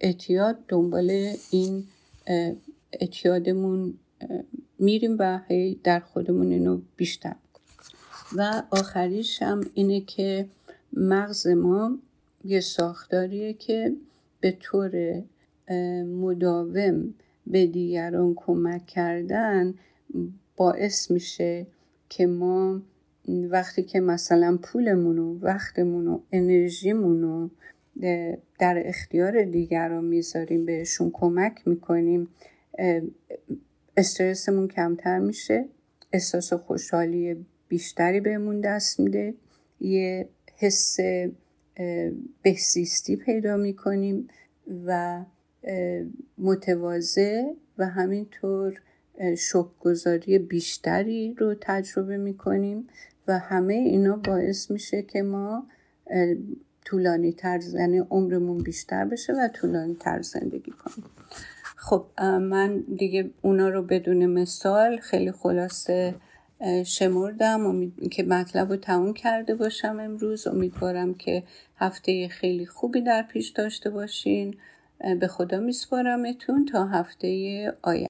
اعتیاد 0.00 0.58
دنبال 0.68 1.32
این 1.50 1.84
اعتیادمون 2.92 3.94
میریم 4.78 5.16
و 5.18 5.40
هی 5.48 5.80
در 5.84 6.00
خودمون 6.00 6.52
اینو 6.52 6.80
بیشتر 6.96 7.36
و 8.36 8.62
آخریش 8.70 9.42
هم 9.42 9.60
اینه 9.74 10.00
که 10.00 10.48
مغز 10.92 11.46
ما 11.46 11.98
یه 12.44 12.60
ساختاریه 12.60 13.52
که 13.52 13.96
به 14.40 14.56
طور 14.60 15.22
مداوم 16.04 17.14
به 17.46 17.66
دیگران 17.66 18.34
کمک 18.36 18.86
کردن 18.86 19.74
باعث 20.56 21.10
میشه 21.10 21.66
که 22.08 22.26
ما 22.26 22.82
وقتی 23.28 23.82
که 23.82 24.00
مثلا 24.00 24.58
پولمون 24.62 25.18
و 25.18 25.38
وقتمون 25.38 26.08
و 26.08 26.20
انرژیمون 26.32 27.22
رو 27.22 27.50
در 28.58 28.82
اختیار 28.88 29.42
دیگران 29.44 30.04
می‌ذاریم 30.04 30.66
بهشون 30.66 31.10
کمک 31.10 31.68
می‌کنیم 31.68 32.28
استرسمون 33.96 34.68
کمتر 34.68 35.18
میشه. 35.18 35.64
احساس 36.12 36.52
خوشحالی 36.52 37.46
بیشتری 37.68 38.20
بهمون 38.20 38.60
دست 38.60 39.00
میده. 39.00 39.34
یه 39.80 40.28
حس 40.56 40.96
بهزیستی 42.42 43.16
پیدا 43.16 43.56
می‌کنیم 43.56 44.28
و 44.86 45.20
متواضع 46.38 47.42
و 47.78 47.86
همینطور 47.86 48.80
شکرگذاری 49.38 50.38
بیشتری 50.38 51.34
رو 51.38 51.54
تجربه 51.60 52.16
می‌کنیم 52.16 52.88
و 53.28 53.38
همه 53.38 53.74
اینا 53.74 54.16
باعث 54.16 54.70
میشه 54.70 55.02
که 55.02 55.22
ما 55.22 55.66
طولانی 56.84 57.32
تر 57.32 57.60
یعنی 57.74 57.98
عمرمون 57.98 58.62
بیشتر 58.62 59.04
بشه 59.04 59.32
و 59.32 59.48
طولانی 59.48 59.94
تر 59.94 60.22
زندگی 60.22 60.70
کنیم. 60.70 61.06
خب 61.86 62.06
من 62.22 62.84
دیگه 62.96 63.30
اونا 63.42 63.68
رو 63.68 63.82
بدون 63.82 64.26
مثال 64.26 64.96
خیلی 64.96 65.32
خلاصه 65.32 66.14
شمردم. 66.86 67.66
امید... 67.66 68.08
که 68.10 68.22
مطلب 68.22 68.70
رو 68.70 68.76
تموم 68.76 69.14
کرده 69.14 69.54
باشم 69.54 70.00
امروز. 70.00 70.46
امیدوارم 70.46 71.14
که 71.14 71.42
هفته 71.76 72.28
خیلی 72.28 72.66
خوبی 72.66 73.00
در 73.00 73.22
پیش 73.22 73.48
داشته 73.48 73.90
باشین. 73.90 74.56
به 75.20 75.26
خدا 75.26 75.60
میسپارمتون 75.60 76.64
تا 76.64 76.86
هفته 76.86 77.28
آینده. 77.82 78.02